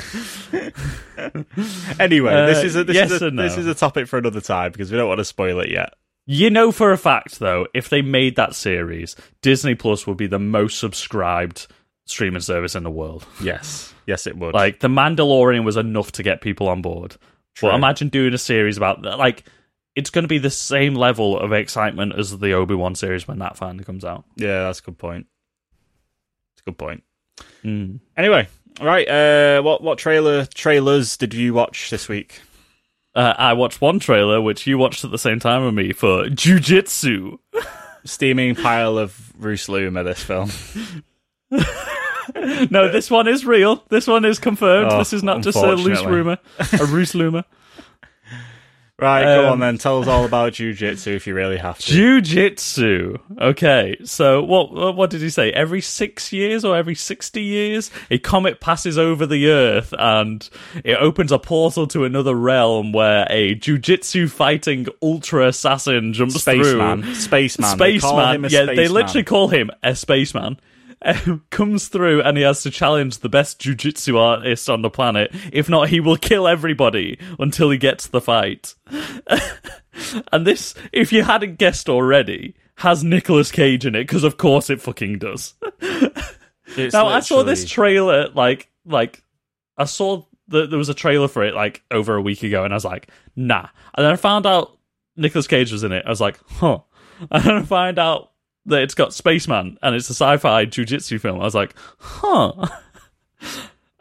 Anyway, 2.00 2.32
this 2.46 2.58
Uh, 2.58 2.66
is 2.66 2.76
a 2.76 2.84
this, 2.84 2.94
yes 2.94 3.10
is 3.10 3.22
a, 3.22 3.30
no. 3.30 3.42
this 3.42 3.56
is 3.56 3.66
a 3.66 3.74
topic 3.74 4.06
for 4.08 4.18
another 4.18 4.40
time 4.40 4.72
because 4.72 4.90
we 4.90 4.96
don't 4.98 5.08
want 5.08 5.18
to 5.18 5.24
spoil 5.24 5.60
it 5.60 5.70
yet. 5.70 5.94
You 6.26 6.50
know 6.50 6.72
for 6.72 6.90
a 6.92 6.98
fact, 6.98 7.38
though, 7.38 7.66
if 7.72 7.88
they 7.88 8.02
made 8.02 8.36
that 8.36 8.54
series, 8.54 9.14
Disney 9.42 9.74
Plus 9.76 10.06
would 10.06 10.16
be 10.16 10.26
the 10.26 10.38
most 10.40 10.78
subscribed 10.78 11.68
streaming 12.04 12.40
service 12.40 12.74
in 12.74 12.82
the 12.82 12.90
world. 12.90 13.24
Yes, 13.40 13.94
yes, 14.06 14.26
it 14.26 14.36
would. 14.36 14.52
Like, 14.54 14.80
The 14.80 14.88
Mandalorian 14.88 15.64
was 15.64 15.76
enough 15.76 16.12
to 16.12 16.22
get 16.22 16.40
people 16.40 16.68
on 16.68 16.82
board. 16.82 17.16
True. 17.54 17.70
But 17.70 17.76
imagine 17.76 18.08
doing 18.08 18.34
a 18.34 18.38
series 18.38 18.76
about 18.76 19.02
that. 19.02 19.18
Like, 19.18 19.44
it's 19.94 20.10
going 20.10 20.24
to 20.24 20.28
be 20.28 20.38
the 20.38 20.50
same 20.50 20.94
level 20.94 21.38
of 21.38 21.52
excitement 21.52 22.14
as 22.18 22.36
the 22.38 22.52
Obi 22.52 22.74
Wan 22.74 22.94
series 22.96 23.26
when 23.26 23.38
that 23.38 23.56
finally 23.56 23.84
comes 23.84 24.04
out. 24.04 24.24
yeah, 24.36 24.64
that's 24.64 24.80
a 24.80 24.82
good 24.82 24.98
point. 24.98 25.26
It's 26.54 26.62
a 26.62 26.70
good 26.70 26.78
point. 26.78 27.02
Mm. 27.64 28.00
Anyway, 28.16 28.48
all 28.80 28.86
right. 28.86 29.08
Uh, 29.08 29.62
what 29.62 29.82
what 29.82 29.98
trailer 29.98 30.44
trailers 30.46 31.16
did 31.16 31.32
you 31.34 31.54
watch 31.54 31.90
this 31.90 32.08
week? 32.08 32.40
Uh, 33.16 33.34
I 33.38 33.54
watched 33.54 33.80
one 33.80 33.98
trailer, 33.98 34.42
which 34.42 34.66
you 34.66 34.76
watched 34.76 35.02
at 35.02 35.10
the 35.10 35.18
same 35.18 35.40
time 35.40 35.64
with 35.64 35.72
me, 35.74 35.92
for 35.94 36.24
Jujitsu. 36.26 37.38
steaming 38.04 38.54
pile 38.54 38.98
of 38.98 39.32
Bruce 39.38 39.68
Loomer. 39.68 40.04
This 40.04 40.22
film. 40.22 40.50
no, 42.70 42.92
this 42.92 43.10
one 43.10 43.26
is 43.26 43.46
real. 43.46 43.82
This 43.88 44.06
one 44.06 44.24
is 44.26 44.38
confirmed. 44.38 44.92
Oh, 44.92 44.98
this 44.98 45.12
is 45.14 45.22
not 45.22 45.42
just 45.42 45.56
a 45.56 45.72
loose 45.74 46.04
rumor, 46.04 46.38
a 46.78 46.84
loose 46.90 47.14
rumor. 47.14 47.44
Right, 48.98 49.24
go 49.24 49.46
Um, 49.46 49.52
on 49.52 49.60
then. 49.60 49.76
Tell 49.76 50.00
us 50.00 50.08
all 50.08 50.24
about 50.24 50.54
jujitsu 50.54 51.08
if 51.14 51.26
you 51.26 51.34
really 51.34 51.58
have 51.58 51.78
to. 51.80 51.84
Jiu-jitsu. 51.92 53.18
Okay, 53.38 53.96
so 54.04 54.42
what 54.42 54.94
what 54.96 55.10
did 55.10 55.20
he 55.20 55.28
say? 55.28 55.50
Every 55.52 55.82
six 55.82 56.32
years 56.32 56.64
or 56.64 56.74
every 56.76 56.94
sixty 56.94 57.42
years, 57.42 57.90
a 58.10 58.18
comet 58.18 58.58
passes 58.60 58.96
over 58.96 59.26
the 59.26 59.48
Earth 59.50 59.92
and 59.98 60.48
it 60.82 60.96
opens 60.96 61.30
a 61.30 61.38
portal 61.38 61.86
to 61.88 62.04
another 62.04 62.34
realm 62.34 62.92
where 62.92 63.26
a 63.28 63.54
jiu-jitsu 63.54 64.28
fighting 64.28 64.86
ultra 65.02 65.48
assassin 65.48 66.14
jumps 66.14 66.40
Spaceman. 66.40 67.02
through. 67.02 67.14
Spaceman. 67.16 67.68
Spaceman. 67.76 68.44
a 68.46 68.48
yeah, 68.48 68.64
they 68.64 68.88
literally 68.88 69.24
call 69.24 69.48
him 69.48 69.70
a 69.82 69.94
spaceman. 69.94 70.58
Um, 71.04 71.44
comes 71.50 71.88
through 71.88 72.22
and 72.22 72.38
he 72.38 72.42
has 72.42 72.62
to 72.62 72.70
challenge 72.70 73.18
the 73.18 73.28
best 73.28 73.60
jiu-jitsu 73.60 74.16
artist 74.16 74.68
on 74.70 74.80
the 74.80 74.88
planet. 74.88 75.30
If 75.52 75.68
not, 75.68 75.90
he 75.90 76.00
will 76.00 76.16
kill 76.16 76.48
everybody 76.48 77.18
until 77.38 77.70
he 77.70 77.76
gets 77.76 78.06
the 78.06 78.20
fight. 78.20 78.74
and 80.32 80.46
this, 80.46 80.74
if 80.92 81.12
you 81.12 81.22
hadn't 81.22 81.58
guessed 81.58 81.90
already, 81.90 82.56
has 82.76 83.04
Nicolas 83.04 83.52
Cage 83.52 83.84
in 83.84 83.94
it 83.94 84.04
because 84.04 84.24
of 84.24 84.38
course 84.38 84.70
it 84.70 84.80
fucking 84.80 85.18
does. 85.18 85.54
It's 86.76 86.92
now 86.92 87.06
I 87.06 87.20
saw 87.20 87.42
this 87.42 87.64
trailer 87.64 88.28
like 88.30 88.68
like 88.84 89.22
I 89.78 89.84
saw 89.84 90.24
that 90.48 90.70
there 90.70 90.78
was 90.78 90.88
a 90.88 90.94
trailer 90.94 91.28
for 91.28 91.44
it 91.44 91.54
like 91.54 91.82
over 91.90 92.16
a 92.16 92.22
week 92.22 92.42
ago, 92.42 92.64
and 92.64 92.72
I 92.72 92.76
was 92.76 92.84
like, 92.84 93.08
nah. 93.34 93.68
And 93.94 94.04
then 94.04 94.12
I 94.12 94.16
found 94.16 94.46
out 94.46 94.76
Nicolas 95.16 95.46
Cage 95.46 95.72
was 95.72 95.84
in 95.84 95.92
it. 95.92 96.04
I 96.06 96.10
was 96.10 96.20
like, 96.20 96.38
huh. 96.46 96.80
And 97.30 97.44
then 97.44 97.56
I 97.56 97.62
find 97.62 97.98
out 97.98 98.32
that 98.66 98.82
it's 98.82 98.94
got 98.94 99.14
Spaceman 99.14 99.78
and 99.82 99.94
it's 99.94 100.10
a 100.10 100.14
sci-fi 100.14 100.66
jujitsu 100.66 101.20
film. 101.20 101.40
I 101.40 101.44
was 101.44 101.54
like, 101.54 101.74
huh. 101.98 102.66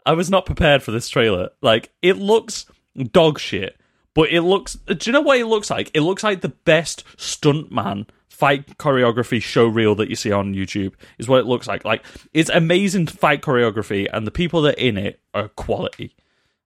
I 0.04 0.12
was 0.12 0.30
not 0.30 0.46
prepared 0.46 0.82
for 0.82 0.92
this 0.92 1.08
trailer. 1.08 1.50
Like, 1.62 1.92
it 2.00 2.16
looks 2.16 2.66
dog 3.10 3.38
shit, 3.40 3.76
but 4.14 4.30
it 4.30 4.42
looks. 4.42 4.74
Do 4.74 4.96
you 5.02 5.12
know 5.12 5.20
what 5.20 5.38
it 5.38 5.46
looks 5.46 5.68
like? 5.70 5.90
It 5.94 6.02
looks 6.02 6.22
like 6.22 6.40
the 6.40 6.48
best 6.48 7.04
stuntman 7.16 8.06
fight 8.28 8.76
choreography 8.78 9.42
show 9.42 9.66
reel 9.66 9.94
that 9.94 10.10
you 10.10 10.14
see 10.14 10.30
on 10.30 10.54
YouTube 10.54 10.92
is 11.18 11.26
what 11.26 11.40
it 11.40 11.46
looks 11.46 11.66
like. 11.66 11.84
Like, 11.84 12.04
it's 12.34 12.50
amazing 12.50 13.06
fight 13.06 13.42
choreography, 13.42 14.08
and 14.12 14.26
the 14.26 14.30
people 14.30 14.62
that 14.62 14.76
are 14.76 14.80
in 14.80 14.96
it 14.96 15.20
are 15.34 15.48
quality. 15.48 16.14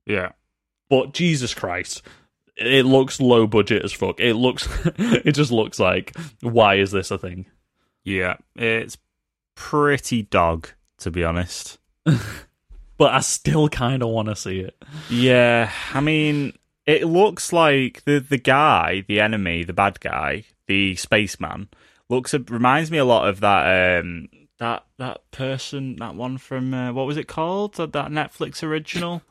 Yeah. 0.04 0.32
But 0.88 1.12
Jesus 1.12 1.54
Christ, 1.54 2.02
it 2.56 2.84
looks 2.84 3.20
low 3.20 3.46
budget 3.46 3.84
as 3.84 3.92
fuck. 3.92 4.20
It 4.20 4.34
looks, 4.34 4.68
it 4.84 5.32
just 5.32 5.52
looks 5.52 5.78
like, 5.78 6.16
why 6.40 6.74
is 6.74 6.90
this 6.90 7.10
a 7.10 7.18
thing? 7.18 7.46
Yeah. 8.04 8.36
It's 8.56 8.98
pretty 9.54 10.22
dog, 10.22 10.68
to 10.98 11.10
be 11.10 11.24
honest. 11.24 11.78
But 13.00 13.14
I 13.14 13.20
still 13.20 13.70
kind 13.70 14.02
of 14.02 14.10
want 14.10 14.28
to 14.28 14.36
see 14.36 14.60
it. 14.60 14.76
Yeah, 15.08 15.72
I 15.94 16.00
mean, 16.00 16.52
it 16.84 17.06
looks 17.06 17.50
like 17.50 18.04
the 18.04 18.18
the 18.20 18.36
guy, 18.36 19.04
the 19.08 19.20
enemy, 19.20 19.64
the 19.64 19.72
bad 19.72 20.00
guy, 20.00 20.44
the 20.66 20.96
spaceman, 20.96 21.68
looks 22.10 22.34
reminds 22.34 22.90
me 22.90 22.98
a 22.98 23.06
lot 23.06 23.26
of 23.26 23.40
that 23.40 24.00
um 24.00 24.28
that 24.58 24.84
that 24.98 25.22
person, 25.30 25.96
that 25.96 26.14
one 26.14 26.36
from 26.36 26.74
uh, 26.74 26.92
what 26.92 27.06
was 27.06 27.16
it 27.16 27.26
called? 27.26 27.76
That, 27.76 27.94
that 27.94 28.10
Netflix 28.10 28.62
original. 28.62 29.22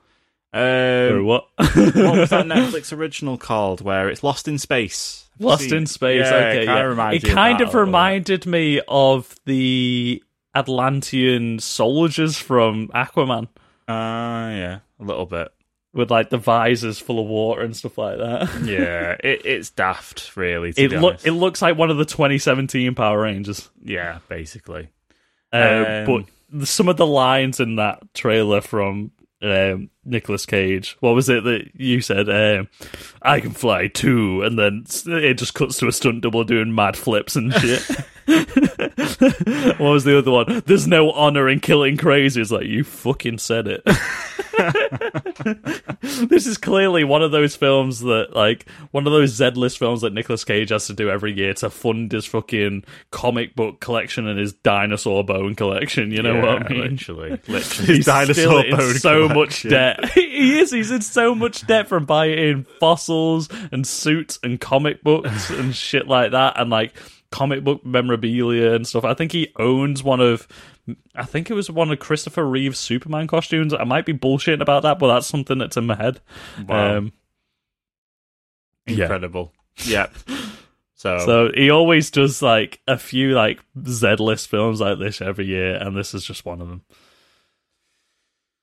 Um, 0.51 1.25
what? 1.25 1.47
what 1.57 1.75
was 1.95 2.29
that 2.31 2.45
Netflix 2.47 2.95
original 2.95 3.37
called? 3.37 3.81
Where 3.81 4.09
it's 4.09 4.23
Lost 4.23 4.47
in 4.47 4.57
Space. 4.57 5.27
Have 5.37 5.45
Lost 5.45 5.71
in? 5.71 5.85
Space. 5.85 6.25
Yeah, 6.25 6.35
okay, 6.35 6.65
yeah. 6.65 7.11
It 7.11 7.23
kind 7.25 7.61
of 7.61 7.71
bit. 7.71 7.77
reminded 7.77 8.45
me 8.45 8.81
of 8.87 9.35
the 9.45 10.23
Atlantean 10.55 11.59
soldiers 11.59 12.37
from 12.37 12.87
Aquaman, 12.89 13.43
Uh, 13.87 14.49
yeah, 14.53 14.79
a 14.99 15.03
little 15.03 15.25
bit. 15.25 15.49
with 15.93 16.09
like 16.11 16.29
the 16.29 16.37
visors 16.37 16.99
full 16.99 17.19
of 17.19 17.27
water 17.27 17.61
and 17.61 17.75
stuff 17.75 17.97
like 17.97 18.17
that. 18.17 18.49
Yeah, 18.65 19.15
it, 19.23 19.45
it's 19.45 19.69
daft, 19.69 20.35
really. 20.35 20.73
To 20.73 20.81
It 20.83 20.89
be 20.89 20.97
look 20.97 21.13
honest. 21.13 21.27
it 21.27 21.31
looks 21.33 21.61
like 21.61 21.77
one 21.77 21.89
of 21.91 21.97
the 21.97 22.05
2017 22.05 22.95
Power 22.95 23.21
Rangers. 23.21 23.69
yeah, 23.83 24.19
basically. 24.27 24.89
Uh, 25.53 26.03
Um, 26.07 26.25
but 26.51 26.67
some 26.67 26.89
of 26.89 26.97
the 26.97 27.07
lines 27.07 27.59
in 27.59 27.75
that 27.77 28.13
trailer 28.13 28.61
from 28.61 29.11
um, 29.41 29.89
Nicolas 30.09 30.45
Cage, 30.45 30.97
what 30.99 31.15
was 31.15 31.29
it 31.29 31.43
that 31.43 31.69
you 31.75 32.01
said? 32.01 32.29
Um, 32.29 32.67
I 33.21 33.39
can 33.39 33.51
fly 33.51 33.87
too, 33.87 34.41
and 34.43 34.57
then 34.57 34.85
it 35.05 35.35
just 35.35 35.53
cuts 35.53 35.77
to 35.77 35.87
a 35.87 35.91
stunt 35.91 36.21
double 36.21 36.43
doing 36.43 36.73
mad 36.75 36.97
flips 36.97 37.35
and 37.35 37.53
shit. 37.53 37.81
what 38.25 39.79
was 39.79 40.03
the 40.03 40.17
other 40.17 40.31
one? 40.31 40.61
There's 40.65 40.87
no 40.87 41.11
honor 41.11 41.49
in 41.49 41.59
killing 41.59 41.97
crazy. 41.97 42.41
It's 42.41 42.51
like 42.51 42.67
you 42.67 42.83
fucking 42.83 43.39
said 43.39 43.67
it. 43.67 43.83
this 46.01 46.47
is 46.47 46.57
clearly 46.57 47.03
one 47.03 47.21
of 47.23 47.31
those 47.31 47.55
films 47.55 48.01
that, 48.01 48.35
like, 48.35 48.67
one 48.91 49.07
of 49.07 49.13
those 49.13 49.31
Z 49.31 49.51
list 49.51 49.77
films 49.79 50.01
that 50.01 50.13
Nicolas 50.13 50.43
Cage 50.43 50.69
has 50.69 50.87
to 50.87 50.93
do 50.93 51.09
every 51.09 51.33
year 51.33 51.53
to 51.55 51.69
fund 51.69 52.11
his 52.11 52.25
fucking 52.25 52.83
comic 53.11 53.55
book 53.55 53.79
collection 53.79 54.27
and 54.27 54.39
his 54.39 54.53
dinosaur 54.53 55.23
bone 55.23 55.55
collection. 55.55 56.11
You 56.11 56.21
know 56.21 56.35
Yeah, 56.35 56.53
what 56.55 56.65
I 56.65 56.69
mean? 56.69 56.81
Literally, 56.91 57.39
literally. 57.47 57.95
He's 57.95 58.05
still 58.37 58.59
in 58.59 58.93
so 58.99 59.27
much 59.29 59.63
debt. 59.63 59.98
he 60.13 60.59
is. 60.59 60.71
He's 60.71 60.91
in 60.91 61.01
so 61.01 61.33
much 61.35 61.65
debt 61.67 61.87
from 61.87 62.05
buying 62.05 62.65
fossils 62.79 63.49
and 63.71 63.85
suits 63.85 64.39
and 64.43 64.59
comic 64.59 65.03
books 65.03 65.49
and 65.49 65.75
shit 65.75 66.07
like 66.07 66.31
that, 66.31 66.59
and 66.59 66.69
like 66.69 66.93
comic 67.31 67.63
book 67.63 67.85
memorabilia 67.85 68.73
and 68.73 68.87
stuff. 68.87 69.05
I 69.05 69.13
think 69.13 69.31
he 69.31 69.53
owns 69.57 70.03
one 70.03 70.19
of. 70.19 70.47
I 71.13 71.25
think 71.25 71.51
it 71.51 71.53
was 71.53 71.69
one 71.69 71.91
of 71.91 71.99
Christopher 71.99 72.43
Reeve's 72.43 72.79
Superman 72.79 73.27
costumes. 73.27 73.73
I 73.73 73.83
might 73.83 74.05
be 74.05 74.13
bullshitting 74.13 74.61
about 74.61 74.83
that, 74.83 74.97
but 74.97 75.13
that's 75.13 75.27
something 75.27 75.59
that's 75.59 75.77
in 75.77 75.85
my 75.85 75.95
head. 75.95 76.19
Wow. 76.67 76.97
Um, 76.97 77.13
yeah. 78.87 79.03
Incredible. 79.05 79.53
Yep. 79.85 80.13
So, 80.95 81.19
So 81.19 81.51
he 81.55 81.69
always 81.69 82.11
does 82.11 82.41
like 82.41 82.81
a 82.85 82.97
few 82.97 83.33
like 83.33 83.61
Z 83.87 84.15
list 84.15 84.49
films 84.49 84.81
like 84.81 84.99
this 84.99 85.21
every 85.21 85.45
year, 85.45 85.75
and 85.75 85.95
this 85.95 86.13
is 86.13 86.25
just 86.25 86.43
one 86.43 86.59
of 86.59 86.67
them. 86.67 86.81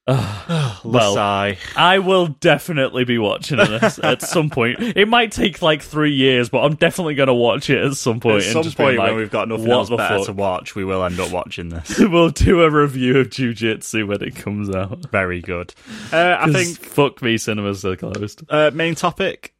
well. 0.84 1.18
I 1.18 1.98
will 1.98 2.28
definitely 2.28 3.04
be 3.04 3.18
watching 3.18 3.56
this 3.56 3.98
at 4.02 4.22
some 4.22 4.50
point. 4.50 4.80
It 4.80 5.08
might 5.08 5.32
take 5.32 5.62
like 5.62 5.82
three 5.82 6.12
years, 6.12 6.48
but 6.48 6.60
I'm 6.60 6.76
definitely 6.76 7.16
going 7.16 7.26
to 7.26 7.34
watch 7.34 7.70
it 7.70 7.84
at 7.84 7.94
some 7.94 8.20
point. 8.20 8.44
At 8.44 8.52
some 8.52 8.70
point 8.72 8.98
like, 8.98 9.08
when 9.08 9.16
we've 9.16 9.30
got 9.30 9.48
nothing 9.48 9.68
else 9.68 9.90
better 9.90 10.18
fuck? 10.18 10.26
to 10.26 10.32
watch, 10.32 10.76
we 10.76 10.84
will 10.84 11.04
end 11.04 11.18
up 11.18 11.32
watching 11.32 11.70
this. 11.70 11.98
we'll 11.98 12.30
do 12.30 12.62
a 12.62 12.70
review 12.70 13.18
of 13.18 13.30
Jujitsu 13.30 14.06
when 14.06 14.22
it 14.22 14.36
comes 14.36 14.70
out. 14.70 15.10
Very 15.10 15.40
good. 15.40 15.74
Uh, 16.12 16.36
I 16.38 16.52
think 16.52 16.78
fuck 16.78 17.20
me, 17.20 17.36
cinemas 17.36 17.84
are 17.84 17.96
closed. 17.96 18.44
uh, 18.48 18.70
main 18.72 18.94
topic. 18.94 19.54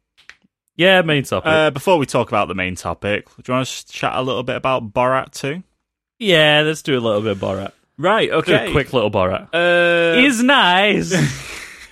Yeah, 0.77 1.01
main 1.01 1.23
topic. 1.23 1.47
Uh, 1.47 1.71
before 1.71 1.97
we 1.97 2.05
talk 2.05 2.29
about 2.29 2.47
the 2.47 2.55
main 2.55 2.75
topic, 2.75 3.27
do 3.35 3.43
you 3.47 3.53
want 3.53 3.67
to 3.67 3.87
chat 3.87 4.13
a 4.15 4.21
little 4.21 4.43
bit 4.43 4.55
about 4.55 4.93
Borat 4.93 5.31
2? 5.31 5.61
yeah, 6.19 6.61
let's 6.65 6.81
do 6.81 6.97
a 6.97 7.01
little 7.01 7.21
bit 7.21 7.31
of 7.31 7.39
Borat. 7.39 7.71
Right, 7.97 8.29
Okay. 8.31 8.69
a 8.69 8.71
quick 8.71 8.93
little 8.93 9.09
Borat. 9.11 9.49
Uh, 9.53 10.19
He's 10.21 10.43
nice. 10.43 11.11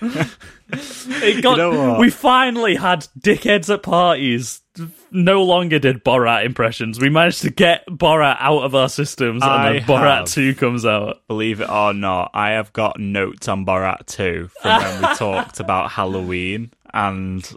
it 0.02 1.42
got, 1.42 1.52
You 1.52 1.56
know 1.56 1.90
what? 1.92 2.00
we 2.00 2.10
finally 2.10 2.74
had 2.76 3.06
dickheads 3.18 3.72
at 3.72 3.82
parties. 3.82 4.62
No 5.10 5.42
longer 5.42 5.78
did 5.78 6.04
Borat 6.04 6.44
impressions. 6.44 7.00
We 7.00 7.08
managed 7.08 7.42
to 7.42 7.50
get 7.50 7.86
Borat 7.86 8.36
out 8.40 8.62
of 8.64 8.74
our 8.74 8.88
systems, 8.88 9.42
and 9.42 9.50
I 9.50 9.72
then 9.74 9.82
Borat 9.82 10.18
have. 10.18 10.28
Two 10.28 10.54
comes 10.54 10.84
out. 10.84 11.26
believe 11.28 11.60
it 11.60 11.68
or 11.70 11.94
not, 11.94 12.30
I 12.34 12.50
have 12.50 12.72
got 12.72 12.98
notes 13.00 13.48
on 13.48 13.64
Borat 13.64 14.06
2 14.06 14.48
from 14.60 14.82
when 14.82 15.02
we 15.02 15.08
talked 15.16 15.60
about 15.60 15.90
Halloween, 15.92 16.72
and 16.92 17.48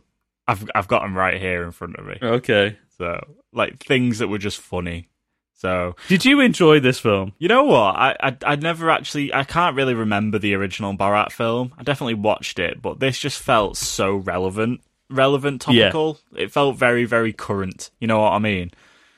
I've 0.47 0.67
I've 0.73 0.87
got 0.87 1.01
them 1.01 1.15
right 1.17 1.39
here 1.39 1.63
in 1.63 1.71
front 1.71 1.95
of 1.97 2.05
me. 2.05 2.17
Okay. 2.21 2.77
So, 2.97 3.19
like 3.53 3.83
things 3.83 4.19
that 4.19 4.27
were 4.29 4.37
just 4.37 4.59
funny. 4.59 5.09
So, 5.61 5.95
Did 6.07 6.23
you 6.23 6.39
enjoy 6.39 6.79
this 6.79 6.99
film? 6.99 7.33
you 7.37 7.49
know 7.49 7.63
what? 7.65 7.95
I, 7.95 8.15
I 8.21 8.37
I 8.45 8.55
never 8.55 8.89
actually 8.89 9.33
I 9.33 9.43
can't 9.43 9.75
really 9.75 9.93
remember 9.93 10.39
the 10.39 10.53
original 10.55 10.93
Borat 10.95 11.33
film. 11.33 11.73
I 11.77 11.83
definitely 11.83 12.13
watched 12.13 12.59
it, 12.59 12.81
but 12.81 12.99
this 13.01 13.19
just 13.19 13.39
felt 13.41 13.75
so 13.75 14.15
relevant, 14.15 14.79
relevant, 15.09 15.65
Yeah. 15.67 15.85
topical. 15.89 16.17
It 16.35 16.51
felt 16.53 16.77
very 16.77 17.03
very 17.03 17.33
current. 17.33 17.91
You 17.99 18.07
know 18.07 18.19
what 18.21 18.31
I 18.31 18.39
mean? 18.39 18.71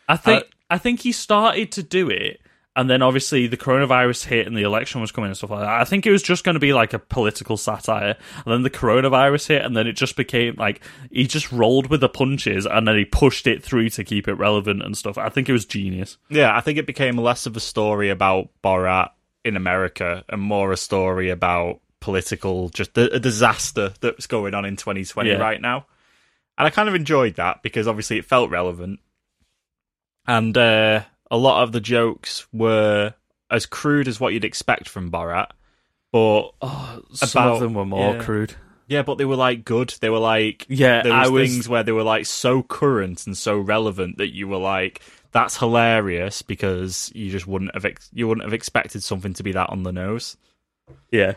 I 0.10 0.18
think 0.18 0.44
Uh, 0.44 0.48
I 0.72 0.78
think 0.80 1.02
he 1.02 1.12
started 1.12 1.72
to 1.74 1.84
do 1.84 2.10
it, 2.10 2.41
and 2.76 2.90
then 2.90 3.02
obviously 3.02 3.48
the 3.48 3.58
coronavirus 3.58 4.26
hit 4.26 4.48
and 4.48 4.56
the 4.56 4.62
election 4.64 5.02
was 5.02 5.12
coming 5.12 5.28
and 5.30 5.38
stuff 5.38 5.50
like 5.50 5.60
that. 5.60 5.82
I 5.82 5.84
think 5.84 6.06
it 6.06 6.12
was 6.12 6.24
just 6.24 6.44
going 6.46 6.54
to 6.56 6.60
be 6.60 6.74
like 6.74 6.94
a 6.94 7.00
political 7.00 7.58
satire, 7.58 8.16
and 8.46 8.54
then 8.54 8.64
the 8.64 8.70
coronavirus 8.70 9.48
hit, 9.48 9.62
and 9.66 9.76
then 9.76 9.88
it 9.88 9.94
just 9.94 10.16
became 10.16 10.56
like 10.58 10.82
he 11.12 11.28
just 11.28 11.52
rolled 11.52 11.88
with 11.90 12.02
the 12.02 12.10
punches, 12.10 12.66
and 12.66 12.88
then 12.88 12.96
he 12.98 13.06
pushed 13.06 13.48
it 13.48 13.64
through 13.64 13.90
to 13.90 14.04
keep 14.04 14.28
it 14.28 14.36
relevant 14.36 14.82
and 14.84 14.98
stuff. 14.98 15.18
I 15.18 15.30
think 15.30 15.50
it 15.50 15.54
was 15.54 15.66
genius. 15.66 16.18
Yeah, 16.30 16.56
I 16.56 16.62
think 16.62 16.78
it 16.78 16.88
became 16.88 17.18
less 17.18 17.46
of 17.46 17.58
a 17.58 17.62
story 17.62 18.10
about 18.10 18.50
Borat 18.64 19.10
in 19.44 19.58
America 19.58 20.24
and 20.30 20.42
more 20.42 20.72
a 20.72 20.78
story 20.78 21.30
about 21.30 21.80
political, 22.00 22.70
just 22.70 22.98
a, 22.98 23.20
disaster 23.20 23.94
that's 24.02 24.28
going 24.28 24.54
on 24.54 24.66
in 24.66 24.76
2020 24.76 25.30
Yeah. 25.30 25.36
right 25.38 25.60
now. 25.60 25.86
And 26.58 26.68
I 26.68 26.70
kind 26.70 26.88
of 26.90 26.96
enjoyed 26.96 27.36
that 27.36 27.64
because 27.64 27.88
obviously 27.88 28.18
it 28.18 28.26
felt 28.26 28.50
relevant. 28.52 29.00
And 30.28 30.56
uh, 30.58 31.04
a 31.32 31.38
lot 31.38 31.64
of 31.64 31.72
the 31.72 31.80
jokes 31.82 32.46
were 32.54 33.16
as 33.50 33.66
crude 33.66 34.08
as 34.08 34.20
what 34.20 34.34
you'd 34.34 34.46
expect 34.46 34.88
from 34.88 35.10
Borat, 35.10 35.48
but 36.12 36.52
oh, 36.62 37.02
Some 37.14 37.42
about- 37.44 37.54
of 37.56 37.60
them 37.62 37.74
were 37.74 37.86
more 37.86 38.14
yeah. 38.16 38.22
crude. 38.24 38.54
yeah, 38.88 39.02
but 39.02 39.18
they 39.18 39.26
were 39.26 39.36
like 39.38 39.66
good. 39.66 39.96
They 40.02 40.10
were 40.10 40.20
like 40.20 40.66
Yeah, 40.70 41.02
there 41.02 41.14
was, 41.20 41.32
was- 41.32 41.50
things 41.52 41.70
where 41.70 41.82
they 41.84 41.92
were 41.94 42.04
like 42.04 42.26
so 42.28 42.62
current 42.62 43.26
and 43.26 43.36
so 43.38 43.58
relevant 43.58 44.18
that 44.20 44.34
you 44.34 44.48
were 44.48 44.58
like, 44.58 45.02
that's 45.32 45.58
hilarious 45.58 46.42
because 46.42 47.10
you 47.16 47.32
just 47.32 47.48
wouldn't 47.48 47.74
have 47.74 47.86
ex- 47.86 48.10
you 48.14 48.28
wouldn't 48.28 48.44
have 48.46 48.54
expected 48.54 49.02
something 49.02 49.34
to 49.36 49.44
be 49.44 49.54
that 49.54 49.70
on 49.70 49.84
the 49.84 49.94
nose. 49.94 50.36
Yeah, 51.10 51.36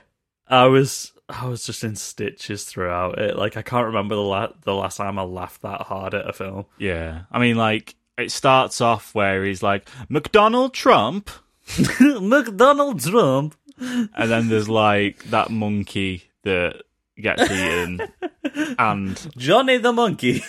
I 0.48 0.66
was 0.66 1.12
I 1.28 1.46
was 1.46 1.64
just 1.64 1.84
in 1.84 1.94
stitches 1.94 2.64
throughout 2.64 3.18
it. 3.20 3.36
Like 3.38 3.56
I 3.56 3.62
can't 3.62 3.86
remember 3.86 4.16
the 4.16 4.20
la- 4.22 4.52
the 4.62 4.74
last 4.74 4.96
time 4.96 5.16
I 5.18 5.22
laughed 5.22 5.62
that 5.62 5.82
hard 5.82 6.12
at 6.14 6.28
a 6.28 6.32
film. 6.32 6.64
Yeah, 6.78 7.22
I 7.30 7.38
mean, 7.38 7.56
like 7.56 7.94
it 8.18 8.30
starts 8.30 8.80
off 8.80 9.14
where 9.14 9.44
he's 9.44 9.62
like 9.62 9.88
McDonald 10.08 10.74
Trump, 10.74 11.30
McDonald 12.00 13.00
Trump. 13.02 13.56
and 13.78 14.08
then 14.14 14.48
there's 14.48 14.68
like 14.68 15.24
that 15.24 15.50
monkey 15.50 16.24
that 16.44 16.82
gets 17.16 17.42
eaten, 17.42 18.00
and 18.78 19.30
Johnny 19.36 19.78
the 19.78 19.92
Monkey, 19.92 20.42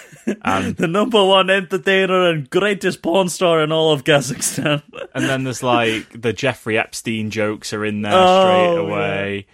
And- 0.43 0.75
the 0.77 0.87
number 0.87 1.23
one 1.23 1.49
entertainer 1.49 2.29
and 2.29 2.49
greatest 2.49 3.01
porn 3.01 3.29
star 3.29 3.63
in 3.63 3.71
all 3.71 3.91
of 3.93 4.03
Kazakhstan. 4.03 4.81
and 5.13 5.25
then 5.25 5.43
there's 5.43 5.63
like 5.63 6.21
the 6.21 6.33
Jeffrey 6.33 6.77
Epstein 6.77 7.29
jokes 7.31 7.71
are 7.73 7.85
in 7.85 8.01
there 8.01 8.13
Oh, 8.15 8.41
straight 8.41 8.77
away. 8.91 9.45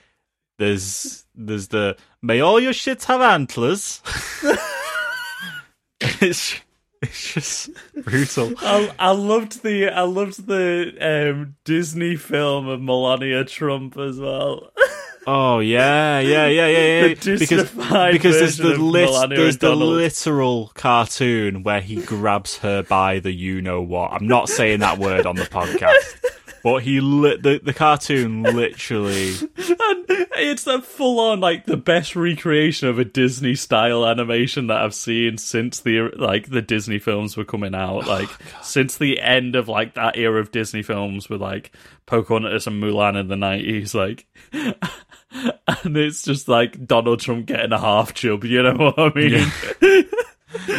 There's 0.57 1.26
there's 1.36 1.68
the 1.70 1.97
may 2.22 2.39
all 2.41 2.59
your 2.59 2.74
shits 2.74 3.05
have 3.05 3.22
antlers. 3.22 4.01
it's 6.22 6.55
it's 7.04 7.34
just 7.34 7.70
brutal. 8.04 8.54
I, 8.60 8.93
I 8.99 9.12
loved 9.12 9.64
the 9.64 9.89
I 9.89 10.02
loved 10.02 10.45
the 10.45 10.93
um, 11.02 11.56
Disney 11.64 12.16
film 12.16 12.68
of 12.68 12.80
Melania 12.80 13.43
Trump 13.43 13.97
as 13.97 14.20
well. 14.20 14.72
Oh 15.28 15.60
yeah, 15.60 16.20
yeah, 16.20 16.47
yeah, 16.47 16.66
yeah, 16.66 16.78
yeah. 16.78 17.14
The 17.14 17.38
because 17.38 17.70
because 17.70 18.39
there's 18.39 18.58
the 18.58 18.76
lit, 18.76 19.30
there's 19.30 19.60
the 19.60 19.76
literal 19.76 20.72
cartoon 20.74 21.62
where 21.62 21.80
he 21.80 22.02
grabs 22.02 22.58
her 22.58 22.82
by 22.82 23.20
the 23.20 23.32
you 23.32 23.62
know 23.62 23.84
what. 23.84 24.14
I'm 24.14 24.26
not 24.26 24.49
saying 24.49 24.80
that 24.80 24.97
word 24.97 25.28
on 25.28 25.36
the 25.36 25.43
podcast, 25.43 26.26
but 26.64 26.84
he 26.84 26.99
lit 26.99 27.43
the 27.43 27.59
the 27.64 27.74
cartoon 27.74 28.43
literally. 28.43 29.34
And 29.84 30.05
it's 30.38 30.68
a 30.68 30.82
full 30.82 31.20
on 31.20 31.39
like 31.39 31.66
the 31.66 31.78
best 31.78 32.16
recreation 32.16 32.88
of 32.88 32.99
a 32.99 33.05
Disney 33.05 33.55
style 33.55 34.05
animation 34.05 34.68
that 34.68 34.82
I've 34.82 34.93
seen 34.93 35.38
since 35.38 35.80
the 35.80 36.12
like 36.16 36.49
the 36.49 36.62
Disney 36.62 36.99
films 36.99 37.36
were 37.36 37.45
coming 37.45 37.74
out. 37.74 38.07
Oh, 38.07 38.09
like 38.09 38.30
since 38.62 38.97
the 38.97 39.20
end 39.20 39.55
of 39.55 39.68
like 39.68 39.95
that 39.95 40.18
era 40.18 40.39
of 40.39 40.51
Disney 40.51 40.84
films 40.84 41.30
with 41.30 41.41
like 41.41 41.72
Pocahontas 42.05 42.68
and 42.68 42.82
Mulan 42.82 43.20
in 43.20 43.28
the 43.28 43.36
nineties, 43.36 43.95
like 43.95 44.28
and 44.51 45.97
it's 45.97 46.24
just 46.24 46.47
like 46.47 46.86
Donald 46.86 47.20
Trump 47.20 47.47
getting 47.47 47.72
a 47.72 47.80
half 47.80 48.14
chub, 48.14 48.43
you 48.43 48.64
know 48.64 48.93
what 48.95 48.99
I 48.99 49.20
mean? 49.20 50.05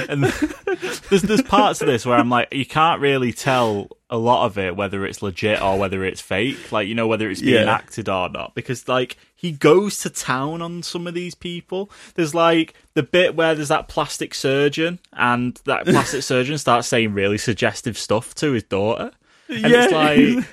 and 0.09 0.25
there's 0.25 1.23
there's 1.23 1.43
parts 1.43 1.81
of 1.81 1.87
this 1.87 2.05
where 2.07 2.19
I'm 2.19 2.29
like, 2.31 2.53
you 2.53 2.67
can't 2.67 3.01
really 3.01 3.33
tell 3.33 3.89
a 4.11 4.17
lot 4.19 4.45
of 4.47 4.59
it 4.59 4.77
whether 4.77 5.07
it's 5.07 5.23
legit 5.23 5.61
or 5.63 5.79
whether 5.79 6.05
it's 6.05 6.21
fake, 6.21 6.71
like 6.73 6.87
you 6.89 6.95
know 6.95 7.07
whether 7.07 7.31
it's 7.31 7.41
being 7.41 7.65
Yeah. 7.67 7.73
acted 7.75 8.09
or 8.09 8.29
not, 8.29 8.55
because 8.55 8.89
like 8.89 9.17
he 9.35 9.53
goes 9.53 9.99
to 10.01 10.11
town 10.11 10.63
on 10.63 10.83
some 10.83 11.07
of 11.07 11.15
these 11.15 11.35
people. 11.35 11.91
There's 12.15 12.35
like 12.35 12.75
the 12.95 13.03
bit 13.03 13.35
where 13.35 13.55
there's 13.55 13.69
that 13.69 13.89
plastic 13.89 14.35
surgeon, 14.35 14.99
and 15.13 15.61
that 15.65 15.85
plastic 15.87 16.23
surgeon 16.23 16.59
starts 16.59 16.89
saying 16.89 17.13
really 17.15 17.39
suggestive 17.39 17.97
stuff 17.99 18.35
to 18.37 18.53
his 18.53 18.65
daughter, 18.65 19.11
and 19.49 19.61
Yeah. 19.73 19.85
it's 19.85 19.93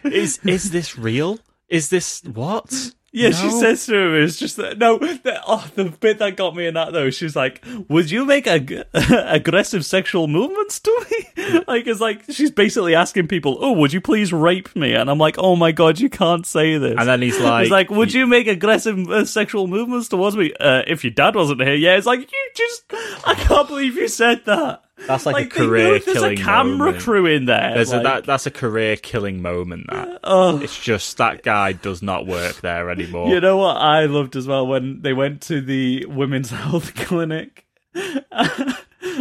like, 0.03 0.13
is 0.13 0.39
is 0.45 0.71
this 0.71 0.97
real? 0.97 1.39
Is 1.67 1.89
this 1.89 2.21
what? 2.23 2.91
Yeah, 3.11 3.31
she 3.31 3.49
says 3.49 3.85
to 3.87 3.95
him, 3.97 4.23
"It's 4.23 4.37
just 4.37 4.57
that 4.57 4.77
no." 4.77 4.97
The, 4.99 5.41
oh, 5.47 5.67
the 5.75 5.85
bit 5.85 6.19
that 6.19 6.35
got 6.37 6.55
me 6.55 6.67
in 6.67 6.75
that 6.75 6.93
though, 6.93 7.09
she's 7.09 7.35
like, 7.35 7.63
"Would 7.89 8.11
you 8.11 8.23
make 8.25 8.47
ag- 8.47 8.83
aggressive 8.93 9.85
sexual 9.85 10.27
movements 10.27 10.79
to 10.81 11.05
me?" 11.11 11.61
like, 11.67 11.87
it's 11.87 11.99
like 11.99 12.23
she's 12.29 12.51
basically 12.51 12.95
asking 12.95 13.27
people, 13.27 13.57
"Oh, 13.59 13.71
would 13.73 13.93
you 13.93 14.01
please 14.01 14.31
rape 14.31 14.75
me?" 14.75 14.93
And 14.93 15.09
I'm 15.09 15.17
like, 15.17 15.35
"Oh 15.39 15.55
my 15.55 15.71
god, 15.71 15.99
you 15.99 16.09
can't 16.09 16.45
say 16.45 16.77
this." 16.77 16.95
And 16.97 17.07
then 17.07 17.21
he's 17.21 17.39
like, 17.39 17.63
He's 17.63 17.71
like, 17.71 17.89
"Would 17.89 18.13
you 18.13 18.27
make 18.27 18.47
aggressive 18.47 18.97
uh, 19.09 19.25
sexual 19.25 19.67
movements 19.67 20.07
towards 20.07 20.37
me 20.37 20.53
uh, 20.59 20.83
if 20.87 21.03
your 21.03 21.11
dad 21.11 21.35
wasn't 21.35 21.61
here?" 21.61 21.75
Yeah, 21.75 21.97
it's 21.97 22.05
like 22.05 22.19
you 22.19 22.49
just, 22.55 22.83
I 23.25 23.33
can't 23.35 23.67
believe 23.67 23.95
you 23.95 24.07
said 24.07 24.45
that. 24.45 24.83
That's 25.09 25.25
like 25.25 25.35
a 25.35 25.49
they 25.49 25.61
know 25.61 25.67
career 25.67 25.89
There's 25.99 26.03
killing 26.05 26.39
a 26.39 26.43
camera 26.43 26.77
moment. 26.77 27.03
crew 27.03 27.25
in 27.25 27.45
there. 27.45 27.73
There's 27.73 27.91
a, 27.91 27.99
that 28.01 28.25
that's 28.25 28.45
a 28.45 28.51
career 28.51 28.95
killing 28.95 29.41
moment. 29.41 29.87
That 29.89 30.19
oh. 30.23 30.59
it's 30.59 30.79
just 30.79 31.17
that 31.17 31.41
guy 31.41 31.71
does 31.73 32.03
not 32.03 32.27
work 32.27 32.61
there 32.61 32.91
anymore. 32.91 33.29
You 33.29 33.41
know 33.41 33.57
what 33.57 33.77
I 33.77 34.05
loved 34.05 34.35
as 34.35 34.45
well 34.45 34.67
when 34.67 35.01
they 35.01 35.13
went 35.13 35.41
to 35.43 35.61
the 35.61 36.05
women's 36.05 36.49
health 36.51 36.93
clinic, 36.93 37.65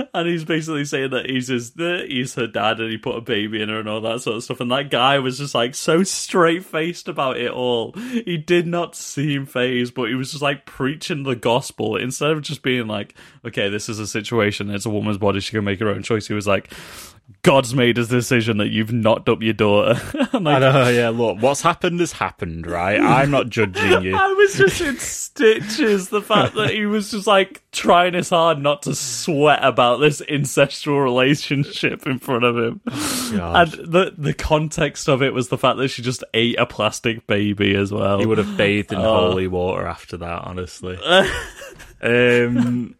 and 0.14 0.28
he's 0.28 0.44
basically 0.44 0.84
saying 0.84 1.10
that 1.10 1.28
he's 1.28 1.48
his 1.48 1.72
he's 1.76 2.34
her 2.34 2.46
dad 2.46 2.80
and 2.80 2.90
he 2.90 2.98
put 2.98 3.16
a 3.16 3.20
baby 3.20 3.62
in 3.62 3.68
her 3.68 3.80
and 3.80 3.88
all 3.88 4.00
that 4.00 4.20
sort 4.20 4.36
of 4.36 4.44
stuff. 4.44 4.60
And 4.60 4.70
that 4.70 4.90
guy 4.90 5.18
was 5.18 5.38
just 5.38 5.54
like 5.54 5.74
so 5.74 6.02
straight 6.02 6.64
faced 6.64 7.08
about 7.08 7.36
it 7.36 7.50
all. 7.50 7.92
He 7.92 8.36
did 8.36 8.66
not 8.66 8.94
seem 8.94 9.46
phased, 9.46 9.94
but 9.94 10.08
he 10.08 10.14
was 10.14 10.30
just 10.30 10.42
like 10.42 10.66
preaching 10.66 11.22
the 11.22 11.36
gospel 11.36 11.96
instead 11.96 12.30
of 12.30 12.42
just 12.42 12.62
being 12.62 12.86
like, 12.86 13.14
"Okay, 13.44 13.68
this 13.68 13.88
is 13.88 13.98
a 13.98 14.06
situation. 14.06 14.70
It's 14.70 14.86
a 14.86 14.90
woman's 14.90 15.18
body. 15.18 15.40
She 15.40 15.52
can 15.52 15.64
make 15.64 15.80
her 15.80 15.88
own 15.88 16.02
choice." 16.02 16.26
He 16.26 16.34
was 16.34 16.46
like. 16.46 16.72
God's 17.42 17.74
made 17.74 17.96
his 17.98 18.08
decision 18.08 18.56
that 18.58 18.68
you've 18.68 18.92
knocked 18.92 19.28
up 19.28 19.42
your 19.42 19.52
daughter. 19.52 20.00
Like, 20.38 20.56
I 20.56 20.58
know, 20.60 20.88
yeah. 20.88 21.08
Look, 21.08 21.40
what's 21.42 21.62
happened 21.62 21.98
has 22.00 22.12
happened, 22.12 22.64
right? 22.66 23.00
I'm 23.00 23.30
not 23.30 23.48
judging 23.48 24.02
you. 24.02 24.14
I 24.14 24.28
was 24.34 24.54
just 24.54 24.80
in 24.80 24.96
stitches. 24.98 26.10
The 26.10 26.22
fact 26.22 26.54
that 26.54 26.70
he 26.70 26.86
was 26.86 27.10
just 27.10 27.26
like 27.26 27.60
trying 27.72 28.14
his 28.14 28.30
hard 28.30 28.58
not 28.60 28.82
to 28.82 28.94
sweat 28.94 29.58
about 29.64 29.96
this 29.96 30.20
incestual 30.20 31.02
relationship 31.02 32.06
in 32.06 32.18
front 32.20 32.44
of 32.44 32.56
him. 32.56 32.80
God. 33.36 33.74
And 33.74 33.92
the 33.92 34.14
the 34.16 34.34
context 34.34 35.08
of 35.08 35.22
it 35.22 35.34
was 35.34 35.48
the 35.48 35.58
fact 35.58 35.78
that 35.78 35.88
she 35.88 36.02
just 36.02 36.22
ate 36.34 36.58
a 36.58 36.66
plastic 36.66 37.26
baby 37.26 37.74
as 37.74 37.90
well. 37.90 38.20
He 38.20 38.26
would 38.26 38.38
have 38.38 38.56
bathed 38.56 38.92
in 38.92 38.98
Oh. 38.98 39.30
holy 39.30 39.48
water 39.48 39.86
after 39.86 40.18
that, 40.18 40.42
honestly. 40.44 40.98
um, 42.02 42.94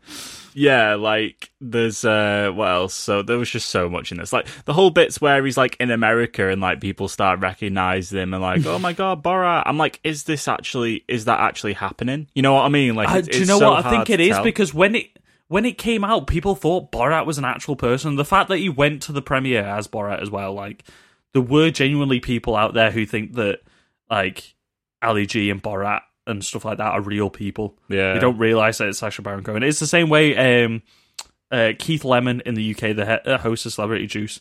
yeah, 0.59 0.97
like 0.97 1.53
there's 1.61 2.05
uh, 2.05 2.51
what 2.53 2.69
else? 2.69 2.95
So 2.95 3.23
there 3.23 3.39
was 3.39 3.49
just 3.49 3.69
so 3.69 3.89
much 3.89 4.11
in 4.11 4.19
this. 4.19 4.33
Like 4.33 4.49
the 4.65 4.73
whole 4.73 4.91
bits 4.91 5.21
where 5.21 5.45
he's 5.45 5.57
like 5.57 5.77
in 5.79 5.93
America 5.93 6.49
and 6.49 6.61
like 6.61 6.81
people 6.81 7.07
start 7.07 7.39
recognizing 7.39 8.19
him 8.19 8.35
and 8.35 8.43
like, 8.43 8.67
oh 8.67 8.81
my 8.81 8.93
god, 8.93 9.23
Borat. 9.23 9.63
I'm 9.67 9.79
like, 9.79 10.01
is 10.03 10.25
this 10.25 10.49
actually? 10.49 11.05
Is 11.07 11.27
that 11.27 11.39
actually 11.39 11.75
happening? 11.75 12.27
You 12.35 12.43
know 12.43 12.55
what 12.55 12.65
I 12.65 12.71
mean? 12.71 12.97
Like, 12.97 13.09
Uh, 13.09 13.21
do 13.21 13.39
you 13.39 13.47
know 13.47 13.61
so 13.61 13.71
what? 13.71 13.87
I 13.87 13.91
think 13.91 14.11
it 14.11 14.19
is 14.19 14.35
tell. 14.35 14.43
because 14.43 14.75
when 14.75 14.97
it 14.97 15.17
when 15.47 15.65
it 15.65 15.79
came 15.79 16.03
out, 16.03 16.27
people 16.27 16.57
thought 16.57 16.91
Borat 16.91 17.25
was 17.25 17.39
an 17.39 17.45
actual 17.45 17.77
person. 17.77 18.17
The 18.17 18.25
fact 18.25 18.49
that 18.49 18.59
he 18.59 18.69
went 18.69 19.03
to 19.03 19.13
the 19.13 19.23
premiere 19.23 19.63
as 19.63 19.87
Borat 19.87 20.21
as 20.21 20.29
well, 20.29 20.55
like 20.55 20.83
there 21.35 21.43
were 21.43 21.71
genuinely 21.71 22.19
people 22.19 22.57
out 22.57 22.75
there 22.75 22.91
who 22.91 23.07
think 23.07 23.35
that 23.35 23.61
like 24.11 24.57
Ali 25.03 25.25
G 25.27 25.51
and 25.51 25.63
Borat 25.63 26.01
and 26.29 26.45
stuff 26.45 26.65
like 26.65 26.79
that 26.79 26.93
are 26.93 27.01
real 27.01 27.31
people. 27.31 27.77
Yeah. 27.89 28.15
you 28.15 28.21
don't 28.21 28.39
realize 28.39 28.79
that 28.79 28.89
it's 28.89 28.99
Sacha 28.99 29.23
Baron 29.23 29.43
Cohen. 29.45 29.63
It's 29.63 29.81
the 29.81 29.87
same 29.87 30.09
way 30.09 30.65
um, 30.65 30.83
uh, 31.51 31.73
Keith 31.79 32.05
Lemon 32.05 32.43
in 32.47 32.55
the 32.55 32.71
UK, 32.73 32.95
the 32.95 33.05
he- 33.25 33.31
uh, 33.31 33.39
host 33.39 33.67
of 33.67 33.73
Celebrity 33.73 34.07
Juice. 34.07 34.41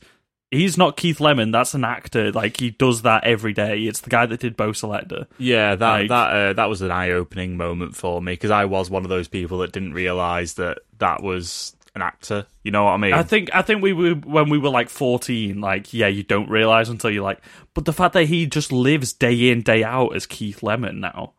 He's 0.51 0.77
not 0.77 0.95
Keith 0.95 1.19
Lemon. 1.19 1.51
That's 1.51 1.73
an 1.73 1.83
actor. 1.83 2.31
Like 2.31 2.57
he 2.57 2.69
does 2.69 3.01
that 3.01 3.25
every 3.25 3.51
day. 3.51 3.81
It's 3.81 3.99
the 4.01 4.09
guy 4.09 4.25
that 4.25 4.39
did 4.39 4.55
Bo' 4.55 4.71
Selecta. 4.71 5.27
Yeah, 5.37 5.75
that 5.75 5.91
Like- 5.91 6.09
that 6.09 6.29
uh, 6.33 6.53
that 6.53 6.69
was 6.69 6.81
an 6.81 6.91
eye 6.91 7.11
opening 7.11 7.57
moment 7.57 7.95
for 7.97 8.21
me 8.21 8.31
because 8.33 8.51
I 8.51 8.63
was 8.65 8.89
one 8.89 9.03
of 9.03 9.09
those 9.09 9.27
people 9.27 9.57
that 9.59 9.73
didn't 9.73 9.93
realize 9.93 10.53
that 10.53 10.79
that 10.99 11.21
was 11.21 11.75
an 11.95 12.01
actor. 12.01 12.45
You 12.63 12.71
know 12.71 12.85
what 12.85 12.91
I 12.91 12.97
mean? 12.97 13.13
I 13.13 13.23
think 13.23 13.49
I 13.53 13.61
think 13.61 13.81
we 13.81 13.91
were 13.91 14.11
when 14.13 14.49
we 14.49 14.57
were 14.57 14.69
like 14.69 14.87
fourteen. 14.89 15.59
Like, 15.59 15.93
yeah, 15.93 16.07
you 16.07 16.23
don't 16.23 16.49
realize 16.49 16.87
until 16.87 17.09
you're 17.09 17.23
like. 17.23 17.41
But 17.73 17.83
the 17.83 17.91
fact 17.93 18.13
that 18.13 18.23
he 18.25 18.45
just 18.45 18.71
lives 18.71 19.11
day 19.11 19.49
in 19.49 19.63
day 19.63 19.83
out 19.83 20.15
as 20.15 20.25
Keith 20.25 20.63
Lemon 20.63 21.01
now, 21.01 21.33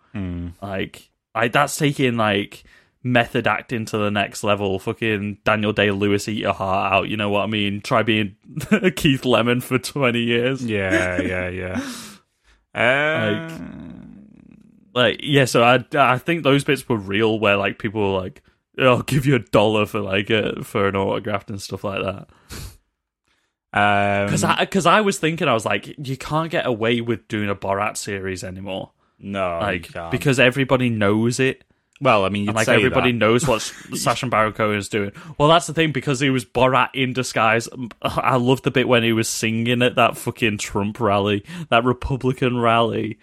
like, 0.63 1.11
I 1.35 1.49
that's 1.49 1.77
taking 1.77 2.17
like 2.17 2.65
method 3.03 3.47
acting 3.47 3.85
to 3.87 3.99
the 3.99 4.11
next 4.11 4.43
level. 4.45 4.79
Fucking 4.79 5.39
Daniel 5.45 5.73
Day 5.73 5.91
Lewis, 5.91 6.29
eat 6.29 6.39
your 6.39 6.53
heart 6.55 6.93
out. 6.93 7.09
You 7.09 7.17
know 7.17 7.31
what 7.31 7.43
I 7.43 7.47
mean? 7.47 7.81
Try 7.81 8.03
being 8.03 8.37
Keith 8.97 9.25
Lemon 9.25 9.61
for 9.61 9.79
twenty 9.79 10.23
years. 10.23 10.65
yeah, 10.65 11.21
yeah, 11.21 11.49
yeah. 11.49 11.93
Uh, 12.75 13.49
Like, 14.95 15.21
yeah. 15.23 15.47
So 15.47 15.63
I 15.65 15.85
I 15.95 16.19
think 16.19 16.43
those 16.45 16.65
bits 16.65 16.89
were 16.89 16.97
real, 16.99 17.39
where 17.41 17.57
like 17.57 17.79
people 17.79 18.13
were 18.13 18.21
like. 18.21 18.43
I'll 18.81 19.03
give 19.03 19.27
you 19.27 19.35
a 19.35 19.41
dollar 19.41 19.87
for 19.87 19.99
like 19.99 20.31
a, 20.31 20.63
for 20.63 20.87
an 20.87 20.95
autograph 20.95 21.49
and 21.51 21.61
stuff 21.61 21.83
like 21.83 22.01
that. 22.01 22.29
um, 23.73 24.27
Because 24.61 24.87
I, 24.87 24.99
I 24.99 25.01
was 25.01 25.19
thinking, 25.19 25.49
I 25.49 25.53
was 25.55 25.65
like, 25.67 25.97
you 25.99 26.17
can't 26.17 26.49
get 26.49 26.65
away 26.65 27.01
with 27.01 27.27
doing 27.27 27.49
a 27.51 27.57
Borat 27.57 27.97
series 27.97 28.45
anymore. 28.45 28.93
No, 29.19 29.59
Like, 29.61 30.11
because 30.11 30.39
everybody 30.39 30.91
knows 30.91 31.41
it. 31.41 31.65
Well, 32.01 32.25
I 32.25 32.29
mean, 32.29 32.43
you'd 32.43 32.51
and 32.51 32.57
like 32.57 32.69
everybody 32.69 33.11
that. 33.11 33.19
knows 33.19 33.47
what 33.47 33.61
Sacha 33.95 34.27
Baron 34.29 34.53
Cohen 34.53 34.79
is 34.79 34.89
doing. 34.89 35.11
Well, 35.37 35.49
that's 35.49 35.67
the 35.67 35.75
thing 35.75 35.91
because 35.91 36.21
he 36.21 36.31
was 36.31 36.45
Borat 36.45 36.91
in 36.95 37.13
disguise. 37.13 37.69
I 38.03 38.37
love 38.37 38.63
the 38.63 38.71
bit 38.71 38.87
when 38.87 39.03
he 39.03 39.13
was 39.13 39.29
singing 39.29 39.83
at 39.83 39.97
that 39.97 40.17
fucking 40.17 40.59
Trump 40.59 41.01
rally, 41.01 41.45
that 41.71 41.85
Republican 41.85 42.59
rally, 42.59 43.19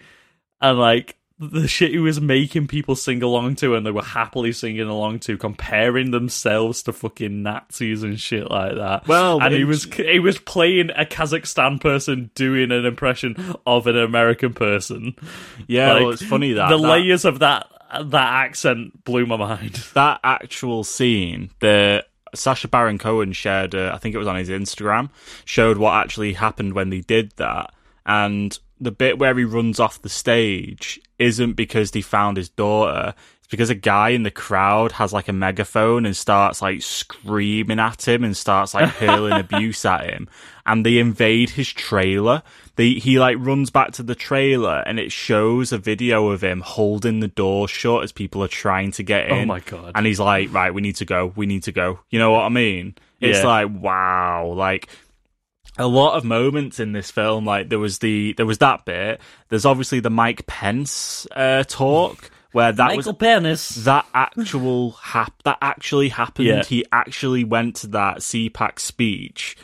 and 0.60 0.78
like 0.78 1.15
the 1.38 1.68
shit 1.68 1.90
he 1.90 1.98
was 1.98 2.20
making 2.20 2.66
people 2.66 2.96
sing 2.96 3.22
along 3.22 3.56
to, 3.56 3.74
and 3.74 3.84
they 3.84 3.90
were 3.90 4.02
happily 4.02 4.52
singing 4.52 4.88
along 4.88 5.18
to, 5.20 5.36
comparing 5.36 6.10
themselves 6.10 6.82
to 6.84 6.92
fucking 6.92 7.42
Nazis 7.42 8.02
and 8.02 8.18
shit 8.18 8.50
like 8.50 8.74
that. 8.76 9.06
Well, 9.06 9.42
and 9.42 9.52
he 9.52 9.64
was 9.64 9.84
he 9.84 10.18
was 10.18 10.38
playing 10.38 10.90
a 10.90 11.04
Kazakhstan 11.04 11.80
person 11.80 12.30
doing 12.34 12.72
an 12.72 12.86
impression 12.86 13.36
of 13.66 13.86
an 13.86 13.98
American 13.98 14.54
person. 14.54 15.14
Yeah, 15.66 15.92
Like, 15.92 16.02
well, 16.02 16.10
it's 16.12 16.24
funny 16.24 16.52
that 16.54 16.70
the 16.70 16.78
that- 16.78 16.88
layers 16.88 17.24
of 17.24 17.40
that 17.40 17.66
that 17.92 18.44
accent 18.46 19.04
blew 19.04 19.26
my 19.26 19.36
mind. 19.36 19.74
that 19.94 20.20
actual 20.24 20.84
scene, 20.84 21.50
the 21.60 22.04
Sacha 22.34 22.68
Baron 22.68 22.98
Cohen 22.98 23.32
shared, 23.32 23.74
uh, 23.74 23.92
I 23.94 23.98
think 23.98 24.14
it 24.14 24.18
was 24.18 24.26
on 24.26 24.36
his 24.36 24.48
Instagram, 24.48 25.10
showed 25.44 25.76
what 25.78 25.94
actually 25.94 26.32
happened 26.32 26.72
when 26.74 26.90
they 26.90 27.00
did 27.00 27.32
that. 27.36 27.72
And 28.04 28.58
the 28.80 28.90
bit 28.92 29.18
where 29.18 29.34
he 29.36 29.44
runs 29.44 29.80
off 29.80 30.02
the 30.02 30.08
stage 30.08 31.00
isn't 31.18 31.54
because 31.54 31.92
he 31.92 32.02
found 32.02 32.36
his 32.36 32.48
daughter. 32.48 33.14
It's 33.38 33.48
because 33.48 33.70
a 33.70 33.74
guy 33.76 34.10
in 34.10 34.22
the 34.24 34.30
crowd 34.30 34.92
has 34.92 35.12
like 35.12 35.28
a 35.28 35.32
megaphone 35.32 36.04
and 36.04 36.16
starts 36.16 36.60
like 36.60 36.82
screaming 36.82 37.78
at 37.78 38.06
him 38.06 38.24
and 38.24 38.36
starts 38.36 38.74
like 38.74 38.88
hurling 38.90 39.32
abuse 39.40 39.84
at 39.84 40.10
him. 40.10 40.28
And 40.66 40.84
they 40.84 40.98
invade 40.98 41.50
his 41.50 41.68
trailer. 41.72 42.42
They, 42.74 42.90
he 42.94 43.18
like 43.18 43.36
runs 43.38 43.70
back 43.70 43.92
to 43.92 44.02
the 44.02 44.14
trailer 44.14 44.82
and 44.86 44.98
it 44.98 45.12
shows 45.12 45.72
a 45.72 45.78
video 45.78 46.28
of 46.28 46.42
him 46.42 46.60
holding 46.60 47.20
the 47.20 47.28
door 47.28 47.68
shut 47.68 48.02
as 48.02 48.12
people 48.12 48.42
are 48.42 48.48
trying 48.48 48.90
to 48.92 49.02
get 49.02 49.30
oh 49.30 49.36
in. 49.36 49.42
Oh 49.42 49.46
my 49.46 49.60
God. 49.60 49.92
And 49.94 50.04
he's 50.04 50.20
like, 50.20 50.52
right, 50.52 50.74
we 50.74 50.82
need 50.82 50.96
to 50.96 51.04
go. 51.04 51.32
We 51.36 51.46
need 51.46 51.62
to 51.64 51.72
go. 51.72 52.00
You 52.10 52.18
know 52.18 52.32
what 52.32 52.42
I 52.42 52.48
mean? 52.50 52.94
It's 53.20 53.38
Yeah. 53.38 53.46
like, 53.46 53.68
wow. 53.72 54.52
Like, 54.54 54.88
a 55.78 55.86
lot 55.86 56.16
of 56.16 56.24
moments 56.24 56.80
in 56.80 56.92
this 56.92 57.10
film 57.10 57.44
like 57.44 57.68
there 57.68 57.78
was 57.78 57.98
the 57.98 58.32
there 58.34 58.46
was 58.46 58.58
that 58.58 58.84
bit 58.84 59.20
there's 59.48 59.64
obviously 59.66 60.00
the 60.00 60.10
mike 60.10 60.46
pence 60.46 61.26
uh 61.36 61.62
talk 61.64 62.30
where 62.52 62.72
that 62.72 62.96
was 62.96 63.06
Penis. 63.18 63.68
that 63.84 64.06
actual 64.14 64.92
hap- 64.92 65.42
that 65.42 65.58
actually 65.60 66.08
happened 66.08 66.46
Yeah. 66.48 66.64
he 66.64 66.84
actually 66.92 67.44
went 67.44 67.76
to 67.76 67.88
that 67.88 68.18
cpac 68.18 68.78
speech 68.78 69.56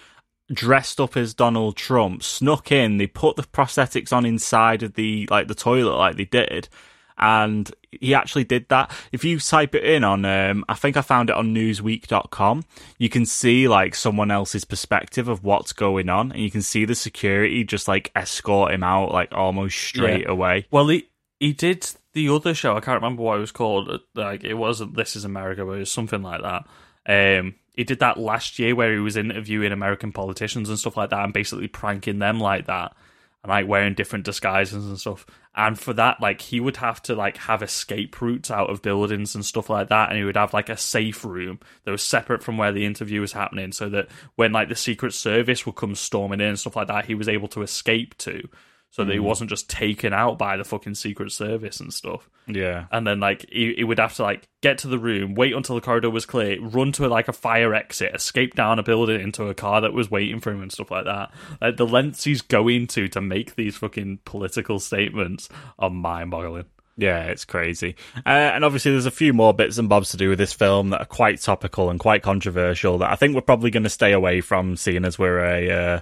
dressed 0.52 1.00
up 1.00 1.16
as 1.16 1.32
donald 1.32 1.76
trump 1.76 2.22
snuck 2.22 2.70
in 2.70 2.98
they 2.98 3.06
put 3.06 3.36
the 3.36 3.42
prosthetics 3.44 4.12
on 4.12 4.26
inside 4.26 4.82
of 4.82 4.94
the 4.94 5.26
like 5.30 5.48
the 5.48 5.54
toilet 5.54 5.96
like 5.96 6.16
they 6.16 6.26
did 6.26 6.68
and 7.16 7.72
he 8.00 8.14
actually 8.14 8.44
did 8.44 8.68
that. 8.70 8.90
If 9.12 9.24
you 9.24 9.38
type 9.38 9.74
it 9.74 9.84
in 9.84 10.02
on, 10.04 10.24
um, 10.24 10.64
I 10.68 10.74
think 10.74 10.96
I 10.96 11.02
found 11.02 11.30
it 11.30 11.36
on 11.36 11.54
newsweek.com, 11.54 12.64
you 12.98 13.08
can 13.08 13.26
see 13.26 13.68
like 13.68 13.94
someone 13.94 14.30
else's 14.30 14.64
perspective 14.64 15.28
of 15.28 15.44
what's 15.44 15.72
going 15.72 16.08
on, 16.08 16.32
and 16.32 16.40
you 16.40 16.50
can 16.50 16.62
see 16.62 16.84
the 16.84 16.94
security 16.94 17.64
just 17.64 17.88
like 17.88 18.10
escort 18.14 18.72
him 18.72 18.82
out 18.82 19.12
like 19.12 19.32
almost 19.32 19.78
straight 19.78 20.22
Yeah. 20.22 20.30
away. 20.32 20.66
Well, 20.70 20.88
he 20.88 21.08
he 21.38 21.52
did 21.52 21.86
the 22.12 22.28
other 22.28 22.54
show. 22.54 22.76
I 22.76 22.80
can't 22.80 23.00
remember 23.02 23.22
what 23.22 23.36
it 23.36 23.40
was 23.40 23.52
called. 23.52 24.00
Like 24.14 24.44
it 24.44 24.54
wasn't 24.54 24.94
This 24.96 25.16
Is 25.16 25.24
America, 25.24 25.64
but 25.64 25.72
it 25.72 25.78
was 25.80 25.92
something 25.92 26.22
like 26.22 26.42
that. 26.42 26.66
Um, 27.06 27.54
he 27.74 27.84
did 27.84 28.00
that 28.00 28.18
last 28.18 28.58
year 28.58 28.74
where 28.74 28.92
he 28.92 28.98
was 29.00 29.16
interviewing 29.16 29.72
American 29.72 30.12
politicians 30.12 30.68
and 30.68 30.78
stuff 30.78 30.96
like 30.96 31.10
that, 31.10 31.24
and 31.24 31.32
basically 31.32 31.68
pranking 31.68 32.18
them 32.18 32.38
like 32.38 32.66
that, 32.66 32.94
and 33.42 33.50
like 33.50 33.66
wearing 33.66 33.94
different 33.94 34.24
disguises 34.24 34.86
and 34.86 34.98
stuff. 35.00 35.26
And 35.54 35.78
for 35.78 35.92
that, 35.94 36.20
like 36.20 36.40
he 36.40 36.60
would 36.60 36.78
have 36.78 37.02
to 37.02 37.14
like 37.14 37.36
have 37.36 37.62
escape 37.62 38.20
routes 38.22 38.50
out 38.50 38.70
of 38.70 38.80
buildings 38.80 39.34
and 39.34 39.44
stuff 39.44 39.68
like 39.68 39.88
that, 39.88 40.08
and 40.08 40.18
he 40.18 40.24
would 40.24 40.36
have 40.36 40.54
like 40.54 40.70
a 40.70 40.76
safe 40.78 41.24
room 41.24 41.60
that 41.84 41.90
was 41.90 42.02
separate 42.02 42.42
from 42.42 42.56
where 42.56 42.72
the 42.72 42.86
interview 42.86 43.20
was 43.20 43.32
happening, 43.32 43.72
so 43.72 43.90
that 43.90 44.08
when 44.36 44.52
like 44.52 44.70
the 44.70 44.76
Secret 44.76 45.12
Service 45.12 45.66
would 45.66 45.76
come 45.76 45.94
storming 45.94 46.40
in 46.40 46.48
and 46.48 46.58
stuff 46.58 46.76
like 46.76 46.88
that, 46.88 47.04
he 47.04 47.14
was 47.14 47.28
able 47.28 47.48
to 47.48 47.62
escape 47.62 48.16
to 48.18 48.48
so 48.92 49.04
that 49.04 49.12
he 49.12 49.18
wasn't 49.18 49.48
just 49.48 49.70
taken 49.70 50.12
out 50.12 50.36
by 50.36 50.58
the 50.58 50.64
fucking 50.64 50.94
Secret 50.94 51.32
Service 51.32 51.80
and 51.80 51.94
stuff. 51.94 52.28
Yeah. 52.46 52.84
And 52.92 53.06
then 53.06 53.20
like 53.20 53.46
he, 53.50 53.72
he 53.74 53.84
would 53.84 53.98
have 53.98 54.14
to 54.16 54.22
like 54.22 54.46
get 54.60 54.76
to 54.78 54.88
the 54.88 54.98
room, 54.98 55.34
wait 55.34 55.54
until 55.54 55.76
the 55.76 55.80
corridor 55.80 56.10
was 56.10 56.26
clear, 56.26 56.60
run 56.60 56.92
to 56.92 57.08
like 57.08 57.26
a 57.26 57.32
fire 57.32 57.74
exit, 57.74 58.14
escape 58.14 58.54
down 58.54 58.78
a 58.78 58.82
building 58.82 59.22
into 59.22 59.48
a 59.48 59.54
car 59.54 59.80
that 59.80 59.94
was 59.94 60.10
waiting 60.10 60.40
for 60.40 60.50
him 60.50 60.60
and 60.60 60.70
stuff 60.70 60.90
like 60.90 61.06
that. 61.06 61.32
Like 61.62 61.78
the 61.78 61.86
lengths 61.86 62.24
he's 62.24 62.42
going 62.42 62.86
to 62.88 63.08
to 63.08 63.22
make 63.22 63.54
these 63.54 63.78
fucking 63.78 64.20
political 64.26 64.78
statements 64.78 65.48
are 65.78 65.88
mind-boggling. 65.88 66.66
Yeah, 66.98 67.24
it's 67.24 67.46
crazy. 67.46 67.96
Uh, 68.16 68.28
and 68.28 68.62
obviously, 68.62 68.90
there's 68.90 69.06
a 69.06 69.10
few 69.10 69.32
more 69.32 69.54
bits 69.54 69.78
and 69.78 69.88
bobs 69.88 70.10
to 70.10 70.18
do 70.18 70.28
with 70.28 70.38
this 70.38 70.52
film 70.52 70.90
that 70.90 71.00
are 71.00 71.06
quite 71.06 71.40
topical 71.40 71.88
and 71.88 71.98
quite 71.98 72.22
controversial 72.22 72.98
that 72.98 73.10
I 73.10 73.16
think 73.16 73.34
we're 73.34 73.40
probably 73.40 73.70
going 73.70 73.84
to 73.84 73.88
stay 73.88 74.12
away 74.12 74.42
from, 74.42 74.76
seeing 74.76 75.06
as 75.06 75.18
we're 75.18 75.42
a 75.42 75.70
uh, 75.70 76.00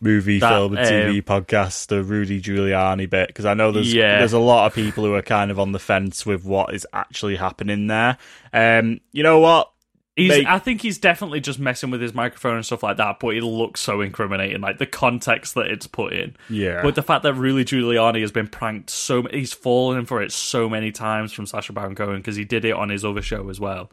movie, 0.00 0.38
That, 0.38 0.48
film, 0.50 0.76
and 0.76 0.86
TV 0.86 1.16
um, 1.18 1.22
podcast, 1.44 1.88
the 1.88 2.02
Rudy 2.02 2.40
Giuliani 2.40 3.08
bit, 3.08 3.28
because 3.28 3.44
I 3.44 3.54
know 3.54 3.72
there's 3.72 3.92
Yeah. 3.92 4.18
there's 4.18 4.32
a 4.32 4.38
lot 4.38 4.66
of 4.66 4.74
people 4.74 5.04
who 5.04 5.14
are 5.14 5.22
kind 5.22 5.50
of 5.50 5.58
on 5.58 5.72
the 5.72 5.78
fence 5.78 6.24
with 6.24 6.44
what 6.44 6.74
is 6.74 6.86
actually 6.92 7.36
happening 7.36 7.86
there. 7.86 8.16
Um, 8.52 9.00
you 9.12 9.22
know 9.22 9.38
what? 9.38 9.70
He's, 10.18 10.30
Make- 10.30 10.46
I 10.46 10.58
think 10.58 10.80
he's 10.80 10.96
definitely 10.96 11.40
just 11.40 11.58
messing 11.58 11.90
with 11.90 12.00
his 12.00 12.14
microphone 12.14 12.54
and 12.56 12.64
stuff 12.64 12.82
like 12.82 12.96
that, 12.96 13.18
but 13.20 13.36
it 13.36 13.42
looks 13.42 13.80
so 13.82 14.00
incriminating, 14.00 14.62
like 14.62 14.78
the 14.78 14.86
context 14.86 15.54
that 15.56 15.66
it's 15.66 15.86
put 15.86 16.14
in. 16.14 16.34
Yeah. 16.48 16.80
But 16.82 16.94
the 16.94 17.02
fact 17.02 17.22
that 17.24 17.34
Rudy 17.34 17.66
Giuliani 17.66 18.22
has 18.22 18.32
been 18.32 18.46
pranked 18.48 18.88
so 18.88 19.24
he's 19.24 19.52
fallen 19.52 20.06
for 20.06 20.22
it 20.22 20.32
so 20.32 20.70
many 20.70 20.90
times 20.90 21.34
from 21.34 21.44
Sacha 21.44 21.74
Baron 21.74 21.94
Cohen 21.94 22.16
because 22.16 22.34
he 22.36 22.46
did 22.46 22.64
it 22.64 22.72
on 22.72 22.88
his 22.88 23.04
other 23.04 23.20
show 23.20 23.50
as 23.50 23.60
well. 23.60 23.90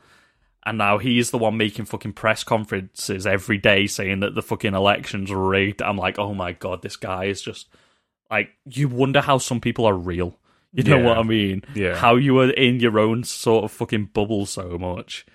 And 0.66 0.78
now 0.78 0.98
he's 0.98 1.32
the 1.32 1.38
one 1.38 1.58
making 1.58 1.86
fucking 1.86 2.14
press 2.14 2.44
conferences 2.46 3.28
every 3.28 3.58
day 3.58 3.86
saying 3.88 4.22
that 4.22 4.34
the 4.34 4.42
fucking 4.42 4.74
election's 4.74 5.30
are 5.30 5.38
rigged. 5.38 5.82
I'm 5.82 5.98
like, 5.98 6.18
oh 6.18 6.34
my 6.34 6.54
god, 6.54 6.82
this 6.82 6.96
guy 6.96 7.26
is 7.26 7.42
just 7.42 7.68
like 8.32 8.50
you 8.66 8.88
wonder 8.88 9.20
how 9.22 9.38
some 9.40 9.60
people 9.60 9.86
are 9.86 9.94
real. 9.94 10.38
You 10.72 10.84
know 10.84 10.98
Yeah. 10.98 11.04
what 11.06 11.18
I 11.18 11.24
mean? 11.24 11.64
Yeah. 11.76 11.96
How 11.96 12.16
you 12.16 12.40
are 12.40 12.50
in 12.50 12.80
your 12.80 12.98
own 12.98 13.24
sort 13.26 13.66
of 13.66 13.72
fucking 13.72 14.12
bubble 14.14 14.46
so 14.46 14.78
much. 14.78 15.26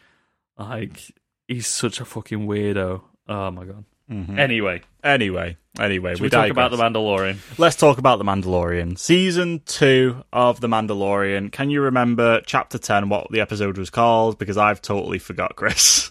Like 0.58 1.12
he's 1.46 1.66
such 1.66 2.00
a 2.00 2.04
fucking 2.06 2.46
weirdo. 2.46 3.02
Oh 3.28 3.50
my 3.50 3.64
god. 3.66 3.84
Anyway, 4.10 4.82
Anyway, 5.04 5.56
anyway, 5.78 6.12
should 6.14 6.20
we, 6.20 6.26
we 6.26 6.30
talk 6.30 6.50
about 6.50 6.70
the 6.72 6.76
Mandalorian? 6.76 7.38
Let's 7.56 7.76
talk 7.76 7.98
about 7.98 8.18
The 8.18 8.24
Mandalorian. 8.24 8.98
Season 8.98 9.62
2 9.64 10.24
of 10.32 10.60
The 10.60 10.66
Mandalorian. 10.66 11.52
Can 11.52 11.70
you 11.70 11.82
remember 11.82 12.42
chapter 12.44 12.78
10, 12.78 13.08
what 13.08 13.30
the 13.30 13.40
episode 13.40 13.78
was 13.78 13.90
called? 13.90 14.38
Because 14.38 14.56
I've 14.56 14.82
totally 14.82 15.18
forgot, 15.18 15.56
Chris. 15.56 16.10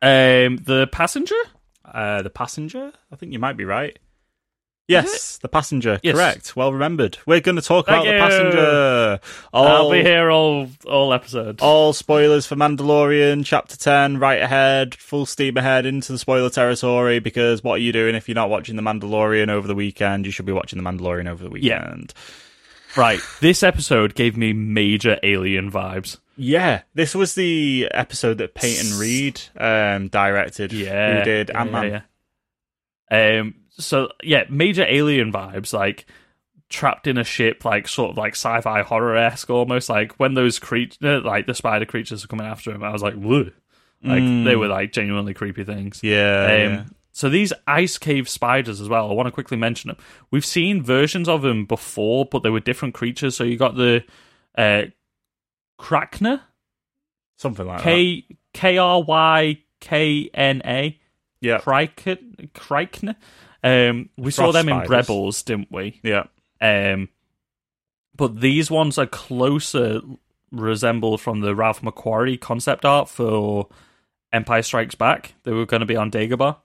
Um, 0.00 0.56
the 0.56 0.88
passenger. 0.90 1.36
Uh, 1.84 2.22
the 2.22 2.30
Passenger? 2.30 2.92
I 3.12 3.16
think 3.16 3.32
you 3.32 3.38
might 3.38 3.56
be 3.56 3.64
right. 3.64 3.98
Yes, 4.92 5.38
The 5.38 5.48
Passenger. 5.48 5.98
Yes. 6.02 6.14
Correct. 6.14 6.56
Well 6.56 6.72
remembered. 6.72 7.18
We're 7.26 7.40
going 7.40 7.56
to 7.56 7.62
talk 7.62 7.86
Thank 7.86 8.06
about 8.06 8.12
The. 8.12 8.18
Passenger. 8.18 9.20
All, 9.52 9.66
I'll 9.66 9.90
be 9.90 10.02
here 10.02 10.30
all 10.30 10.68
all 10.86 11.12
episodes. 11.12 11.62
all 11.62 11.92
spoilers 11.92 12.46
for 12.46 12.54
Mandalorian, 12.56 13.44
chapter 13.44 13.76
10, 13.76 14.18
right 14.18 14.40
ahead, 14.42 14.94
full 14.94 15.26
steam 15.26 15.56
ahead 15.56 15.86
into 15.86 16.12
the 16.12 16.18
spoiler 16.18 16.50
territory 16.50 17.18
because 17.18 17.62
what 17.64 17.74
are 17.74 17.78
you 17.82 17.92
doing 17.92 18.14
if 18.14 18.28
you're 18.28 18.34
not 18.34 18.50
watching 18.50 18.76
The 18.76 18.82
Mandalorian 18.82 19.48
over 19.48 19.66
the 19.66 19.74
weekend? 19.74 20.26
You 20.26 20.32
should 20.32 20.46
be 20.46 20.52
watching 20.52 20.82
The 20.82 20.88
Mandalorian 20.90 21.28
over 21.28 21.48
the 21.48 21.60
Yeah. 21.60 21.82
weekend. 21.84 22.14
Right. 22.96 23.20
This 23.40 23.62
episode 23.62 24.14
gave 24.14 24.36
me 24.36 24.52
major 24.52 25.18
alien 25.22 25.70
vibes. 25.72 26.18
Yeah, 26.36 26.82
this 26.94 27.14
was 27.14 27.34
the 27.34 27.88
episode 27.92 28.38
that 28.38 28.54
Peyton 28.54 28.98
Reed 28.98 29.40
um, 29.56 30.08
directed. 30.08 30.72
Yeah. 30.72 31.18
who 31.18 31.24
did 31.24 31.50
yeah, 31.52 31.60
Ant 31.60 31.72
Man. 31.72 31.84
yeah, 31.90 32.00
yeah. 33.10 33.40
Um. 33.40 33.54
So 33.84 34.08
yeah, 34.22 34.44
major 34.48 34.84
alien 34.88 35.32
vibes, 35.32 35.72
like 35.72 36.06
trapped 36.68 37.06
in 37.06 37.18
a 37.18 37.24
ship, 37.24 37.64
like 37.64 37.86
sort 37.86 38.10
of 38.12 38.16
like 38.16 38.32
sci-fi 38.32 38.82
horror 38.82 39.16
esque, 39.16 39.50
almost 39.50 39.88
like 39.88 40.12
when 40.18 40.34
those 40.34 40.58
creatures, 40.58 41.22
like 41.24 41.46
the 41.46 41.54
spider 41.54 41.84
creatures, 41.84 42.24
are 42.24 42.28
coming 42.28 42.46
after 42.46 42.70
him. 42.70 42.82
I 42.82 42.90
was 42.92 43.02
like, 43.02 43.14
whoa. 43.14 43.50
Like 44.04 44.44
they 44.44 44.56
were 44.56 44.66
like 44.66 44.90
genuinely 44.92 45.32
creepy 45.32 45.62
things. 45.62 46.00
Mm. 46.00 46.10
Yeah, 46.10 46.44
Um, 46.44 46.72
yeah. 46.72 46.84
So 47.12 47.28
these 47.28 47.52
ice 47.68 47.98
cave 47.98 48.28
spiders 48.28 48.80
as 48.80 48.88
well. 48.88 49.08
I 49.08 49.12
want 49.14 49.26
to 49.28 49.30
quickly 49.30 49.56
mention 49.56 49.88
them. 49.88 49.98
We've 50.32 50.46
seen 50.46 50.82
versions 50.82 51.28
of 51.28 51.42
them 51.42 51.66
before, 51.66 52.24
but 52.24 52.42
they 52.42 52.50
were 52.50 52.58
different 52.58 52.94
creatures. 52.94 53.36
So 53.36 53.44
you 53.44 53.56
got 53.56 53.76
the 53.76 54.02
uh, 54.58 54.84
Krakna, 55.78 56.40
something 57.36 57.66
like 57.66 57.78
that. 57.78 57.84
K 57.84 58.24
K 58.54 58.78
R 58.78 59.02
Y 59.02 59.58
K 59.80 60.30
N 60.32 60.62
A, 60.64 60.98
Yeah, 61.40 61.58
Krykna. 61.58 63.14
Um, 63.62 64.08
we 64.16 64.30
saw 64.30 64.50
Frost 64.50 64.66
them 64.66 64.68
in. 64.68 64.88
Rebels, 64.88 65.42
didn't 65.42 65.70
we? 65.70 66.00
yeah, 66.02 66.24
Um, 66.60 67.08
but 68.16 68.40
these 68.40 68.70
ones 68.70 68.98
are 68.98 69.06
closer 69.06 70.00
resembled 70.50 71.20
from 71.20 71.40
the 71.40 71.54
Ralph 71.54 71.80
McQuarrie 71.80 72.40
concept 72.40 72.84
art 72.84 73.08
for 73.08 73.68
Empire 74.32 74.62
Strikes 74.62 74.94
Back. 74.94 75.34
They 75.44 75.52
were 75.52 75.66
going 75.66 75.80
to 75.80 75.86
be 75.86 75.96
on 75.96 76.10
Dagobah. 76.10 76.56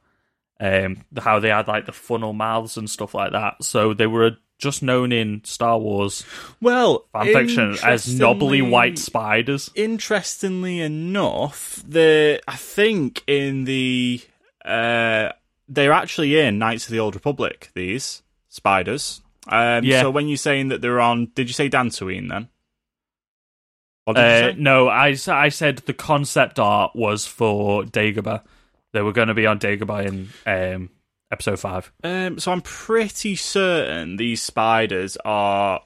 Um, 0.59 1.03
how 1.17 1.39
they 1.39 1.49
had 1.49 1.67
like 1.67 1.85
the 1.85 1.91
funnel 1.91 2.33
mouths 2.33 2.77
and 2.77 2.89
stuff 2.89 3.13
like 3.13 3.31
that. 3.33 3.63
So 3.63 3.93
they 3.93 4.07
were 4.07 4.37
just 4.57 4.81
known 4.81 5.11
in 5.11 5.43
Star 5.43 5.77
Wars 5.77 6.25
Well, 6.59 7.05
fan 7.13 7.25
fiction 7.27 7.77
as 7.83 8.11
knobbly 8.11 8.63
white 8.63 8.97
spiders. 8.97 9.69
Interestingly 9.75 10.79
enough, 10.79 11.83
the 11.87 12.41
I 12.47 12.55
think 12.55 13.23
in 13.27 13.65
the 13.65 14.21
uh, 14.65 15.29
they're 15.67 15.91
actually 15.91 16.39
in 16.39 16.59
Knights 16.59 16.85
of 16.85 16.91
the 16.91 16.99
Old 16.99 17.15
Republic. 17.15 17.69
These 17.73 18.23
spiders. 18.49 19.21
Um, 19.47 19.83
Yeah. 19.83 20.01
So 20.01 20.11
when 20.11 20.27
you're 20.27 20.37
saying 20.37 20.69
that 20.69 20.81
they're 20.81 20.99
on, 20.99 21.31
did 21.35 21.47
you 21.47 21.53
say 21.53 21.69
Dantooine 21.69 22.29
then? 22.29 22.49
What 24.05 24.15
did 24.15 24.43
you 24.43 24.49
Uh, 24.49 24.53
no, 24.57 24.87
I, 24.87 25.15
I 25.27 25.49
said 25.49 25.79
the 25.79 25.93
concept 25.93 26.59
art 26.59 26.95
was 26.95 27.25
for 27.25 27.83
Dagobah. 27.83 28.41
They 28.93 29.01
were 29.01 29.11
going 29.11 29.27
to 29.27 29.33
be 29.33 29.45
on 29.45 29.59
Dagobah 29.59 30.05
in 30.05 30.29
um, 30.45 30.89
episode 31.31 31.59
five. 31.59 31.91
Um, 32.03 32.39
so 32.39 32.51
I'm 32.51 32.61
pretty 32.61 33.35
certain 33.35 34.15
these 34.15 34.41
spiders 34.41 35.17
are 35.25 35.81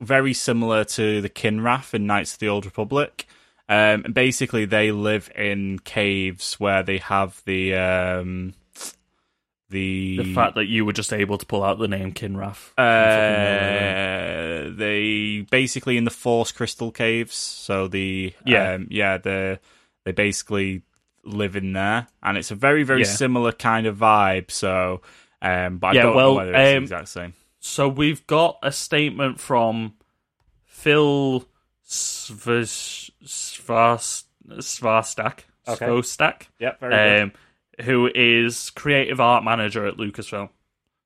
very 0.00 0.34
similar 0.34 0.84
to 0.84 1.20
the 1.20 1.30
Kinrath 1.30 1.94
in 1.94 2.06
Knights 2.06 2.34
of 2.34 2.40
the 2.40 2.48
Old 2.48 2.66
Republic. 2.66 3.26
Um, 3.66 4.04
and 4.04 4.14
basically, 4.14 4.66
they 4.66 4.92
live 4.92 5.30
in 5.34 5.78
caves 5.78 6.60
where 6.60 6.82
they 6.82 6.98
have 6.98 7.40
the 7.46 7.74
um, 7.74 8.52
the, 9.70 10.18
The 10.18 10.34
fact 10.34 10.54
that 10.56 10.66
you 10.66 10.84
were 10.84 10.92
just 10.92 11.12
able 11.12 11.38
to 11.38 11.46
pull 11.46 11.64
out 11.64 11.78
the 11.78 11.88
name 11.88 12.12
Kinrath. 12.12 12.70
uh, 12.78 12.80
uh, 12.80 14.70
they 14.76 15.46
basically 15.50 15.96
in 15.96 16.04
the 16.04 16.10
Force 16.10 16.52
Crystal 16.52 16.90
caves. 16.90 17.34
So 17.34 17.88
the 17.88 18.32
Yeah. 18.44 18.74
um, 18.74 18.86
yeah 18.90 19.18
the 19.18 19.58
they 20.04 20.12
basically 20.12 20.82
live 21.24 21.56
in 21.56 21.72
there, 21.72 22.06
and 22.22 22.36
it's 22.36 22.50
a 22.50 22.54
very 22.54 22.82
very 22.82 23.00
Yeah. 23.00 23.06
similar 23.06 23.52
kind 23.52 23.86
of 23.86 23.96
vibe. 23.96 24.50
So, 24.50 25.00
um, 25.40 25.78
but 25.78 25.88
I 25.88 25.92
Yeah, 25.94 26.02
don't 26.02 26.16
well, 26.16 26.30
know 26.32 26.36
whether 26.36 26.52
it's 26.54 26.70
the 26.70 26.76
um, 26.76 26.82
exact 26.84 27.08
same. 27.08 27.32
So 27.60 27.88
we've 27.88 28.26
got 28.26 28.58
a 28.62 28.70
statement 28.70 29.40
from 29.40 29.94
Phil 30.66 31.46
Svas- 31.86 33.10
Svas- 33.24 34.24
Svastak. 34.58 35.38
Okay. 35.66 35.86
Svostak, 35.86 36.42
Yep, 36.58 36.80
very 36.80 37.20
um, 37.22 37.32
who 37.82 38.10
is 38.14 38.70
creative 38.70 39.20
art 39.20 39.44
manager 39.44 39.86
at 39.86 39.96
Lucasfilm. 39.96 40.48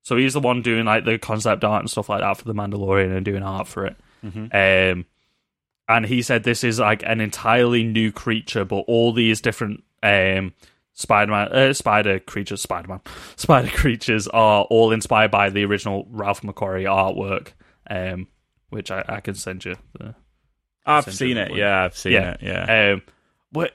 So 0.02 0.16
he's 0.16 0.32
the 0.34 0.40
one 0.40 0.62
doing 0.62 0.84
like 0.86 1.04
the 1.04 1.18
concept 1.18 1.64
art 1.64 1.80
and 1.82 1.90
stuff 1.90 2.08
like 2.08 2.20
that 2.20 2.36
for 2.36 2.44
the 2.44 2.54
Mandalorian 2.54 3.14
and 3.16 3.24
doing 3.24 3.42
art 3.42 3.66
for 3.68 3.86
it. 3.86 3.96
Um, 4.24 5.04
and 5.88 6.04
he 6.06 6.22
said 6.22 6.44
this 6.44 6.64
is 6.64 6.78
like 6.78 7.02
an 7.04 7.20
entirely 7.20 7.82
new 7.84 8.12
creature, 8.12 8.64
but 8.64 8.84
all 8.88 9.12
these 9.12 9.40
different 9.40 9.84
um, 10.02 10.52
Spider-Man, 10.94 11.48
uh, 11.52 11.72
spider 11.72 12.18
creatures, 12.18 12.60
Spider-Man, 12.62 13.00
spider 13.36 13.68
creatures 13.68 14.26
are 14.28 14.62
all 14.64 14.92
inspired 14.92 15.30
by 15.30 15.50
the 15.50 15.64
original 15.64 16.06
Ralph 16.10 16.42
McQuarrie 16.42 16.84
artwork, 16.84 17.48
um, 17.88 18.26
which 18.70 18.90
I, 18.90 19.04
I 19.08 19.20
can 19.20 19.34
send 19.34 19.64
you. 19.64 19.76
The, 19.98 20.14
I've 20.84 21.12
seen 21.12 21.36
you 21.36 21.42
it. 21.42 21.54
Yeah, 21.54 21.84
I've 21.84 21.96
seen 21.96 22.12
Yeah. 22.12 22.30
it. 22.32 22.38
Yeah. 22.42 22.92
um, 22.94 23.02
but 23.52 23.72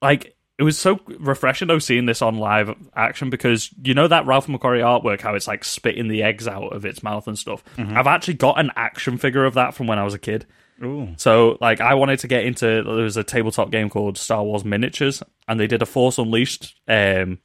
like 0.00 0.33
it 0.58 0.62
was 0.62 0.78
so 0.78 1.00
refreshing 1.18 1.68
though 1.68 1.78
seeing 1.78 2.06
this 2.06 2.22
on 2.22 2.38
live 2.38 2.74
action 2.94 3.28
because 3.28 3.70
you 3.82 3.94
know 3.94 4.06
that 4.06 4.26
Ralph 4.26 4.46
McQuarrie 4.46 4.82
artwork, 4.82 5.20
how 5.20 5.34
it's 5.34 5.48
like 5.48 5.64
spitting 5.64 6.08
the 6.08 6.22
eggs 6.22 6.46
out 6.46 6.72
of 6.72 6.84
its 6.84 7.02
mouth 7.02 7.26
and 7.26 7.38
stuff. 7.38 7.64
I've 7.96 8.06
actually 8.06 8.34
got 8.34 8.60
an 8.60 8.70
action 8.76 9.18
figure 9.18 9.44
of 9.44 9.54
that 9.54 9.74
from 9.74 9.86
when 9.86 9.98
I 9.98 10.04
was 10.04 10.14
a 10.14 10.18
kid. 10.18 10.46
Ooh. 10.82 11.14
So, 11.16 11.56
like, 11.60 11.80
I 11.80 11.94
wanted 11.94 12.18
to 12.20 12.28
get 12.28 12.44
into. 12.44 12.66
There 12.66 12.82
was 12.84 13.16
a 13.16 13.24
tabletop 13.24 13.70
game 13.70 13.88
called 13.88 14.18
Star 14.18 14.42
Wars 14.42 14.64
Miniatures, 14.64 15.22
and 15.46 15.58
they 15.58 15.66
did 15.66 15.82
a 15.82 15.86
Force 15.86 16.18
Unleashed 16.18 16.80
um, 16.88 17.38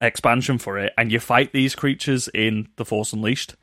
expansion 0.00 0.58
for 0.58 0.78
it, 0.78 0.92
and 0.98 1.12
you 1.12 1.20
fight 1.20 1.52
these 1.52 1.74
creatures 1.74 2.28
in 2.34 2.68
the 2.76 2.84
Force 2.84 3.12
Unleashed. 3.12 3.56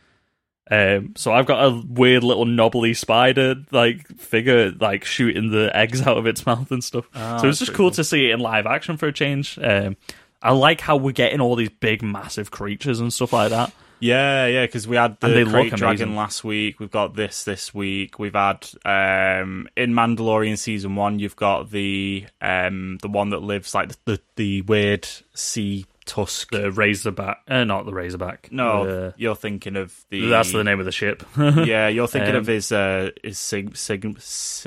Um, 0.72 1.14
so 1.16 1.34
I've 1.34 1.46
got 1.46 1.66
a 1.66 1.82
weird 1.88 2.24
little 2.24 2.46
knobbly 2.46 2.94
spider 2.94 3.56
like 3.72 4.08
figure 4.18 4.72
like 4.72 5.04
shooting 5.04 5.52
the 5.52 5.76
eggs 5.76 6.02
out 6.08 6.18
of 6.18 6.26
its 6.26 6.46
mouth 6.46 6.72
and 6.72 6.84
stuff. 6.84 7.06
so 7.14 7.48
it's 7.48 7.60
just 7.60 7.74
cool 7.74 7.86
cool. 7.90 7.92
to 7.92 8.04
see 8.04 8.30
it 8.30 8.34
in 8.34 8.40
live 8.40 8.66
action 8.66 8.98
for 8.98 9.08
a 9.08 9.14
change. 9.14 9.60
Um, 9.62 9.98
I 10.42 10.52
like 10.52 10.82
how 10.82 10.98
we're 10.98 11.12
getting 11.12 11.40
all 11.40 11.56
these 11.56 11.70
big, 11.70 12.02
massive 12.02 12.52
creatures 12.52 13.00
and 13.00 13.14
stuff 13.14 13.34
like 13.34 13.52
that. 13.52 13.72
Yeah, 14.04 14.48
yeah, 14.48 14.66
because 14.66 14.86
we 14.86 14.98
had 14.98 15.18
the 15.22 15.46
look 15.46 15.72
Dragon 15.76 16.18
last 16.18 16.44
week. 16.44 16.82
We've 16.82 16.92
got 16.92 17.16
this 17.16 17.46
this 17.46 17.74
week. 17.74 18.20
We've 18.20 18.34
had 18.34 18.68
um, 18.84 19.70
in 19.78 19.94
Mandalorian 19.94 20.58
season 20.58 20.98
one. 20.98 21.20
You've 21.20 21.38
got 21.38 21.72
the 21.72 22.26
um, 22.42 22.98
the 23.02 23.08
one 23.08 23.30
that 23.30 23.42
lives 23.42 23.74
like 23.74 23.88
the 23.88 23.98
the, 24.04 24.22
the 24.36 24.62
weird 24.64 25.08
sea 25.34 25.86
tusk. 26.06 26.52
The 26.52 26.72
Razorback, 26.72 27.38
uh, 27.48 27.64
not 27.64 27.86
the 27.86 27.94
Razorback. 27.94 28.50
no, 28.52 28.86
The- 28.86 29.14
you're 29.18 29.36
thinking 29.36 29.76
of 29.76 29.94
the. 30.10 30.28
that's 30.28 30.52
the 30.52 30.64
name 30.64 30.80
of 30.80 30.86
the 30.86 30.92
ship. 30.92 31.24
Yeah, 31.38 31.88
you're 31.88 32.08
thinking 32.08 32.32
Um, 32.36 32.38
of 32.42 32.48
his 32.48 32.72
uh, 32.72 33.12
his 33.24 33.40
sig, 33.40 33.76
sig, 33.78 34.06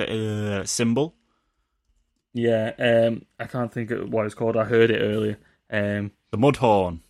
uh, 0.01 0.65
symbol. 0.65 1.15
Yeah, 2.35 2.73
um, 2.79 3.23
I 3.41 3.45
can't 3.47 3.73
think 3.73 3.91
of 3.91 4.13
what 4.13 4.27
it's 4.27 4.35
called. 4.35 4.57
I 4.57 4.65
heard 4.65 4.91
it 4.91 5.01
earlier. 5.01 5.39
Um, 5.71 6.13
The 6.31 6.39
Mudhorn. 6.39 7.01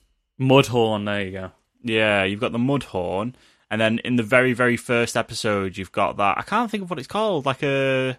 Mudhorn. 0.40 1.04
There 1.06 1.22
you 1.22 1.32
go. 1.32 1.50
Yeah, 1.82 2.24
you've 2.24 2.40
got 2.40 2.52
the 2.52 2.58
Mudhorn, 2.58 3.34
and 3.70 3.80
then 3.80 3.98
in 4.00 4.16
the 4.16 4.22
very, 4.22 4.52
very 4.52 4.76
first 4.76 5.16
episode, 5.16 5.76
you've 5.76 5.92
got 5.92 6.16
that. 6.18 6.38
I 6.38 6.42
can't 6.42 6.70
think 6.70 6.82
of 6.84 6.90
what 6.90 6.98
it's 6.98 7.08
called. 7.08 7.44
Like 7.46 7.62
a, 7.62 8.18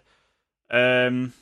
um, 0.70 1.32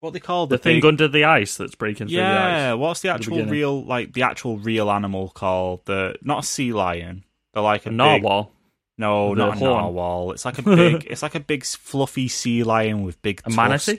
what 0.00 0.12
they 0.12 0.20
call 0.20 0.46
The, 0.46 0.58
thing 0.58 0.76
big- 0.76 0.84
under 0.84 1.08
the 1.08 1.24
ice 1.24 1.56
that's 1.56 1.74
breaking 1.74 2.08
through 2.08 2.16
Yeah, 2.18 2.32
the 2.32 2.38
ice. 2.40 2.50
Yeah, 2.60 2.72
what's 2.74 3.00
the 3.00 3.08
at 3.08 3.12
the 3.20 3.24
actual 3.32 3.44
real, 3.46 3.84
like 3.84 4.12
the 4.12 4.22
actual 4.22 4.58
real 4.58 4.90
animal 4.90 5.28
called? 5.30 5.84
The 5.86 6.16
not 6.22 6.44
a 6.44 6.46
sea 6.46 6.72
lion. 6.72 7.24
They're 7.54 7.62
like 7.62 7.86
a 7.86 7.88
A 7.88 7.92
big- 7.92 7.96
narwhal. 7.96 8.52
no, 8.98 9.34
The 9.34 9.46
not 9.46 9.56
a 9.56 9.60
narwhal. 9.60 10.32
It's 10.32 10.44
like 10.44 10.58
a 10.58 10.62
big. 10.76 11.06
it's 11.08 11.22
like 11.22 11.34
a 11.34 11.40
big 11.40 11.64
fluffy 11.64 12.28
sea 12.28 12.62
lion 12.62 13.02
with 13.04 13.20
big 13.22 13.40
A 13.44 13.50
manatee? 13.50 13.98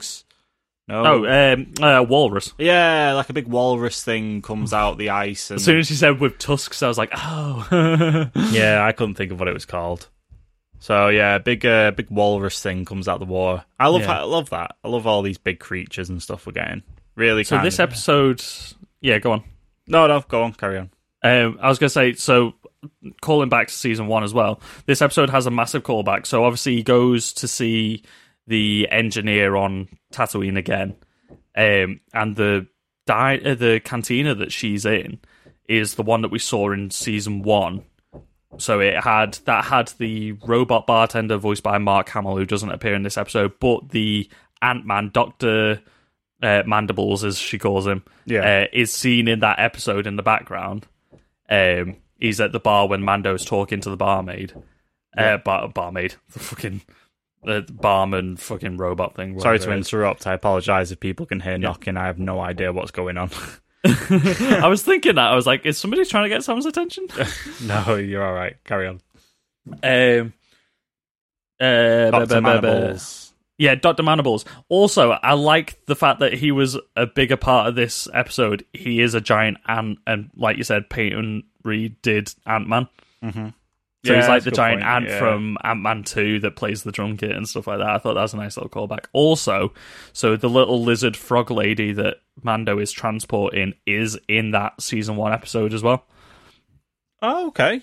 No. 0.90 1.04
Oh, 1.04 1.52
um, 1.52 1.74
uh, 1.82 2.02
walrus. 2.08 2.54
yeah, 2.56 3.12
like 3.12 3.28
a 3.28 3.34
big 3.34 3.46
walrus 3.46 4.02
thing 4.02 4.40
comes 4.40 4.72
out 4.72 4.96
the 4.96 5.10
ice. 5.10 5.50
And 5.50 5.58
As 5.58 5.64
soon 5.64 5.78
as 5.78 5.90
you 5.90 5.96
said 5.96 6.18
with 6.18 6.38
tusks, 6.38 6.82
I 6.82 6.88
was 6.88 6.96
like, 6.96 7.10
oh. 7.14 8.30
yeah, 8.52 8.82
I 8.82 8.92
couldn't 8.92 9.16
think 9.16 9.30
of 9.30 9.38
what 9.38 9.48
it 9.48 9.52
was 9.54 9.66
called. 9.66 10.08
So 10.80 11.08
yeah, 11.08 11.38
big 11.38 11.66
uh, 11.66 11.90
big 11.92 12.10
walrus 12.10 12.62
thing 12.62 12.84
comes 12.84 13.08
out 13.08 13.18
the 13.20 13.26
water. 13.26 13.64
I 13.78 13.88
love 13.88 14.02
Yeah. 14.02 14.20
I 14.20 14.22
love 14.22 14.50
that. 14.50 14.76
I 14.84 14.88
love 14.88 15.06
all 15.06 15.22
these 15.22 15.38
big 15.38 15.58
creatures 15.58 16.08
and 16.08 16.22
stuff 16.22 16.46
we're 16.46 16.52
getting. 16.52 16.82
Really. 17.16 17.42
so 17.44 17.60
this 17.62 17.78
of- 17.80 17.88
episode, 17.90 18.44
yeah, 19.00 19.18
go 19.18 19.32
on. 19.32 19.42
No, 19.88 20.06
no, 20.06 20.20
go 20.28 20.42
on, 20.42 20.52
carry 20.52 20.78
on. 20.78 20.90
Um, 21.22 21.58
I 21.60 21.68
was 21.68 21.78
going 21.80 21.88
to 21.88 21.92
say, 21.92 22.12
so 22.12 22.54
calling 23.20 23.48
back 23.48 23.66
to 23.68 23.74
season 23.74 24.06
one 24.06 24.22
as 24.22 24.32
well, 24.32 24.60
this 24.86 25.02
episode 25.02 25.30
has 25.30 25.46
a 25.46 25.50
massive 25.50 25.82
callback. 25.82 26.26
So 26.26 26.44
obviously 26.44 26.76
he 26.76 26.82
goes 26.84 27.32
to 27.34 27.48
see 27.48 28.04
the 28.46 28.86
engineer 28.90 29.56
on 29.56 29.88
Tatooine 30.12 30.56
again, 30.56 30.94
um, 31.56 32.00
and 32.14 32.36
the 32.36 32.68
di- 33.06 33.40
uh, 33.44 33.54
the 33.56 33.80
cantina 33.84 34.34
that 34.36 34.52
she's 34.52 34.86
in 34.86 35.18
is 35.68 35.94
the 35.94 36.02
one 36.04 36.22
that 36.22 36.30
we 36.30 36.38
saw 36.38 36.70
in 36.70 36.90
season 36.90 37.42
one. 37.42 37.82
So 38.56 38.80
it 38.80 39.02
had 39.04 39.34
that 39.44 39.66
had 39.66 39.88
the 39.98 40.32
robot 40.32 40.86
bartender 40.86 41.36
voiced 41.36 41.62
by 41.62 41.76
Mark 41.78 42.08
Hamill, 42.08 42.36
who 42.36 42.46
doesn't 42.46 42.70
appear 42.70 42.94
in 42.94 43.02
this 43.02 43.18
episode, 43.18 43.52
but 43.60 43.90
the 43.90 44.28
Ant 44.62 44.86
Man, 44.86 45.10
Doctor 45.12 45.82
uh, 46.42 46.62
Mandibles, 46.66 47.24
as 47.24 47.36
she 47.38 47.58
calls 47.58 47.86
him, 47.86 48.02
Yeah. 48.24 48.62
uh, 48.62 48.66
is 48.72 48.92
seen 48.92 49.28
in 49.28 49.40
that 49.40 49.58
episode 49.58 50.06
in 50.06 50.16
the 50.16 50.22
background. 50.22 50.86
Um, 51.50 51.96
he's 52.18 52.40
at 52.40 52.52
the 52.52 52.58
bar 52.60 52.88
when 52.88 53.04
Mando's 53.04 53.44
talking 53.44 53.80
to 53.82 53.90
the 53.90 53.96
barmaid, 53.96 54.54
uh, 55.16 55.36
bar- 55.38 55.68
barmaid, 55.68 56.14
the 56.32 56.38
fucking 56.38 56.80
uh, 57.46 57.60
barman, 57.70 58.36
fucking 58.36 58.76
robot 58.78 59.14
thing. 59.14 59.38
Sorry 59.40 59.58
to 59.58 59.72
interrupt. 59.72 60.26
I 60.26 60.32
apologise 60.34 60.90
if 60.90 61.00
people 61.00 61.26
can 61.26 61.40
hear 61.40 61.58
knocking. 61.58 61.96
I 61.96 62.06
have 62.06 62.18
no 62.18 62.40
idea 62.40 62.72
what's 62.72 62.90
going 62.92 63.18
on. 63.18 63.30
I 63.84 64.66
was 64.68 64.82
thinking 64.82 65.14
that 65.16 65.30
I 65.30 65.34
was 65.36 65.46
like, 65.46 65.64
is 65.66 65.78
somebody 65.78 66.04
trying 66.04 66.24
to 66.24 66.28
get 66.28 66.44
Sam's 66.44 66.66
attention? 66.66 67.06
no, 67.64 67.96
you're 67.96 68.24
all 68.24 68.32
right. 68.32 68.56
Carry 68.64 68.88
on. 68.88 69.00
um, 69.82 70.32
uh, 71.60 72.10
Doctor 72.10 72.40
ba- 72.40 72.42
ba- 72.42 72.60
ba- 72.60 72.60
ba- 72.62 73.00
Yeah, 73.58 73.74
Dr. 73.74 74.02
Mandibles. 74.02 74.44
Also, 74.68 75.10
I 75.10 75.32
like 75.34 75.84
the 75.86 75.96
fact 75.96 76.20
that 76.20 76.32
he 76.32 76.52
was 76.52 76.78
a 76.96 77.06
bigger 77.06 77.36
part 77.36 77.68
of 77.68 77.74
this 77.74 78.06
episode. 78.14 78.64
He 78.72 79.00
is 79.00 79.14
a 79.14 79.20
giant 79.20 79.58
ant, 79.66 79.98
and 80.06 80.30
like 80.36 80.56
you 80.56 80.64
said, 80.64 80.88
Peyton 80.90 81.42
Reed 81.64 82.00
did 82.02 82.32
Ant 82.46 82.68
Man. 82.68 82.88
Mm-hmm. 83.22 83.48
So 84.04 84.12
Yeah, 84.12 84.20
he's 84.20 84.28
like 84.28 84.44
the 84.44 84.52
giant 84.52 84.82
point, 84.82 84.90
ant 84.92 85.06
yeah. 85.08 85.18
from 85.18 85.58
Ant 85.64 85.80
Man 85.80 86.04
2 86.04 86.38
that 86.40 86.54
plays 86.56 86.84
the 86.84 86.92
drum 86.92 87.16
kit 87.16 87.32
and 87.32 87.48
stuff 87.48 87.66
like 87.66 87.78
that. 87.78 87.88
I 87.88 87.98
thought 87.98 88.14
that 88.14 88.22
was 88.22 88.32
a 88.34 88.36
nice 88.36 88.56
little 88.56 88.70
callback. 88.70 89.06
Also, 89.12 89.72
so 90.12 90.36
the 90.36 90.48
little 90.48 90.82
lizard 90.82 91.16
frog 91.16 91.50
lady 91.50 91.92
that 91.94 92.18
Mando 92.42 92.78
is 92.78 92.92
transporting 92.92 93.74
is 93.86 94.16
in 94.28 94.52
that 94.52 94.80
season 94.80 95.16
one 95.16 95.32
episode 95.32 95.74
as 95.74 95.82
well. 95.82 96.06
Oh, 97.20 97.48
okay. 97.48 97.82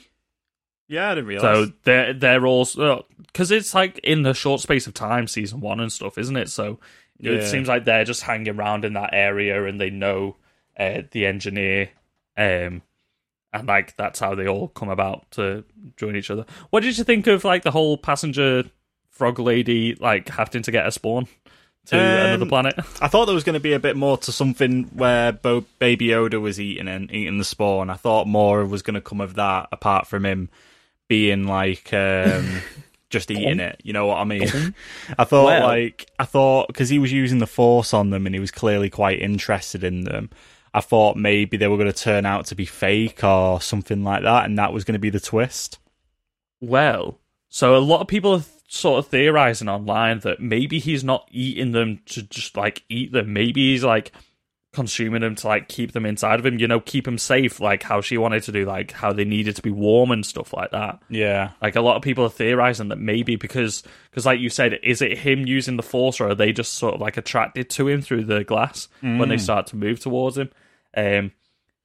Yeah, 0.87 1.11
I 1.11 1.15
didn't 1.15 1.27
realise. 1.27 1.41
So 1.67 1.73
they're 1.83 2.13
they're 2.13 2.45
also 2.45 3.05
because 3.27 3.51
it's 3.51 3.73
like 3.73 3.97
in 3.99 4.21
the 4.21 4.33
short 4.33 4.61
space 4.61 4.87
of 4.87 4.93
time, 4.93 5.27
season 5.27 5.59
one 5.59 5.79
and 5.79 5.91
stuff, 5.91 6.17
isn't 6.17 6.37
it? 6.37 6.49
So 6.49 6.79
Yeah. 7.19 7.33
it 7.33 7.47
seems 7.47 7.67
like 7.67 7.85
they're 7.85 8.05
just 8.05 8.21
hanging 8.21 8.55
around 8.55 8.85
in 8.85 8.93
that 8.93 9.09
area 9.13 9.65
and 9.65 9.81
they 9.81 9.89
know 9.89 10.37
uh, 10.79 11.01
the 11.11 11.25
engineer, 11.25 11.89
um, 12.37 12.81
and 13.55 13.67
like 13.67 13.95
that's 13.97 14.19
how 14.19 14.35
they 14.35 14.47
all 14.47 14.67
come 14.69 14.89
about 14.89 15.29
to 15.31 15.63
join 15.97 16.15
each 16.15 16.29
other. 16.29 16.45
What 16.69 16.81
did 16.83 16.97
you 16.97 17.03
think 17.03 17.27
of 17.27 17.43
like 17.43 17.63
the 17.63 17.71
whole 17.71 17.97
passenger 17.97 18.63
frog 19.09 19.39
lady 19.39 19.95
like 19.95 20.29
having 20.29 20.61
to 20.63 20.71
get 20.71 20.85
a 20.87 20.91
spawn 20.91 21.27
to 21.87 21.95
Um, 21.97 22.01
another 22.27 22.45
planet? 22.45 22.75
I 23.01 23.07
thought 23.07 23.25
there 23.25 23.35
was 23.35 23.43
going 23.43 23.53
to 23.53 23.59
be 23.59 23.73
a 23.73 23.79
bit 23.79 23.95
more 23.95 24.17
to 24.19 24.31
something 24.31 24.83
where 24.93 25.31
Bo- 25.31 25.65
Baby 25.79 26.07
Yoda 26.07 26.39
was 26.41 26.59
eating 26.59 26.87
and 26.87 27.11
eating 27.11 27.37
the 27.37 27.43
spawn. 27.45 27.89
I 27.89 27.95
thought 27.95 28.27
more 28.27 28.65
was 28.65 28.81
going 28.81 28.95
to 28.95 29.01
come 29.01 29.21
of 29.21 29.35
that, 29.35 29.69
apart 29.71 30.07
from 30.07 30.25
him 30.25 30.49
being 31.07 31.45
like 31.47 31.93
um, 31.93 32.61
just 33.09 33.29
eating 33.31 33.59
it. 33.59 33.79
You 33.83 33.93
know 33.93 34.07
what 34.07 34.17
I 34.17 34.23
mean? 34.25 34.43
I 35.17 35.23
thought 35.23 35.45
Well- 35.45 35.63
like 35.67 36.07
I 36.19 36.25
thought 36.25 36.67
because 36.67 36.89
he 36.89 36.99
was 36.99 37.13
using 37.13 37.39
the 37.39 37.47
Force 37.47 37.93
on 37.93 38.09
them 38.09 38.25
and 38.25 38.35
he 38.35 38.41
was 38.41 38.51
clearly 38.51 38.89
quite 38.89 39.19
interested 39.21 39.83
in 39.83 40.03
them. 40.03 40.29
I 40.75 40.81
thought 40.81 41.15
maybe 41.15 41.55
they 41.55 41.69
were 41.69 41.77
going 41.77 41.91
to 41.91 41.97
turn 41.97 42.25
out 42.25 42.47
to 42.47 42.55
be 42.55 42.65
fake 42.65 43.23
or 43.23 43.61
something 43.61 44.03
like 44.03 44.23
that, 44.23 44.43
and 44.43 44.59
that 44.59 44.73
was 44.73 44.83
going 44.83 44.93
to 44.93 44.99
be 44.99 45.09
the 45.09 45.21
twist. 45.21 45.79
Well, 46.59 47.17
so 47.47 47.77
a 47.77 47.79
lot 47.79 48.01
of 48.01 48.07
people 48.07 48.33
are 48.33 48.43
sort 48.67 48.99
of 48.99 49.07
theorizing 49.07 49.69
online 49.69 50.19
that 50.19 50.41
maybe 50.41 50.79
he's 50.79 51.01
not 51.01 51.29
eating 51.31 51.71
them 51.71 52.01
to 52.07 52.23
just 52.23 52.57
like 52.57 52.83
eat 52.89 53.13
them. 53.13 53.31
Maybe 53.31 53.71
he's 53.71 53.85
like 53.85 54.11
consuming 54.73 55.21
them 55.21 55.35
to 55.35 55.47
like 55.47 55.69
keep 55.69 55.93
them 55.93 56.05
inside 56.05 56.41
of 56.41 56.45
him, 56.45 56.59
you 56.59 56.67
know, 56.67 56.81
keep 56.81 57.05
them 57.05 57.17
safe, 57.17 57.61
like 57.61 57.81
how 57.81 58.01
she 58.01 58.17
wanted 58.17 58.43
to 58.43 58.51
do, 58.51 58.65
like 58.65 58.91
how 58.91 59.13
they 59.13 59.23
needed 59.23 59.55
to 59.55 59.61
be 59.61 59.71
warm 59.71 60.11
and 60.11 60.25
stuff 60.25 60.51
like 60.51 60.71
that. 60.71 60.99
Yeah, 61.07 61.51
Like 61.61 61.77
a 61.77 61.81
lot 61.81 61.95
of 61.95 62.01
people 62.01 62.25
are 62.25 62.29
theorizing 62.29 62.89
that 62.89 62.97
maybe 62.97 63.37
because, 63.37 63.81
because 64.09 64.25
like 64.25 64.41
you 64.41 64.49
said, 64.49 64.77
is 64.83 65.01
it 65.01 65.17
him 65.17 65.47
using 65.47 65.77
the 65.77 65.83
force 65.83 66.19
or 66.19 66.31
are 66.31 66.35
they 66.35 66.51
just 66.51 66.73
sort 66.73 66.95
of 66.95 66.99
like 66.99 67.15
attracted 67.15 67.69
to 67.69 67.87
him 67.87 68.01
through 68.01 68.25
the 68.25 68.43
glass 68.43 68.89
when 69.01 69.29
they 69.29 69.37
mm. 69.37 69.41
start 69.41 69.67
to 69.67 69.77
move 69.77 70.01
towards 70.01 70.37
him? 70.37 70.49
Um, 70.95 71.31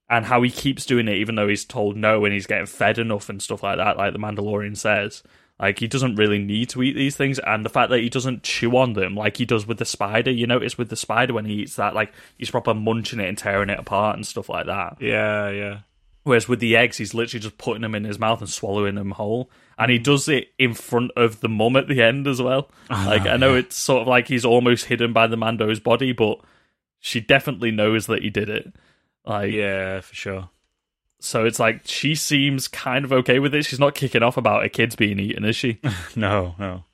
and 0.09 0.25
how 0.25 0.43
he 0.43 0.51
keeps 0.51 0.85
doing 0.85 1.07
it 1.07 1.17
even 1.19 1.37
though 1.37 1.49
he's 1.49 1.65
told 1.65 1.97
no 1.97 2.25
and 2.25 2.35
he's 2.35 2.47
getting 2.47 2.67
fed 2.67 2.99
enough 2.99 3.29
and 3.29 3.41
stuff 3.41 3.63
like 3.63 3.77
that, 3.77 3.97
like 3.97 4.13
the 4.13 4.19
Mandalorian 4.19 4.77
says. 4.77 5.23
Like 5.61 5.79
he 5.79 5.87
doesn't 5.89 6.17
really 6.17 6.39
need 6.39 6.71
to 6.71 6.83
eat 6.83 6.95
these 6.95 7.17
things, 7.17 7.39
and 7.39 7.65
the 7.65 7.71
fact 7.71 7.91
that 7.91 8.01
he 8.01 8.09
doesn't 8.09 8.43
chew 8.43 8.77
on 8.79 8.95
them 8.95 9.15
like 9.15 9.37
he 9.37 9.45
does 9.45 9.67
with 9.67 9.79
the 9.79 9.85
spider. 9.85 10.31
You 10.31 10.47
notice 10.47 10.79
with 10.79 10.89
the 10.89 10.97
spider 10.97 11.35
when 11.35 11.45
he 11.45 11.55
eats 11.55 11.77
that, 11.77 11.95
like 11.95 12.15
he's 12.39 12.51
proper 12.51 12.73
munching 12.73 13.21
it 13.21 13.29
and 13.29 13.37
tearing 13.37 13.69
it 13.69 13.79
apart 13.79 14.17
and 14.17 14.27
stuff 14.27 14.49
like 14.49 14.67
that. 14.67 14.97
yeah, 15.01 15.51
yeah. 15.51 15.79
Whereas 16.23 16.49
with 16.49 16.61
the 16.61 16.77
eggs, 16.77 16.97
he's 16.99 17.15
literally 17.15 17.41
just 17.41 17.59
putting 17.59 17.83
them 17.83 17.95
in 17.95 18.05
his 18.05 18.19
mouth 18.19 18.41
and 18.41 18.49
swallowing 18.49 18.95
them 18.95 19.13
whole. 19.13 19.51
And 19.79 19.91
he 19.91 19.99
does 19.99 20.29
it 20.29 20.49
in 20.59 20.75
front 20.75 21.13
of 21.17 21.41
the 21.41 21.49
mum 21.49 21.77
at 21.77 21.89
the 21.89 22.03
end 22.03 22.27
as 22.27 22.41
well. 22.43 22.71
Like 22.91 23.27
I 23.27 23.37
know 23.37 23.55
it's 23.55 23.77
sort 23.77 24.03
of 24.03 24.09
like 24.09 24.29
he's 24.29 24.45
almost 24.45 24.87
hidden 24.87 25.13
by 25.13 25.27
the 25.27 25.37
Mando's 25.37 25.81
body, 25.81 26.13
but 26.13 26.41
she 26.99 27.21
definitely 27.21 27.71
knows 27.71 28.07
that 28.07 28.23
he 28.23 28.31
did 28.31 28.49
it. 28.49 28.73
Like 29.25 29.53
Yeah, 29.53 30.01
for 30.01 30.15
sure. 30.15 30.51
so 31.21 31.45
it's 31.45 31.59
like 31.59 31.83
she 31.85 32.15
seems 32.15 32.69
kind 32.69 33.05
of 33.05 33.13
okay 33.13 33.39
with 33.39 33.55
it. 33.55 33.65
She's 33.65 33.81
not 33.81 33.95
kicking 33.95 34.23
off 34.23 34.37
about 34.37 34.63
her 34.63 34.69
kids 34.69 34.97
being 34.97 35.19
eaten, 35.19 35.45
is 35.45 35.57
she? 35.57 35.79
No, 36.17 36.55
no. 36.59 36.85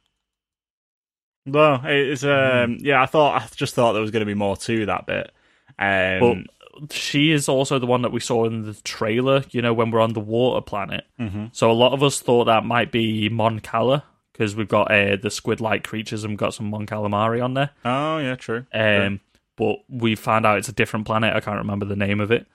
Well, 1.46 1.80
it's 1.84 2.24
um, 2.24 2.78
yeah. 2.80 3.00
I 3.00 3.06
thought 3.06 3.40
I 3.40 3.46
just 3.54 3.74
thought 3.74 3.92
there 3.92 4.02
was 4.02 4.10
going 4.10 4.20
to 4.20 4.26
be 4.26 4.34
more 4.34 4.56
to 4.56 4.86
that 4.86 5.06
bit. 5.06 5.30
Um, 5.78 6.46
But 6.80 6.92
she 6.92 7.30
is 7.30 7.48
also 7.48 7.78
the 7.78 7.86
one 7.86 8.02
that 8.02 8.10
we 8.12 8.18
saw 8.20 8.44
in 8.46 8.62
the 8.64 8.74
trailer, 8.82 9.44
you 9.50 9.62
know, 9.62 9.72
when 9.72 9.90
we're 9.92 10.00
on 10.00 10.12
the 10.12 10.20
water 10.20 10.60
planet. 10.60 11.04
Mm-hmm. 11.20 11.46
So 11.52 11.70
a 11.70 11.72
lot 11.72 11.92
of 11.92 12.02
us 12.02 12.20
thought 12.20 12.46
that 12.46 12.64
might 12.64 12.90
be 12.90 13.28
Mon 13.28 13.60
Cala 13.60 14.02
because 14.32 14.56
we've 14.56 14.68
got 14.68 14.90
uh, 14.90 15.16
the 15.16 15.30
squid-like 15.30 15.84
creatures 15.84 16.24
and 16.24 16.32
we've 16.32 16.38
got 16.38 16.52
some 16.52 16.68
Mon 16.68 16.84
Calamari 16.84 17.42
on 17.42 17.54
there. 17.54 17.70
oh 17.84 18.18
yeah, 18.18 18.34
true. 18.34 18.66
Um, 18.74 19.20
But 19.56 19.76
we 19.88 20.14
found 20.14 20.44
out 20.46 20.58
it's 20.58 20.68
a 20.68 20.72
different 20.72 21.06
planet. 21.06 21.34
I 21.34 21.40
can't 21.40 21.58
remember 21.58 21.86
the 21.86 21.96
name 21.96 22.20
of 22.20 22.30
it. 22.30 22.46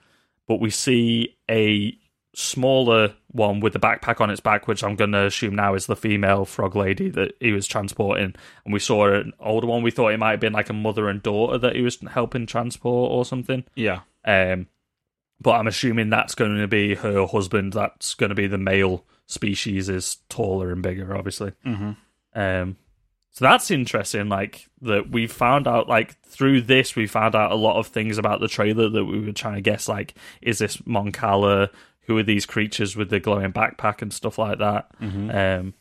But 0.46 0.60
we 0.60 0.70
see 0.70 1.36
a 1.50 1.96
smaller 2.34 3.14
one 3.30 3.60
with 3.60 3.72
the 3.74 3.78
backpack 3.78 4.20
on 4.20 4.30
its 4.30 4.40
back, 4.40 4.66
which 4.66 4.82
I'm 4.82 4.96
going 4.96 5.12
to 5.12 5.26
assume 5.26 5.54
now 5.54 5.74
is 5.74 5.86
the 5.86 5.96
female 5.96 6.44
frog 6.44 6.74
lady 6.74 7.10
that 7.10 7.34
he 7.40 7.52
was 7.52 7.66
transporting. 7.66 8.34
And 8.64 8.72
we 8.72 8.78
saw 8.80 9.12
an 9.12 9.32
older 9.38 9.66
one. 9.66 9.82
We 9.82 9.90
thought 9.90 10.08
it 10.12 10.18
might 10.18 10.30
have 10.32 10.40
been 10.40 10.52
like 10.52 10.70
a 10.70 10.74
mother 10.74 11.08
and 11.08 11.22
daughter 11.22 11.58
that 11.58 11.76
he 11.76 11.82
was 11.82 11.98
helping 12.12 12.46
transport 12.46 13.10
or 13.12 13.24
something. 13.24 13.64
yeah, 13.74 14.00
Um, 14.24 14.68
but 15.40 15.52
I'm 15.52 15.66
assuming 15.66 16.08
that's 16.10 16.34
going 16.36 16.56
to 16.56 16.68
be 16.68 16.94
her 16.94 17.26
husband. 17.26 17.72
That's 17.72 18.14
going 18.14 18.30
to 18.30 18.34
be 18.36 18.46
the 18.46 18.58
male 18.58 19.04
species 19.26 19.88
is 19.88 20.18
taller 20.28 20.70
and 20.70 20.82
bigger, 20.82 21.16
obviously. 21.16 21.52
Mhm. 21.66 21.96
Um, 22.34 22.76
so 23.32 23.44
that's 23.44 23.70
interesting. 23.70 24.28
Like 24.28 24.68
that 24.82 25.10
we 25.10 25.26
found 25.26 25.66
out, 25.66 25.88
like 25.88 26.20
through 26.22 26.62
this, 26.62 26.94
we 26.94 27.06
found 27.06 27.34
out 27.34 27.50
a 27.50 27.56
lot 27.56 27.78
of 27.78 27.88
things 27.88 28.16
about 28.18 28.40
the 28.40 28.48
trailer 28.48 28.88
that 28.88 29.04
we 29.04 29.20
were 29.20 29.32
trying 29.32 29.54
to 29.56 29.60
guess. 29.60 29.88
Like, 29.88 30.14
is 30.40 30.58
this 30.58 30.84
Mon 30.86 31.10
Cala? 31.12 31.70
Who 32.06 32.18
are 32.18 32.22
these 32.22 32.46
creatures 32.46 32.96
with 32.96 33.10
the 33.10 33.20
glowing 33.20 33.52
backpack 33.52 34.02
and 34.02 34.12
stuff 34.12 34.38
like 34.38 34.58
that? 34.58 34.90
Um, 35.30 35.74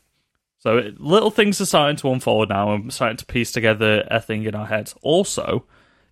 so 0.60 0.78
it, 0.78 1.00
little 1.02 1.32
things 1.32 1.60
are 1.60 1.66
starting 1.66 1.98
to 1.98 2.12
unfold 2.12 2.50
now, 2.50 2.74
and 2.74 2.94
starting 2.94 3.18
to 3.18 3.26
piece 3.26 3.52
together 3.52 4.08
a 4.10 4.20
thing 4.22 4.44
in 4.44 4.54
our 4.56 4.68
heads. 4.68 4.94
Also, 5.02 5.66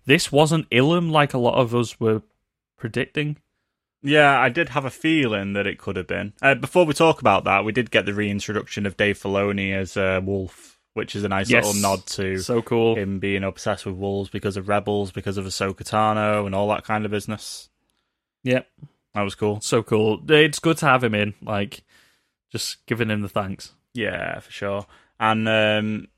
this 0.06 0.32
wasn't 0.32 0.68
Ilum 0.70 1.10
like 1.12 1.32
a 1.32 1.38
lot 1.38 1.54
of 1.54 1.74
us 1.74 2.00
were 2.00 2.22
predicting. 2.76 3.36
yeah. 4.02 4.38
I 4.40 4.48
did 4.48 4.70
have 4.70 4.84
a 4.84 4.90
feeling 4.90 5.52
that 5.52 5.66
it 5.68 5.78
could 5.78 5.94
have 5.96 6.08
been. 6.08 6.32
Uh, 6.42 6.54
before 6.56 6.84
we 6.84 6.94
talk 6.94 7.20
about 7.20 7.44
that, 7.44 7.64
we 7.64 7.70
did 7.72 7.90
get 7.92 8.06
the 8.06 8.14
reintroduction 8.14 8.86
of 8.86 8.96
Dave 8.96 9.18
Filoni 9.18 9.72
as 9.72 9.96
uh, 9.96 10.20
Wolf, 10.24 10.69
which 10.94 11.14
is 11.14 11.24
a 11.24 11.28
nice 11.28 11.48
Yes. 11.50 11.64
little 11.66 11.80
nod 11.80 12.06
to 12.06 12.38
So 12.38 12.62
cool. 12.62 12.96
him 12.96 13.18
being 13.18 13.44
obsessed 13.44 13.86
with 13.86 13.94
wolves 13.94 14.28
because 14.30 14.56
of 14.56 14.68
Rebels, 14.68 15.12
because 15.12 15.36
of 15.36 15.44
Ahsoka 15.46 15.82
Tano, 15.84 16.46
and 16.46 16.54
all 16.54 16.68
that 16.68 16.84
kind 16.84 17.04
of 17.04 17.10
business. 17.10 17.68
Yep. 18.44 18.66
That 19.14 19.22
was 19.22 19.34
cool. 19.34 19.60
So 19.60 19.82
cool. 19.82 20.20
It's 20.30 20.58
good 20.58 20.76
to 20.78 20.86
have 20.86 21.02
him 21.04 21.14
in. 21.14 21.34
Like, 21.42 21.82
just 22.50 22.84
giving 22.86 23.10
him 23.10 23.20
the 23.22 23.28
thanks. 23.28 23.72
Yeah, 23.94 24.38
for 24.40 24.50
sure. 24.52 24.86
And 25.18 25.48
um, 25.48 26.08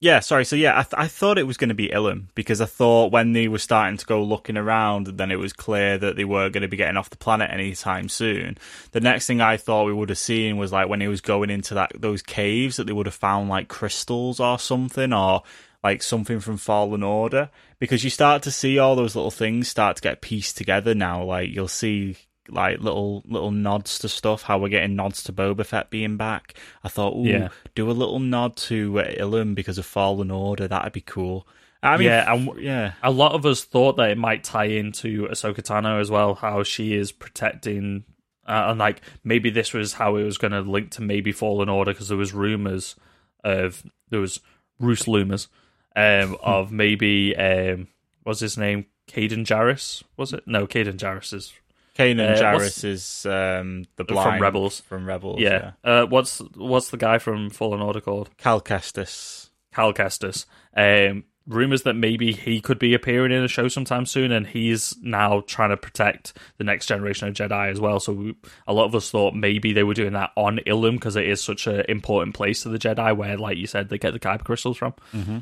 yeah, 0.00 0.20
sorry. 0.20 0.44
So 0.44 0.54
yeah, 0.54 0.78
I, 0.78 0.82
th- 0.82 0.94
I 0.96 1.08
thought 1.08 1.38
it 1.38 1.46
was 1.46 1.56
going 1.56 1.70
to 1.70 1.74
be 1.74 1.88
Ilum 1.88 2.26
because 2.36 2.60
I 2.60 2.66
thought 2.66 3.10
when 3.10 3.32
they 3.32 3.48
were 3.48 3.58
starting 3.58 3.96
to 3.96 4.06
go 4.06 4.22
looking 4.22 4.56
around, 4.56 5.08
then 5.08 5.32
it 5.32 5.38
was 5.38 5.52
clear 5.52 5.98
that 5.98 6.14
they 6.14 6.24
weren't 6.24 6.52
going 6.52 6.62
to 6.62 6.68
be 6.68 6.76
getting 6.76 6.96
off 6.96 7.10
the 7.10 7.16
planet 7.16 7.50
anytime 7.50 8.08
soon. 8.08 8.58
The 8.92 9.00
next 9.00 9.26
thing 9.26 9.40
I 9.40 9.56
thought 9.56 9.86
we 9.86 9.92
would 9.92 10.10
have 10.10 10.18
seen 10.18 10.56
was 10.56 10.70
like 10.70 10.88
when 10.88 11.00
he 11.00 11.08
was 11.08 11.20
going 11.20 11.50
into 11.50 11.74
that 11.74 11.92
those 11.96 12.22
caves 12.22 12.76
that 12.76 12.86
they 12.86 12.92
would 12.92 13.06
have 13.06 13.14
found 13.14 13.48
like 13.48 13.66
crystals 13.66 14.38
or 14.38 14.58
something 14.58 15.12
or 15.12 15.42
like 15.82 16.02
something 16.02 16.38
from 16.38 16.58
Fallen 16.58 17.02
Order 17.02 17.50
because 17.80 18.04
you 18.04 18.10
start 18.10 18.42
to 18.42 18.50
see 18.52 18.78
all 18.78 18.94
those 18.94 19.16
little 19.16 19.30
things 19.32 19.68
start 19.68 19.96
to 19.96 20.02
get 20.02 20.20
pieced 20.20 20.56
together 20.56 20.94
now. 20.94 21.24
Like 21.24 21.50
you'll 21.50 21.66
see 21.66 22.16
like 22.50 22.80
little 22.80 23.22
little 23.26 23.50
nods 23.50 23.98
to 24.00 24.08
stuff. 24.08 24.42
How 24.42 24.58
we're 24.58 24.68
getting 24.68 24.96
nods 24.96 25.22
to 25.24 25.32
Boba 25.32 25.64
Fett 25.66 25.90
being 25.90 26.16
back. 26.16 26.54
I 26.84 26.88
thought, 26.88 27.14
ooh, 27.16 27.24
Yeah. 27.28 27.48
do 27.74 27.90
a 27.90 27.92
little 27.92 28.18
nod 28.18 28.56
to 28.68 29.00
uh, 29.00 29.04
Ilum 29.18 29.54
because 29.54 29.78
of 29.78 29.86
Fallen 29.86 30.30
Order. 30.30 30.68
That'd 30.68 30.92
be 30.92 31.00
cool. 31.00 31.46
I 31.82 31.96
mean, 31.96 32.06
Yeah, 32.08 32.32
and 32.32 32.60
yeah, 32.60 32.92
A 33.02 33.10
lot 33.10 33.32
of 33.32 33.46
us 33.46 33.62
thought 33.62 33.96
that 33.98 34.10
it 34.10 34.18
might 34.18 34.42
tie 34.42 34.64
into 34.64 35.28
Ahsoka 35.28 35.60
Tano 35.62 36.00
as 36.00 36.10
well, 36.10 36.34
how 36.34 36.64
she 36.64 36.94
is 36.94 37.12
protecting, 37.12 38.02
uh, 38.46 38.64
and 38.68 38.78
like 38.80 39.00
maybe 39.22 39.48
this 39.50 39.72
was 39.72 39.92
how 39.92 40.16
it 40.16 40.24
was 40.24 40.38
going 40.38 40.50
to 40.52 40.60
link 40.62 40.90
to 40.92 41.02
maybe 41.02 41.30
Fallen 41.30 41.68
Order 41.68 41.92
because 41.92 42.08
there 42.08 42.18
was 42.18 42.32
rumors 42.34 42.96
of 43.44 43.84
there 44.10 44.18
was 44.20 44.40
Roos 44.80 45.06
Loomis 45.06 45.46
um, 45.94 46.36
of 46.42 46.72
maybe 46.72 47.36
um, 47.36 47.86
what's 48.24 48.40
his 48.40 48.58
name, 48.58 48.86
Caden 49.08 49.44
Jarrus 49.44 50.02
was 50.16 50.32
it? 50.32 50.42
No, 50.46 50.66
Caden 50.66 50.96
Jarrus 50.96 51.32
is 51.32 51.52
Kanan 51.98 52.36
Uh, 52.36 52.40
Jarrus 52.40 52.84
is 52.84 53.26
um, 53.26 53.84
the 53.96 54.04
From 54.04 54.40
Rebels. 54.40 54.80
From 54.80 55.06
Rebels, 55.06 55.40
yeah. 55.40 55.72
Uh, 55.82 56.06
what's 56.06 56.38
what's 56.54 56.90
the 56.90 56.96
guy 56.96 57.18
from 57.18 57.50
Fallen 57.50 57.80
Order 57.80 58.00
called? 58.00 58.30
Cal 58.36 58.60
Kestis. 58.60 59.50
Cal 59.74 59.92
Kestis. 59.92 60.46
Um, 60.76 61.24
rumors 61.46 61.82
that 61.82 61.94
maybe 61.94 62.32
he 62.32 62.60
could 62.60 62.78
be 62.78 62.94
appearing 62.94 63.32
in 63.32 63.42
a 63.42 63.48
show 63.48 63.68
sometime 63.68 64.06
soon, 64.06 64.30
and 64.30 64.46
he's 64.46 64.94
now 65.02 65.40
trying 65.46 65.70
to 65.70 65.76
protect 65.76 66.34
the 66.58 66.64
next 66.64 66.86
generation 66.86 67.26
of 67.26 67.34
Jedi 67.34 67.70
as 67.70 67.80
well. 67.80 67.98
So 67.98 68.12
we, 68.12 68.36
a 68.66 68.72
lot 68.72 68.84
of 68.84 68.94
us 68.94 69.10
thought 69.10 69.34
maybe 69.34 69.72
they 69.72 69.82
were 69.82 69.94
doing 69.94 70.12
that 70.12 70.30
on 70.36 70.60
Ilum 70.66 70.92
because 70.92 71.16
it 71.16 71.26
is 71.26 71.40
such 71.42 71.66
an 71.66 71.84
important 71.88 72.36
place 72.36 72.62
to 72.62 72.68
the 72.68 72.78
Jedi, 72.78 73.16
where, 73.16 73.36
like 73.36 73.56
you 73.56 73.66
said, 73.66 73.88
they 73.88 73.98
get 73.98 74.12
the 74.12 74.20
kyber 74.20 74.44
crystals 74.44 74.76
from. 74.76 74.92
Mm-hmm. 75.12 75.38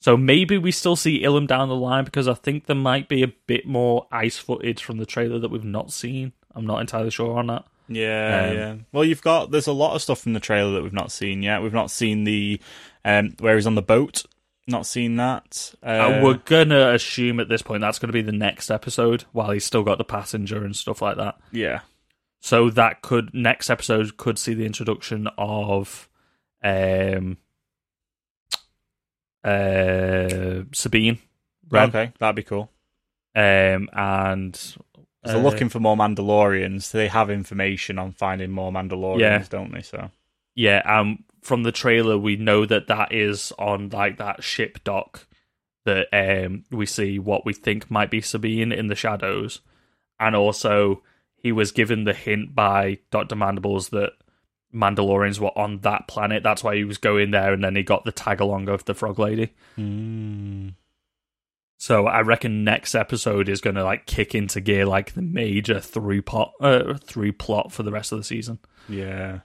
So 0.00 0.16
maybe 0.16 0.56
we 0.58 0.72
still 0.72 0.96
see 0.96 1.22
Ilum 1.22 1.46
down 1.46 1.68
the 1.68 1.76
line 1.76 2.04
because 2.04 2.26
I 2.26 2.34
think 2.34 2.66
there 2.66 2.74
might 2.76 3.08
be 3.08 3.22
a 3.22 3.28
bit 3.46 3.66
more 3.66 4.06
ice 4.10 4.38
footage 4.38 4.82
from 4.82 4.96
the 4.96 5.06
trailer 5.06 5.38
that 5.38 5.50
we've 5.50 5.62
not 5.64 5.92
seen. 5.92 6.32
I'm 6.54 6.66
not 6.66 6.80
entirely 6.80 7.10
sure 7.10 7.38
on 7.38 7.48
that. 7.48 7.64
Yeah, 7.86 8.46
Um, 8.50 8.56
yeah. 8.56 8.74
Well, 8.92 9.04
you've 9.04 9.20
got 9.22 9.50
there's 9.50 9.66
a 9.66 9.72
lot 9.72 9.94
of 9.94 10.02
stuff 10.02 10.20
from 10.20 10.32
the 10.32 10.40
trailer 10.40 10.72
that 10.72 10.82
we've 10.82 10.92
not 10.92 11.12
seen 11.12 11.42
yet. 11.42 11.62
We've 11.62 11.72
not 11.72 11.90
seen 11.90 12.24
the 12.24 12.60
um, 13.04 13.34
where 13.40 13.56
he's 13.56 13.66
on 13.66 13.74
the 13.74 13.82
boat. 13.82 14.24
Not 14.66 14.86
seen 14.86 15.16
that. 15.16 15.74
Uh, 15.82 16.20
we're 16.22 16.34
gonna 16.44 16.90
assume 16.92 17.40
at 17.40 17.48
this 17.48 17.62
point 17.62 17.80
that's 17.80 17.98
gonna 17.98 18.12
be 18.12 18.22
the 18.22 18.30
next 18.30 18.70
episode, 18.70 19.24
while 19.32 19.50
he's 19.50 19.64
still 19.64 19.82
got 19.82 19.98
the 19.98 20.04
passenger 20.04 20.64
and 20.64 20.76
stuff 20.76 21.02
like 21.02 21.16
that. 21.16 21.36
yeah, 21.50 21.80
So 22.40 22.70
that 22.70 23.02
could 23.02 23.34
next 23.34 23.68
episode 23.68 24.16
could 24.16 24.38
see 24.38 24.54
the 24.54 24.66
introduction 24.66 25.28
of 25.36 26.08
um 26.62 27.38
uh 29.44 30.62
Sabine 30.72 31.18
Wren, 31.70 31.88
okay, 31.88 32.12
that'd 32.18 32.36
be 32.36 32.42
cool. 32.42 32.70
um 33.34 33.88
and 33.92 34.76
they're 35.22 35.36
looking 35.38 35.68
for 35.68 35.80
more 35.80 35.96
Mandalorians. 35.96 36.90
They 36.92 37.08
have 37.08 37.28
information 37.30 37.98
on 37.98 38.12
finding 38.12 38.50
more 38.50 38.72
Mandalorians, 38.72 39.20
Yeah. 39.20 39.44
don't 39.50 39.72
they? 39.72 39.82
So 39.82 40.10
Yeah, 40.54 40.78
um, 40.86 41.24
from 41.42 41.62
the 41.62 41.72
trailer, 41.72 42.16
we 42.18 42.36
know 42.36 42.64
that 42.66 42.86
that 42.88 43.12
is 43.12 43.52
on 43.58 43.90
like 43.90 44.16
that 44.18 44.42
ship 44.42 44.82
dock 44.84 45.26
that 45.84 46.08
um 46.12 46.64
we 46.70 46.86
see 46.86 47.18
what 47.18 47.44
we 47.46 47.52
think 47.52 47.90
might 47.90 48.10
be 48.10 48.20
Sabine 48.20 48.72
in 48.72 48.86
the 48.88 48.94
shadows, 48.94 49.60
and 50.18 50.34
also 50.34 51.02
he 51.36 51.52
was 51.52 51.72
given 51.72 52.04
the 52.04 52.12
hint 52.14 52.54
by 52.54 52.98
Doctor 53.10 53.36
Mandibles 53.36 53.88
that 53.90 54.12
Mandalorians 54.74 55.38
were 55.38 55.56
on 55.58 55.80
that 55.80 56.06
planet. 56.08 56.42
That's 56.42 56.62
why 56.62 56.76
he 56.76 56.84
was 56.84 56.98
going 56.98 57.30
there, 57.30 57.52
and 57.52 57.62
then 57.62 57.76
he 57.76 57.82
got 57.82 58.04
the 58.04 58.12
tag 58.12 58.40
along 58.40 58.68
of 58.68 58.84
the 58.84 58.94
Frog 58.94 59.18
Lady. 59.18 59.52
So 61.78 62.06
I 62.06 62.20
reckon 62.20 62.62
next 62.62 62.94
episode 62.94 63.48
is 63.48 63.62
going 63.62 63.76
to 63.76 63.84
like 63.84 64.04
kick 64.04 64.34
into 64.34 64.60
gear 64.60 64.84
like 64.84 65.14
the 65.14 65.22
major 65.22 65.80
three 65.80 66.20
pot 66.20 66.52
uh, 66.60 66.94
through 66.98 67.32
plot 67.32 67.72
for 67.72 67.82
the 67.82 67.90
rest 67.90 68.12
of 68.12 68.18
the 68.18 68.24
season. 68.24 68.58
Yeah. 68.86 69.40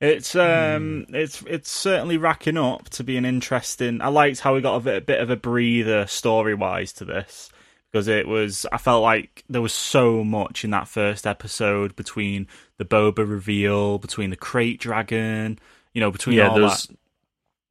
It's 0.00 0.34
um 0.34 1.06
it's 1.10 1.42
it's 1.42 1.70
certainly 1.70 2.16
racking 2.16 2.56
up 2.56 2.88
to 2.90 3.04
be 3.04 3.18
an 3.18 3.26
interesting 3.26 4.00
I 4.00 4.08
liked 4.08 4.40
how 4.40 4.54
we 4.54 4.62
got 4.62 4.76
a 4.76 4.80
bit, 4.80 4.96
a 4.96 5.00
bit 5.04 5.20
of 5.20 5.28
a 5.28 5.36
breather 5.36 6.06
story 6.06 6.54
wise 6.54 6.92
to 6.94 7.04
this 7.04 7.50
because 7.90 8.08
it 8.08 8.28
was 8.28 8.66
I 8.70 8.78
felt 8.78 9.02
like 9.02 9.44
there 9.48 9.62
was 9.62 9.72
so 9.72 10.22
much 10.24 10.64
in 10.64 10.70
that 10.70 10.88
first 10.88 11.26
episode 11.26 11.96
between 11.96 12.46
the 12.78 12.84
Boba 12.84 13.28
reveal, 13.28 13.98
between 13.98 14.30
the 14.30 14.36
krayt 14.36 14.78
dragon, 14.78 15.58
you 15.92 16.00
know, 16.00 16.10
between 16.10 16.36
yeah, 16.36 16.48
all 16.48 16.58
that. 16.60 16.86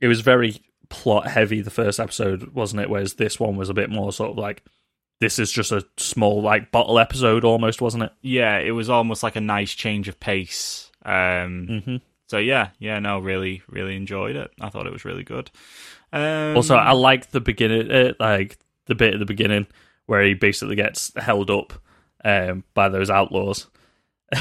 it 0.02 0.08
was 0.08 0.22
very 0.22 0.62
plot 0.90 1.28
heavy 1.28 1.62
the 1.62 1.70
first 1.70 2.00
episode, 2.00 2.54
wasn't 2.54 2.82
it? 2.82 2.90
Whereas 2.90 3.14
this 3.14 3.40
one 3.40 3.56
was 3.56 3.70
a 3.70 3.74
bit 3.74 3.90
more 3.90 4.12
sort 4.12 4.32
of 4.32 4.38
like 4.38 4.64
this 5.22 5.40
is 5.40 5.52
just 5.52 5.72
a 5.72 5.86
small 5.98 6.42
like 6.42 6.72
bottle 6.72 7.00
episode 7.00 7.44
almost, 7.44 7.82
wasn't 7.82 8.04
it? 8.04 8.12
Yeah, 8.22 8.58
it 8.58 8.72
was 8.72 8.90
almost 8.90 9.24
like 9.24 9.36
a 9.36 9.42
nice 9.42 9.72
change 9.74 10.08
of 10.08 10.20
pace. 10.20 10.92
Um 11.06 11.68
Mm-hmm. 11.70 11.96
so 12.28 12.38
yeah, 12.40 12.70
yeah, 12.80 13.00
no, 13.00 13.20
really 13.20 13.62
really 13.70 13.96
enjoyed 13.96 14.36
it. 14.36 14.52
I 14.60 14.70
thought 14.70 14.88
it 14.88 14.94
was 14.94 15.06
really 15.06 15.24
good. 15.24 15.50
Um 16.12 16.58
Also, 16.58 16.76
I 16.76 16.92
liked 16.92 17.32
the 17.32 17.42
beginning, 17.42 17.90
uh, 17.92 18.14
like 18.20 18.58
the 18.88 18.96
bit 18.96 19.14
at 19.14 19.20
the 19.20 19.26
beginning 19.26 19.68
where 20.10 20.24
he 20.24 20.34
basically 20.34 20.76
gets 20.76 21.14
held 21.16 21.52
up 21.52 21.72
um, 22.26 22.64
by 22.74 22.90
those 22.90 23.10
outlaws. 23.12 23.68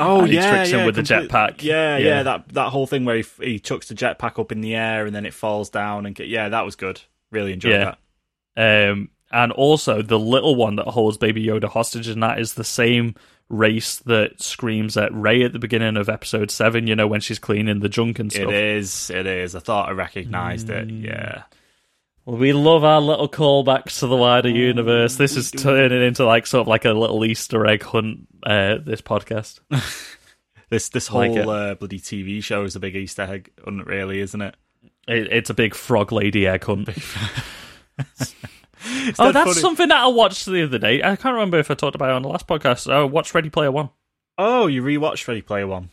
Oh 0.00 0.20
And 0.20 0.28
he 0.28 0.34
yeah, 0.34 0.50
tricks 0.50 0.70
him 0.70 0.80
yeah, 0.80 0.86
with 0.86 0.94
the 0.96 1.02
jetpack. 1.02 1.62
Yeah, 1.62 1.96
yeah, 1.98 2.06
Yeah. 2.06 2.22
that 2.24 2.48
that 2.50 2.68
whole 2.70 2.86
thing 2.86 3.04
where 3.04 3.16
he 3.16 3.24
he 3.40 3.58
chucks 3.58 3.88
the 3.88 3.94
jetpack 3.94 4.38
up 4.38 4.50
in 4.52 4.60
the 4.62 4.74
air 4.74 5.04
and 5.06 5.14
then 5.14 5.26
it 5.26 5.34
falls 5.34 5.68
down 5.70 6.06
and 6.06 6.14
get, 6.14 6.28
yeah, 6.28 6.48
that 6.48 6.64
was 6.64 6.76
good. 6.76 7.00
Really 7.30 7.52
enjoyed 7.52 7.72
Yeah. 7.72 7.94
that. 8.56 8.90
Um, 8.90 9.10
and 9.30 9.52
also 9.52 10.00
the 10.02 10.18
little 10.18 10.54
one 10.56 10.76
that 10.76 10.86
holds 10.86 11.16
Baby 11.18 11.44
Yoda 11.44 11.68
hostage, 11.68 12.08
and 12.08 12.22
that 12.22 12.38
is 12.38 12.54
the 12.54 12.64
same 12.64 13.14
race 13.48 13.96
that 14.00 14.40
screams 14.42 14.96
at 14.96 15.12
Rey 15.14 15.42
at 15.42 15.52
the 15.52 15.58
beginning 15.58 15.96
of 15.98 16.08
episode 16.08 16.50
seven. 16.50 16.86
You 16.86 16.96
know 16.96 17.06
when 17.06 17.20
she's 17.20 17.38
cleaning 17.38 17.80
the 17.80 17.88
junk 17.90 18.18
and 18.18 18.30
stuff. 18.32 18.48
It 18.48 18.54
is, 18.54 19.10
it 19.10 19.26
is. 19.26 19.54
I 19.54 19.60
thought 19.60 19.88
I 19.88 19.92
recognised 19.92 20.68
it. 20.70 20.88
Mm. 20.88 21.04
Yeah, 21.04 21.34
Well, 21.34 21.44
we 22.24 22.52
love 22.52 22.84
our 22.84 23.00
little 23.00 23.28
callbacks 23.28 24.00
to 24.00 24.06
the 24.06 24.16
wider 24.16 24.48
universe. 24.48 25.16
This 25.16 25.36
is 25.36 25.50
turning 25.50 26.02
into 26.02 26.24
like 26.24 26.46
sort 26.46 26.62
of 26.62 26.68
like 26.68 26.84
a 26.84 26.92
little 26.92 27.24
Easter 27.24 27.66
egg 27.66 27.82
hunt. 27.82 28.28
Uh, 28.42 28.78
this 28.84 29.00
podcast. 29.00 29.60
this 30.68 30.88
this 30.88 31.06
whole 31.06 31.22
it. 31.22 31.48
uh, 31.48 31.74
bloody 31.74 31.98
TV 32.00 32.42
show 32.42 32.64
is 32.64 32.76
a 32.76 32.80
big 32.80 32.96
Easter 32.96 33.22
egg, 33.22 33.50
hunt, 33.64 33.86
really, 33.86 34.20
isn't 34.20 34.40
it? 34.40 34.56
It, 35.08 35.32
it's 35.32 35.50
a 35.50 35.54
big 35.54 35.74
frog 35.74 36.12
lady 36.12 36.46
egg 36.46 36.64
hunt. 36.64 36.88
Oh, 39.18 39.30
that's 39.30 39.50
funny. 39.50 39.60
something 39.60 39.88
that 39.88 40.02
I 40.02 40.08
watched 40.08 40.46
the 40.46 40.64
other 40.64 40.78
day. 40.78 41.02
I 41.02 41.16
can't 41.16 41.34
remember 41.34 41.58
if 41.58 41.70
I 41.70 41.74
talked 41.74 41.94
about 41.94 42.10
it 42.10 42.14
on 42.14 42.22
the 42.22 42.28
last 42.28 42.46
podcast. 42.46 42.92
I 42.92 43.04
watched 43.04 43.34
Ready 43.34 43.50
Player 43.50 43.70
One. 43.70 43.90
Oh, 44.38 44.66
you 44.66 44.82
rewatched 44.82 45.28
Ready 45.28 45.42
Player 45.42 45.66
One? 45.66 45.90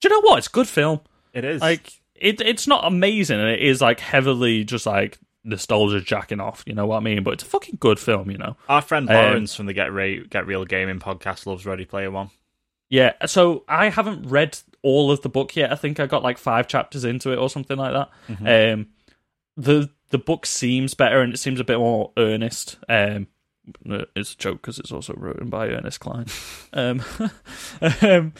Do 0.00 0.08
you 0.08 0.14
know 0.14 0.20
what? 0.20 0.38
It's 0.38 0.46
a 0.46 0.50
good 0.50 0.68
film. 0.68 1.00
It 1.32 1.44
is 1.44 1.60
Like 1.60 2.00
it, 2.14 2.40
it's 2.40 2.66
not 2.66 2.84
amazing, 2.84 3.40
and 3.40 3.48
it 3.48 3.60
is 3.60 3.80
like 3.80 4.00
heavily 4.00 4.64
just 4.64 4.86
like 4.86 5.18
nostalgia 5.48 6.00
jacking 6.00 6.40
off. 6.40 6.62
You 6.66 6.74
know 6.74 6.86
what 6.86 6.98
I 6.98 7.00
mean? 7.00 7.22
But 7.22 7.34
it's 7.34 7.42
a 7.42 7.46
fucking 7.46 7.78
good 7.80 7.98
film. 7.98 8.30
You 8.30 8.38
know. 8.38 8.56
our 8.68 8.82
friend 8.82 9.08
um, 9.08 9.14
Lawrence 9.14 9.54
from 9.54 9.66
the 9.66 9.72
Get 9.72 9.92
Re- 9.92 10.26
Get 10.26 10.46
Real 10.46 10.64
Gaming 10.64 11.00
podcast 11.00 11.46
loves 11.46 11.66
Ready 11.66 11.84
Player 11.84 12.10
One. 12.10 12.30
Yeah, 12.90 13.12
so 13.26 13.64
I 13.68 13.90
haven't 13.90 14.28
read 14.28 14.58
all 14.82 15.10
of 15.10 15.20
the 15.20 15.28
book 15.28 15.54
yet. 15.54 15.70
I 15.72 15.74
think 15.74 16.00
I 16.00 16.06
got 16.06 16.22
like 16.22 16.38
five 16.38 16.68
chapters 16.68 17.04
into 17.04 17.32
it 17.32 17.36
or 17.36 17.50
something 17.50 17.76
like 17.76 17.92
that. 17.92 18.72
Um, 18.74 18.86
the 19.56 19.90
the 20.10 20.18
book 20.18 20.46
seems 20.46 20.94
better 20.94 21.20
and 21.20 21.34
it 21.34 21.38
seems 21.38 21.60
a 21.60 21.64
bit 21.64 21.78
more 21.78 22.12
earnest. 22.16 22.78
Um, 22.88 23.26
it's 24.16 24.32
a 24.32 24.36
joke 24.36 24.62
because 24.62 24.78
it's 24.78 24.92
also 24.92 25.14
written 25.14 25.50
by 25.50 25.68
Ernest 25.68 26.00
Cline. 26.00 26.26
um, 26.72 27.02
um, 28.02 28.32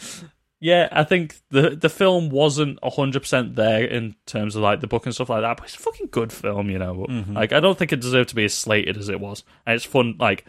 yeah, 0.59 0.89
I 0.91 1.03
think 1.03 1.35
the 1.49 1.71
the 1.71 1.89
film 1.89 2.29
wasn't 2.29 2.79
hundred 2.83 3.21
percent 3.21 3.55
there 3.55 3.83
in 3.85 4.15
terms 4.25 4.55
of 4.55 4.61
like 4.63 4.81
the 4.81 4.87
book 4.87 5.05
and 5.05 5.15
stuff 5.15 5.29
like 5.29 5.41
that, 5.41 5.57
but 5.57 5.65
it's 5.65 5.75
a 5.75 5.79
fucking 5.79 6.07
good 6.11 6.31
film, 6.33 6.69
you 6.69 6.77
know. 6.79 7.05
Mm-hmm. 7.09 7.33
Like 7.33 7.53
I 7.53 7.59
don't 7.59 7.77
think 7.77 7.93
it 7.93 8.01
deserved 8.01 8.29
to 8.29 8.35
be 8.35 8.45
as 8.45 8.53
slated 8.53 8.97
as 8.97 9.09
it 9.09 9.19
was, 9.19 9.43
and 9.65 9.75
it's 9.75 9.85
fun 9.85 10.15
like 10.19 10.45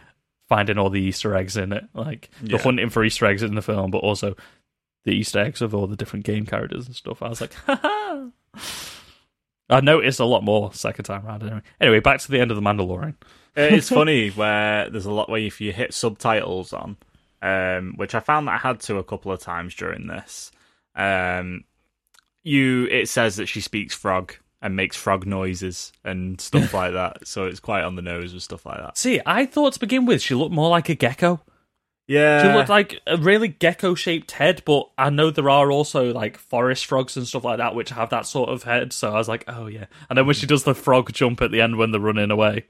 finding 0.49 0.77
all 0.77 0.89
the 0.89 0.99
Easter 1.01 1.33
eggs 1.35 1.55
in 1.55 1.71
it, 1.71 1.85
like 1.93 2.29
Yeah. 2.43 2.57
the 2.57 2.63
hunting 2.63 2.89
for 2.89 3.03
Easter 3.03 3.25
eggs 3.25 3.41
in 3.43 3.55
the 3.55 3.61
film, 3.61 3.89
but 3.91 3.99
also 3.99 4.35
the 5.05 5.13
Easter 5.13 5.39
eggs 5.39 5.61
of 5.61 5.73
all 5.73 5.87
the 5.87 5.95
different 5.95 6.25
game 6.25 6.45
characters 6.45 6.87
and 6.87 6.95
stuff. 6.95 7.21
I 7.23 7.29
was 7.29 7.39
like, 7.41 7.53
ha 7.65 7.79
ha. 7.81 8.27
I 9.69 9.79
noticed 9.79 10.19
a 10.19 10.25
lot 10.25 10.43
more 10.43 10.73
second 10.73 11.05
time 11.05 11.25
around. 11.25 11.43
Anyway, 11.43 11.61
anyway, 11.79 11.99
back 12.01 12.19
to 12.19 12.29
the 12.31 12.39
end 12.41 12.51
of 12.51 12.55
the 12.57 12.61
Mandalorian. 12.61 13.13
Uh, 13.57 13.61
it's 13.71 13.87
funny 13.99 14.29
where 14.29 14.89
there's 14.89 15.05
a 15.05 15.11
lot 15.11 15.29
where 15.29 15.39
if 15.39 15.61
you 15.61 15.71
hit 15.71 15.93
subtitles 15.93 16.73
on, 16.73 16.97
um, 17.41 17.93
which 17.95 18.15
I 18.15 18.19
found 18.19 18.47
that 18.47 18.55
I 18.55 18.57
had 18.57 18.79
to 18.81 18.97
a 18.97 19.03
couple 19.03 19.31
of 19.31 19.39
times 19.39 19.75
during 19.75 20.07
this, 20.07 20.51
um, 20.95 21.63
you 22.43 22.85
it 22.85 23.09
says 23.09 23.35
that 23.37 23.47
she 23.47 23.61
speaks 23.61 23.93
frog 23.93 24.35
and 24.61 24.75
makes 24.75 24.95
frog 24.95 25.25
noises 25.25 25.91
and 26.03 26.39
stuff 26.39 26.73
like 26.73 26.93
that. 26.93 27.27
So 27.27 27.45
it's 27.45 27.59
quite 27.59 27.83
on 27.83 27.95
the 27.95 28.01
nose 28.01 28.33
with 28.33 28.43
stuff 28.43 28.65
like 28.65 28.77
that. 28.77 28.97
See, 28.97 29.19
I 29.25 29.45
thought 29.45 29.73
to 29.73 29.79
begin 29.79 30.05
with 30.05 30.21
she 30.21 30.35
looked 30.35 30.53
more 30.53 30.69
like 30.69 30.89
a 30.89 30.95
gecko. 30.95 31.41
Yeah, 32.07 32.41
She 32.41 32.57
looked 32.57 32.67
like 32.67 32.99
a 33.07 33.15
really 33.15 33.47
gecko 33.47 33.95
shaped 33.95 34.31
head, 34.31 34.63
but 34.65 34.89
I 34.97 35.09
know 35.09 35.29
there 35.29 35.49
are 35.49 35.71
also 35.71 36.11
like 36.11 36.37
forest 36.37 36.85
frogs 36.85 37.15
and 37.15 37.25
stuff 37.25 37.45
like 37.45 37.59
that 37.59 37.73
which 37.73 37.91
have 37.91 38.09
that 38.09 38.25
sort 38.25 38.49
of 38.49 38.63
head. 38.63 38.91
So 38.91 39.11
I 39.11 39.13
was 39.13 39.29
like, 39.29 39.45
oh 39.47 39.67
yeah. 39.67 39.85
And 40.09 40.17
then 40.17 40.25
when 40.25 40.35
she 40.35 40.45
does 40.45 40.65
the 40.65 40.75
frog 40.75 41.13
jump 41.13 41.41
at 41.41 41.51
the 41.51 41.61
end 41.61 41.77
when 41.77 41.91
they're 41.91 42.01
running 42.01 42.29
away, 42.29 42.65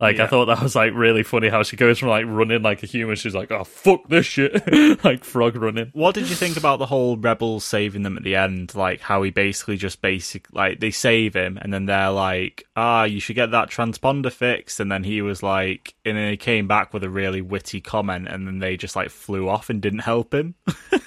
like 0.00 0.20
I 0.20 0.26
thought 0.26 0.46
that 0.46 0.62
was 0.62 0.76
like 0.76 0.92
really 0.94 1.22
funny 1.22 1.48
how 1.48 1.62
she 1.64 1.76
goes 1.76 1.98
from 1.98 2.08
like 2.08 2.24
running 2.26 2.62
like 2.62 2.82
a 2.82 2.86
human, 2.86 3.16
she's 3.16 3.34
like, 3.34 3.50
oh 3.50 3.64
fuck 3.64 4.08
this 4.08 4.26
shit, 4.26 4.62
like 5.04 5.24
frog 5.24 5.56
running. 5.56 5.90
What 5.92 6.14
did 6.14 6.28
you 6.28 6.36
think 6.36 6.56
about 6.56 6.78
the 6.78 6.86
whole 6.86 7.16
rebels 7.16 7.64
saving 7.64 8.02
them 8.02 8.16
at 8.16 8.22
the 8.22 8.36
end? 8.36 8.74
Like 8.74 9.00
how 9.00 9.22
he 9.22 9.30
basically 9.30 9.76
just 9.76 10.00
basic 10.00 10.46
like 10.52 10.78
they 10.78 10.90
save 10.92 11.34
him 11.34 11.58
and 11.60 11.72
then 11.72 11.86
they're 11.86 12.10
like, 12.10 12.64
ah, 12.76 13.04
you 13.04 13.18
should 13.18 13.36
get 13.36 13.50
that 13.50 13.70
transponder 13.70 14.30
fixed, 14.30 14.78
and 14.78 14.90
then 14.90 15.02
he 15.02 15.20
was 15.20 15.42
like, 15.42 15.94
and 16.04 16.16
then 16.16 16.30
he 16.30 16.36
came 16.36 16.68
back 16.68 16.94
with 16.94 17.02
a 17.02 17.10
really 17.10 17.40
witty 17.40 17.80
comment, 17.80 18.28
and 18.28 18.46
then 18.46 18.60
they 18.60 18.76
just 18.76 18.94
like 18.94 19.10
flew 19.10 19.48
off 19.48 19.68
and 19.68 19.82
didn't 19.82 20.00
help 20.00 20.32
him. 20.32 20.54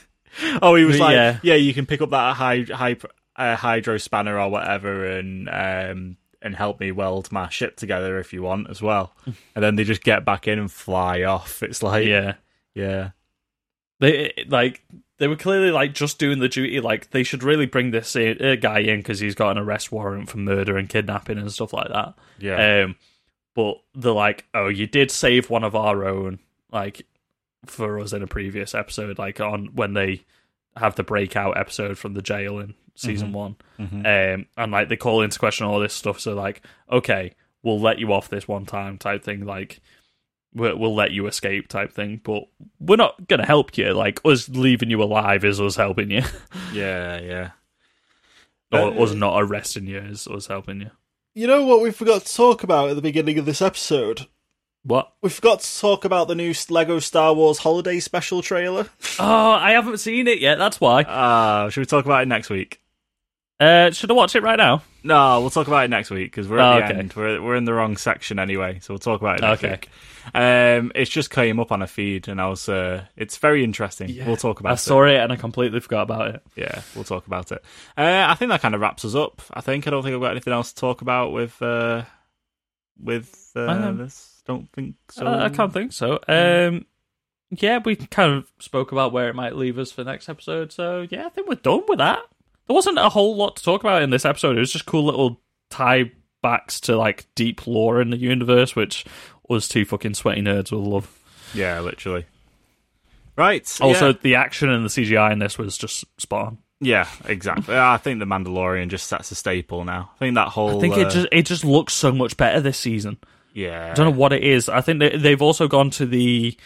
oh, 0.61 0.75
he 0.75 0.83
was 0.83 0.99
like, 0.99 1.13
Yeah. 1.13 1.39
yeah, 1.43 1.55
you 1.55 1.73
can 1.73 1.85
pick 1.85 2.01
up 2.01 2.09
that 2.09 2.35
high, 2.35 2.65
high, 2.69 2.97
uh, 3.37 3.55
hydro 3.55 3.97
spanner 3.97 4.37
or 4.37 4.49
whatever, 4.49 5.05
and 5.05 5.49
um. 5.49 6.17
And 6.43 6.55
help 6.55 6.79
me 6.79 6.91
weld 6.91 7.31
my 7.31 7.49
ship 7.49 7.75
together 7.77 8.17
if 8.17 8.33
you 8.33 8.41
want 8.41 8.69
as 8.69 8.81
well. 8.81 9.13
And 9.55 9.63
then 9.63 9.75
they 9.75 9.83
just 9.83 10.03
get 10.03 10.25
back 10.25 10.47
in 10.47 10.57
and 10.59 10.71
fly 10.71 11.21
off. 11.23 11.61
It's 11.61 11.83
like, 11.83 12.05
Yeah. 12.07 12.35
yeah. 12.73 13.11
They 13.99 14.33
like 14.47 14.83
they 15.19 15.27
were 15.27 15.35
clearly 15.35 15.69
like 15.69 15.93
just 15.93 16.17
doing 16.17 16.39
the 16.39 16.49
duty. 16.49 16.79
Like 16.79 17.11
they 17.11 17.21
should 17.23 17.43
really 17.43 17.67
bring 17.67 17.91
this 17.91 18.15
in, 18.15 18.43
uh, 18.43 18.55
guy 18.55 18.79
in 18.79 18.97
because 18.99 19.19
he's 19.19 19.35
got 19.35 19.51
an 19.55 19.59
arrest 19.63 19.91
warrant 19.91 20.29
for 20.29 20.39
murder 20.39 20.77
and 20.77 20.89
kidnapping 20.89 21.37
and 21.37 21.51
stuff 21.51 21.73
like 21.73 21.89
that. 21.89 22.15
Yeah. 22.39 22.85
Um, 22.85 22.95
but 23.53 23.75
they're 23.93 24.11
like, 24.11 24.45
oh, 24.55 24.67
you 24.69 24.87
did 24.87 25.11
save 25.11 25.51
one 25.51 25.63
of 25.63 25.75
our 25.75 26.05
own, 26.05 26.39
like 26.71 27.05
for 27.67 27.99
us 27.99 28.13
in 28.13 28.23
a 28.23 28.27
previous 28.27 28.73
episode, 28.73 29.19
like 29.19 29.39
on 29.39 29.67
when 29.75 29.93
they 29.93 30.21
have 30.77 30.95
the 30.95 31.03
breakout 31.03 31.55
episode 31.57 31.99
from 31.99 32.15
the 32.15 32.21
jail 32.23 32.57
in 32.57 32.73
season 33.01 33.33
one. 33.33 33.55
Um, 33.79 34.45
and 34.57 34.71
like 34.71 34.89
they 34.89 34.97
call 34.97 35.21
into 35.21 35.39
question 35.39 35.65
all 35.65 35.79
this 35.79 35.93
stuff. 35.93 36.19
So 36.19 36.33
like, 36.33 36.61
okay, 36.91 37.33
we'll 37.63 37.79
let 37.81 37.99
you 37.99 38.13
off 38.13 38.29
this 38.29 38.47
one 38.47 38.65
time 38.65 38.97
type 38.97 39.23
thing. 39.23 39.45
Like. 39.45 39.79
We'll, 40.53 40.77
we'll 40.77 40.93
let 40.93 41.11
you 41.11 41.27
escape 41.27 41.69
type 41.69 41.93
thing, 41.93 42.19
but 42.21 42.43
we're 42.77 42.97
not 42.97 43.25
gonna 43.29 43.45
help 43.45 43.77
you. 43.77 43.93
Like 43.93 44.19
us 44.25 44.49
leaving 44.49 44.89
you 44.89 45.01
alive 45.01 45.45
is 45.45 45.61
us 45.61 45.77
helping 45.77 46.11
you, 46.11 46.23
Yeah, 46.73 47.21
yeah. 47.21 47.49
or 48.69 49.01
us 49.01 49.13
not 49.13 49.41
arresting 49.41 49.87
you 49.87 49.99
is 49.99 50.27
us 50.27 50.47
helping 50.47 50.81
you. 50.81 50.91
You 51.33 51.47
know 51.47 51.63
what 51.63 51.81
we 51.81 51.91
forgot 51.91 52.25
to 52.25 52.35
talk 52.35 52.63
about 52.63 52.89
at 52.89 52.97
the 52.97 53.01
beginning 53.01 53.39
of 53.39 53.45
this 53.45 53.61
episode? 53.61 54.27
What? 54.83 55.13
We 55.21 55.29
forgot 55.29 55.61
to 55.61 55.79
talk 55.79 56.03
about 56.03 56.27
the 56.27 56.35
new 56.35 56.53
Lego 56.69 56.99
Star 56.99 57.33
Wars 57.33 57.59
Holiday 57.59 58.01
Special 58.01 58.41
trailer. 58.41 58.89
Oh, 59.19 59.51
I 59.53 59.71
haven't 59.71 59.99
seen 59.99 60.27
it 60.27 60.39
yet. 60.41 60.57
That's 60.57 60.81
why. 60.81 61.05
Ah, 61.07 61.69
should 61.69 61.79
we 61.79 61.85
talk 61.85 62.03
about 62.03 62.23
it 62.23 62.27
next 62.27 62.49
week? 62.49 62.80
Uh, 63.61 63.91
should 63.91 64.09
I 64.09 64.15
watch 64.15 64.35
it 64.35 64.41
right 64.41 64.57
now? 64.57 64.81
No, 65.03 65.39
we'll 65.39 65.51
talk 65.51 65.67
about 65.67 65.85
it 65.85 65.89
next 65.89 66.09
week 66.09 66.31
because 66.31 66.47
we're 66.47 66.57
at 66.59 66.73
Oh, 66.73 66.79
the 66.79 66.85
okay. 66.85 66.93
end. 66.99 67.13
We're 67.15 67.41
we're 67.41 67.55
in 67.55 67.65
the 67.65 67.73
wrong 67.73 67.95
section 67.95 68.39
anyway, 68.39 68.79
so 68.81 68.93
we'll 68.93 68.99
talk 68.99 69.21
about 69.21 69.37
it 69.37 69.41
next 69.41 69.63
Okay. 69.63 69.71
week. 69.73 69.89
Um, 70.33 70.91
it's 70.95 71.09
just 71.11 71.29
came 71.29 71.59
up 71.59 71.71
on 71.71 71.81
a 71.83 71.87
feed, 71.87 72.27
and 72.27 72.41
I 72.41 72.47
was. 72.47 72.67
Uh, 72.67 73.05
it's 73.15 73.37
very 73.37 73.63
interesting. 73.63 74.17
We'll 74.25 74.35
talk 74.35 74.59
about 74.61 74.71
I 74.71 74.73
it. 74.73 74.77
saw 74.77 75.03
it 75.03 75.15
and 75.17 75.31
I 75.31 75.35
completely 75.35 75.79
forgot 75.79 76.03
about 76.03 76.33
it. 76.35 76.41
Yeah, 76.55 76.81
we'll 76.95 77.03
talk 77.03 77.27
about 77.27 77.51
it. 77.51 77.63
Uh, 77.95 78.25
I 78.27 78.33
think 78.35 78.49
that 78.49 78.61
kind 78.61 78.73
of 78.73 78.81
wraps 78.81 79.05
us 79.05 79.13
up. 79.15 79.41
I 79.53 79.61
think 79.61 79.85
I 79.87 79.91
don't 79.91 80.01
think 80.03 80.15
I've 80.15 80.21
got 80.21 80.31
anything 80.31 80.53
else 80.53 80.73
to 80.73 80.79
talk 80.81 81.01
about 81.03 81.31
with 81.31 81.61
uh, 81.61 82.03
with 82.99 83.51
uh, 83.55 83.67
Um, 83.67 83.97
this. 83.97 84.41
Don't 84.47 84.71
think 84.73 84.95
so. 85.11 85.25
Uh, 85.27 85.45
I 85.45 85.49
can't 85.49 85.71
think 85.71 85.93
so. 85.93 86.19
Um, 86.27 86.85
yeah, 87.51 87.77
we 87.83 87.95
kind 87.95 88.33
of 88.33 88.51
spoke 88.59 88.91
about 88.91 89.11
where 89.11 89.29
it 89.29 89.35
might 89.35 89.55
leave 89.55 89.77
us 89.77 89.91
for 89.91 90.03
next 90.03 90.29
episode. 90.29 90.71
So 90.71 91.05
yeah, 91.11 91.27
I 91.27 91.29
think 91.29 91.47
we're 91.47 91.55
done 91.55 91.83
with 91.87 91.99
that. 91.99 92.19
There 92.71 92.75
wasn't 92.77 92.99
a 92.99 93.09
whole 93.09 93.35
lot 93.35 93.57
to 93.57 93.63
talk 93.65 93.81
about 93.81 94.01
in 94.01 94.11
this 94.11 94.23
episode. 94.23 94.55
It 94.55 94.61
was 94.61 94.71
just 94.71 94.85
cool 94.85 95.03
little 95.03 95.41
tie 95.69 96.09
backs 96.41 96.79
to 96.79 96.95
like 96.95 97.27
deep 97.35 97.67
lore 97.67 97.99
in 97.99 98.11
the 98.11 98.17
universe, 98.17 98.77
which 98.77 99.03
us 99.49 99.67
two 99.67 99.83
fucking 99.83 100.13
sweaty 100.13 100.41
nerds 100.41 100.71
will 100.71 100.85
love. 100.85 101.19
Yeah, 101.53 101.81
literally. 101.81 102.27
Right. 103.35 103.69
Also, 103.81 104.11
yeah. 104.13 104.17
the 104.21 104.35
action 104.35 104.69
and 104.69 104.85
the 104.85 104.89
CGI 104.89 105.33
in 105.33 105.39
this 105.39 105.57
was 105.57 105.77
just 105.77 106.05
spot 106.17 106.47
on. 106.47 106.57
Yeah, 106.79 107.09
exactly. 107.25 107.77
I 107.77 107.97
think 107.97 108.19
the 108.19 108.25
Mandalorian 108.25 108.87
just 108.87 109.07
sets 109.07 109.31
a 109.31 109.35
staple 109.35 109.83
now. 109.83 110.11
I 110.15 110.19
think 110.19 110.35
that 110.35 110.47
whole. 110.47 110.77
I 110.77 110.79
think 110.79 110.95
uh, 110.95 111.01
it 111.01 111.09
just 111.09 111.27
it 111.29 111.45
just 111.45 111.65
looks 111.65 111.91
so 111.91 112.13
much 112.13 112.37
better 112.37 112.61
this 112.61 112.77
season. 112.77 113.17
Yeah. 113.53 113.89
I 113.91 113.93
don't 113.95 114.05
know 114.13 114.17
what 114.17 114.31
it 114.31 114.45
is. 114.45 114.69
I 114.69 114.79
think 114.79 114.99
they, 114.99 115.17
they've 115.17 115.41
also 115.41 115.67
gone 115.67 115.89
to 115.89 116.05
the 116.05 116.57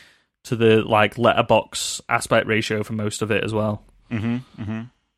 to 0.43 0.56
the 0.56 0.84
like 0.84 1.18
letterbox 1.18 1.99
aspect 2.08 2.45
ratio 2.45 2.84
for 2.84 2.93
most 2.93 3.24
of 3.24 3.32
it 3.32 3.43
as 3.43 3.56
well. 3.56 3.82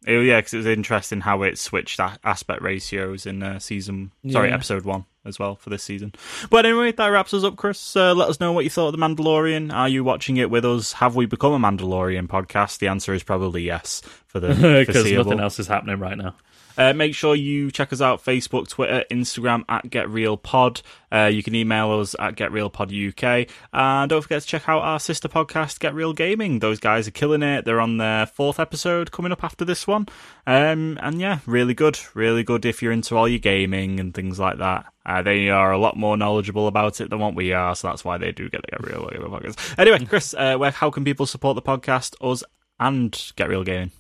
It- 0.05 0.25
yeah, 0.25 0.37
because 0.39 0.53
it 0.53 0.57
was 0.57 0.65
interesting 0.67 1.21
how 1.21 1.41
it 1.43 1.57
switched 1.57 1.99
aspect 1.99 2.61
ratios 2.61 3.25
in 3.25 3.41
uh, 3.43 3.59
season, 3.59 4.11
sorry, 4.29 4.49
Yeah. 4.49 4.55
episode 4.55 4.85
one 4.85 5.05
as 5.25 5.37
well 5.39 5.55
for 5.55 5.69
this 5.69 5.83
season. 5.83 6.13
But 6.49 6.65
anyway, 6.65 6.91
that 6.93 7.07
wraps 7.07 7.33
us 7.33 7.43
up, 7.43 7.57
Chris. 7.57 7.95
Uh, 7.95 8.13
let 8.13 8.29
us 8.29 8.39
know 8.39 8.53
what 8.53 8.63
you 8.63 8.69
thought 8.69 8.93
of 8.93 8.99
The 8.99 9.05
Mandalorian. 9.05 9.73
Are 9.73 9.89
you 9.89 10.03
watching 10.03 10.37
it 10.37 10.49
with 10.49 10.63
us? 10.63 10.93
Have 10.93 11.15
we 11.15 11.25
become 11.25 11.51
a 11.51 11.59
Mandalorian 11.67 12.27
podcast? 12.27 12.77
The 12.77 12.87
answer 12.87 13.13
is 13.13 13.23
probably 13.23 13.63
yes 13.63 14.01
for 14.39 14.47
the 14.47 14.85
Because 14.87 15.11
nothing 15.11 15.39
else 15.39 15.59
is 15.59 15.67
happening 15.67 15.99
right 15.99 16.17
now. 16.17 16.35
Uh, 16.77 16.93
make 16.93 17.15
sure 17.15 17.35
you 17.35 17.71
check 17.71 17.91
us 17.91 18.01
out 18.01 18.23
Facebook, 18.23 18.69
Twitter, 18.69 19.03
Instagram 19.09 19.65
at 19.67 19.85
GetRealPod. 19.85 20.83
Uh, 21.11 21.25
you 21.25 21.41
can 21.41 21.55
email 21.55 21.91
us 21.99 22.15
at 22.19 22.35
GetRealPodUK. 22.35 23.49
And 23.73 24.09
don't 24.09 24.21
forget 24.21 24.43
to 24.43 24.47
check 24.47 24.69
out 24.69 24.83
our 24.83 24.99
sister 24.99 25.27
podcast, 25.27 25.79
Get 25.79 25.95
Real 25.95 26.13
Gaming. 26.13 26.59
Those 26.59 26.79
guys 26.79 27.07
are 27.07 27.11
killing 27.11 27.41
it. 27.41 27.65
They're 27.65 27.81
on 27.81 27.97
their 27.97 28.27
fourth 28.27 28.59
episode 28.59 29.11
coming 29.11 29.31
up 29.31 29.43
after 29.43 29.65
this 29.65 29.87
one. 29.87 30.07
Um, 30.45 30.99
and 31.01 31.19
yeah, 31.19 31.39
really 31.47 31.73
good. 31.73 31.99
Really 32.13 32.43
good 32.43 32.63
if 32.63 32.83
you're 32.83 32.91
into 32.91 33.15
all 33.17 33.27
your 33.27 33.39
gaming 33.39 33.99
and 33.99 34.13
things 34.13 34.37
like 34.37 34.59
that. 34.59 34.85
Uh, 35.03 35.21
they 35.23 35.49
are 35.49 35.71
a 35.71 35.77
lot 35.79 35.97
more 35.97 36.15
knowledgeable 36.15 36.67
about 36.67 37.01
it 37.01 37.09
than 37.09 37.19
what 37.19 37.33
we 37.33 37.53
are, 37.53 37.75
so 37.75 37.87
that's 37.87 38.03
why 38.03 38.17
they 38.17 38.31
do 38.31 38.49
get 38.49 38.61
the 38.61 38.67
Get 38.67 38.85
Real 38.85 39.09
Gaming 39.09 39.29
podcast. 39.29 39.79
Anyway, 39.79 40.03
Chris, 40.05 40.35
uh, 40.37 40.57
where, 40.57 40.71
how 40.71 40.91
can 40.91 41.05
people 41.05 41.25
support 41.25 41.55
the 41.55 41.61
podcast, 41.61 42.13
us, 42.21 42.43
and 42.77 43.31
Get 43.37 43.47
Real 43.47 43.63
Gaming? 43.63 43.91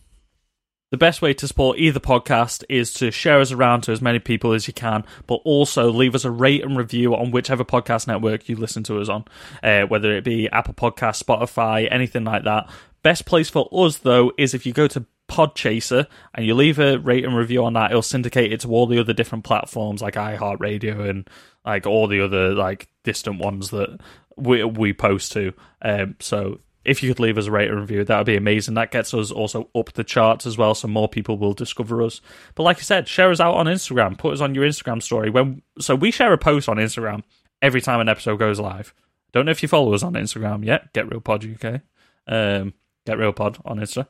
The 0.89 0.97
best 0.97 1.21
way 1.21 1.33
to 1.33 1.47
support 1.49 1.79
either 1.79 1.99
podcast 1.99 2.63
is 2.69 2.93
to 2.93 3.11
share 3.11 3.41
us 3.41 3.51
around 3.51 3.81
to 3.81 3.91
as 3.91 4.01
many 4.01 4.19
people 4.19 4.53
as 4.53 4.67
you 4.67 4.73
can, 4.73 5.03
but 5.25 5.41
also 5.43 5.91
leave 5.91 6.15
us 6.15 6.23
a 6.23 6.31
rate 6.31 6.63
and 6.63 6.77
review 6.77 7.13
on 7.13 7.31
whichever 7.31 7.65
podcast 7.65 8.07
network 8.07 8.47
you 8.47 8.55
listen 8.55 8.83
to 8.83 9.01
us 9.01 9.09
on, 9.09 9.25
uh, 9.61 9.81
whether 9.81 10.15
it 10.15 10.23
be 10.23 10.47
Apple 10.49 10.73
Podcast, 10.73 11.21
Spotify, 11.21 11.89
anything 11.91 12.23
like 12.23 12.45
that. 12.45 12.69
Best 13.03 13.25
place 13.25 13.49
for 13.49 13.67
us, 13.73 13.97
though, 13.97 14.31
is 14.37 14.53
if 14.53 14.65
you 14.65 14.71
go 14.71 14.87
to 14.87 15.05
Podchaser 15.27 16.07
and 16.33 16.45
you 16.45 16.55
leave 16.55 16.79
a 16.79 16.97
rate 16.97 17.25
and 17.25 17.35
review 17.35 17.65
on 17.65 17.73
that, 17.73 17.91
it'll 17.91 18.01
syndicate 18.01 18.53
it 18.53 18.61
to 18.61 18.69
all 18.69 18.87
the 18.87 18.99
other 18.99 19.11
different 19.11 19.43
platforms 19.43 20.01
like 20.01 20.13
iHeartRadio 20.13 21.09
and 21.09 21.29
like 21.65 21.85
all 21.85 22.07
the 22.07 22.21
other 22.21 22.53
like 22.53 22.87
distant 23.03 23.39
ones 23.39 23.71
that 23.71 23.99
we 24.37 24.63
we 24.63 24.93
post 24.93 25.33
to. 25.33 25.53
Um, 25.81 26.15
so 26.21 26.61
if 26.87 27.03
you 27.03 27.09
could 27.09 27.19
leave 27.19 27.37
us 27.37 27.47
a 27.47 27.51
rate 27.51 27.69
and 27.69 27.79
review, 27.79 28.03
that 28.03 28.17
would 28.17 28.25
be 28.25 28.37
amazing. 28.37 28.75
That 28.75 28.91
gets 28.91 29.13
us 29.13 29.29
also 29.29 29.69
up 29.75 29.91
the 29.93 30.05
charts 30.05 30.45
as 30.45 30.57
well, 30.57 30.73
so 30.73 30.87
more 30.87 31.09
people 31.09 31.37
will 31.37 31.53
discover 31.53 32.01
us. 32.01 32.21
But 32.55 32.63
like 32.63 32.77
I 32.77 32.81
said, 32.81 33.07
share 33.09 33.29
us 33.29 33.41
out 33.41 33.55
on 33.55 33.65
Instagram. 33.65 34.17
Put 34.17 34.33
us 34.33 34.41
on 34.41 34.55
your 34.55 34.65
Instagram 34.65 35.03
story. 35.03 35.29
When 35.29 35.61
so 35.79 35.95
we 35.95 36.11
share 36.11 36.31
a 36.31 36.37
post 36.37 36.69
on 36.69 36.77
Instagram 36.77 37.23
every 37.61 37.81
time 37.81 37.99
an 37.99 38.07
episode 38.07 38.39
goes 38.39 38.59
live. 38.59 38.93
Don't 39.33 39.45
know 39.45 39.51
if 39.51 39.61
you 39.61 39.67
follow 39.67 39.93
us 39.93 40.01
on 40.01 40.13
Instagram 40.13 40.65
yet. 40.65 40.93
Get 40.93 41.11
Real 41.11 41.19
Pod 41.19 41.45
UK. 41.45 41.81
Um, 42.25 42.73
Get 43.05 43.17
Real 43.17 43.33
Pod 43.33 43.57
on 43.65 43.79
Insta. 43.79 44.07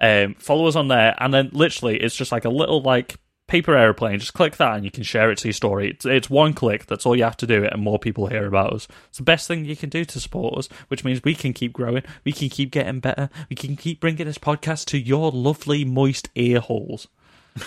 Um, 0.00 0.34
follow 0.34 0.66
us 0.66 0.76
on 0.76 0.88
there, 0.88 1.14
and 1.18 1.32
then 1.32 1.50
literally 1.52 1.96
it's 1.96 2.14
just 2.14 2.30
like 2.30 2.44
a 2.44 2.50
little 2.50 2.82
like 2.82 3.16
paper 3.48 3.74
airplane. 3.74 4.20
Just 4.20 4.34
click 4.34 4.56
that, 4.58 4.76
and 4.76 4.84
you 4.84 4.90
can 4.90 5.02
share 5.02 5.30
it 5.32 5.38
to 5.38 5.48
your 5.48 5.52
story. 5.54 5.90
It's, 5.90 6.06
it's 6.06 6.30
one 6.30 6.52
click. 6.52 6.86
That's 6.86 7.04
all 7.04 7.16
you 7.16 7.24
have 7.24 7.36
to 7.38 7.46
do, 7.46 7.64
and 7.64 7.82
more 7.82 7.98
people 7.98 8.28
hear 8.28 8.46
about 8.46 8.72
us. 8.72 8.86
It's 9.08 9.18
the 9.18 9.24
best 9.24 9.48
thing 9.48 9.64
you 9.64 9.74
can 9.74 9.88
do 9.88 10.04
to 10.04 10.20
support 10.20 10.56
us, 10.56 10.68
which 10.86 11.02
means 11.02 11.24
we 11.24 11.34
can 11.34 11.52
keep 11.52 11.72
growing, 11.72 12.04
we 12.24 12.32
can 12.32 12.48
keep 12.48 12.70
getting 12.70 13.00
better, 13.00 13.28
we 13.50 13.56
can 13.56 13.74
keep 13.74 14.00
bringing 14.00 14.26
this 14.26 14.38
podcast 14.38 14.84
to 14.86 14.98
your 14.98 15.32
lovely 15.32 15.84
moist 15.84 16.28
ear 16.36 16.60
holes, 16.60 17.08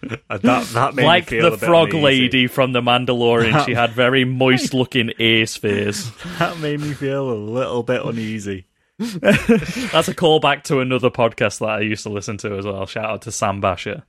that, 0.30 0.42
that 0.42 0.94
made 0.94 1.04
like 1.04 1.30
me 1.30 1.40
feel 1.40 1.50
the 1.50 1.58
frog 1.58 1.92
lady 1.92 2.46
from 2.46 2.72
the 2.72 2.80
Mandalorian. 2.80 3.66
she 3.66 3.74
had 3.74 3.90
very 3.90 4.24
moist 4.26 4.72
looking 4.72 5.12
ear 5.18 5.46
spheres. 5.46 6.10
That 6.38 6.58
made 6.58 6.80
me 6.80 6.94
feel 6.94 7.30
a 7.30 7.34
little 7.34 7.82
bit 7.82 8.04
uneasy. 8.04 8.66
That's 9.00 10.08
a 10.08 10.14
callback 10.14 10.62
to 10.64 10.80
another 10.80 11.10
podcast 11.10 11.60
that 11.60 11.70
I 11.70 11.80
used 11.80 12.02
to 12.02 12.10
listen 12.10 12.36
to 12.38 12.56
as 12.58 12.66
well. 12.66 12.84
Shout 12.86 13.06
out 13.06 13.22
to 13.22 13.32
Sam 13.32 13.60
Basher. 13.60 14.02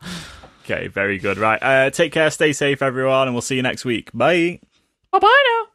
Okay, 0.65 0.87
very 0.87 1.17
good. 1.17 1.37
Right. 1.37 1.61
Uh, 1.61 1.89
take 1.89 2.11
care, 2.11 2.29
stay 2.29 2.53
safe, 2.53 2.81
everyone, 2.81 3.27
and 3.27 3.33
we'll 3.33 3.41
see 3.41 3.55
you 3.55 3.63
next 3.63 3.85
week. 3.85 4.11
Bye. 4.13 4.59
Bye 5.11 5.19
bye 5.19 5.43
now. 5.47 5.70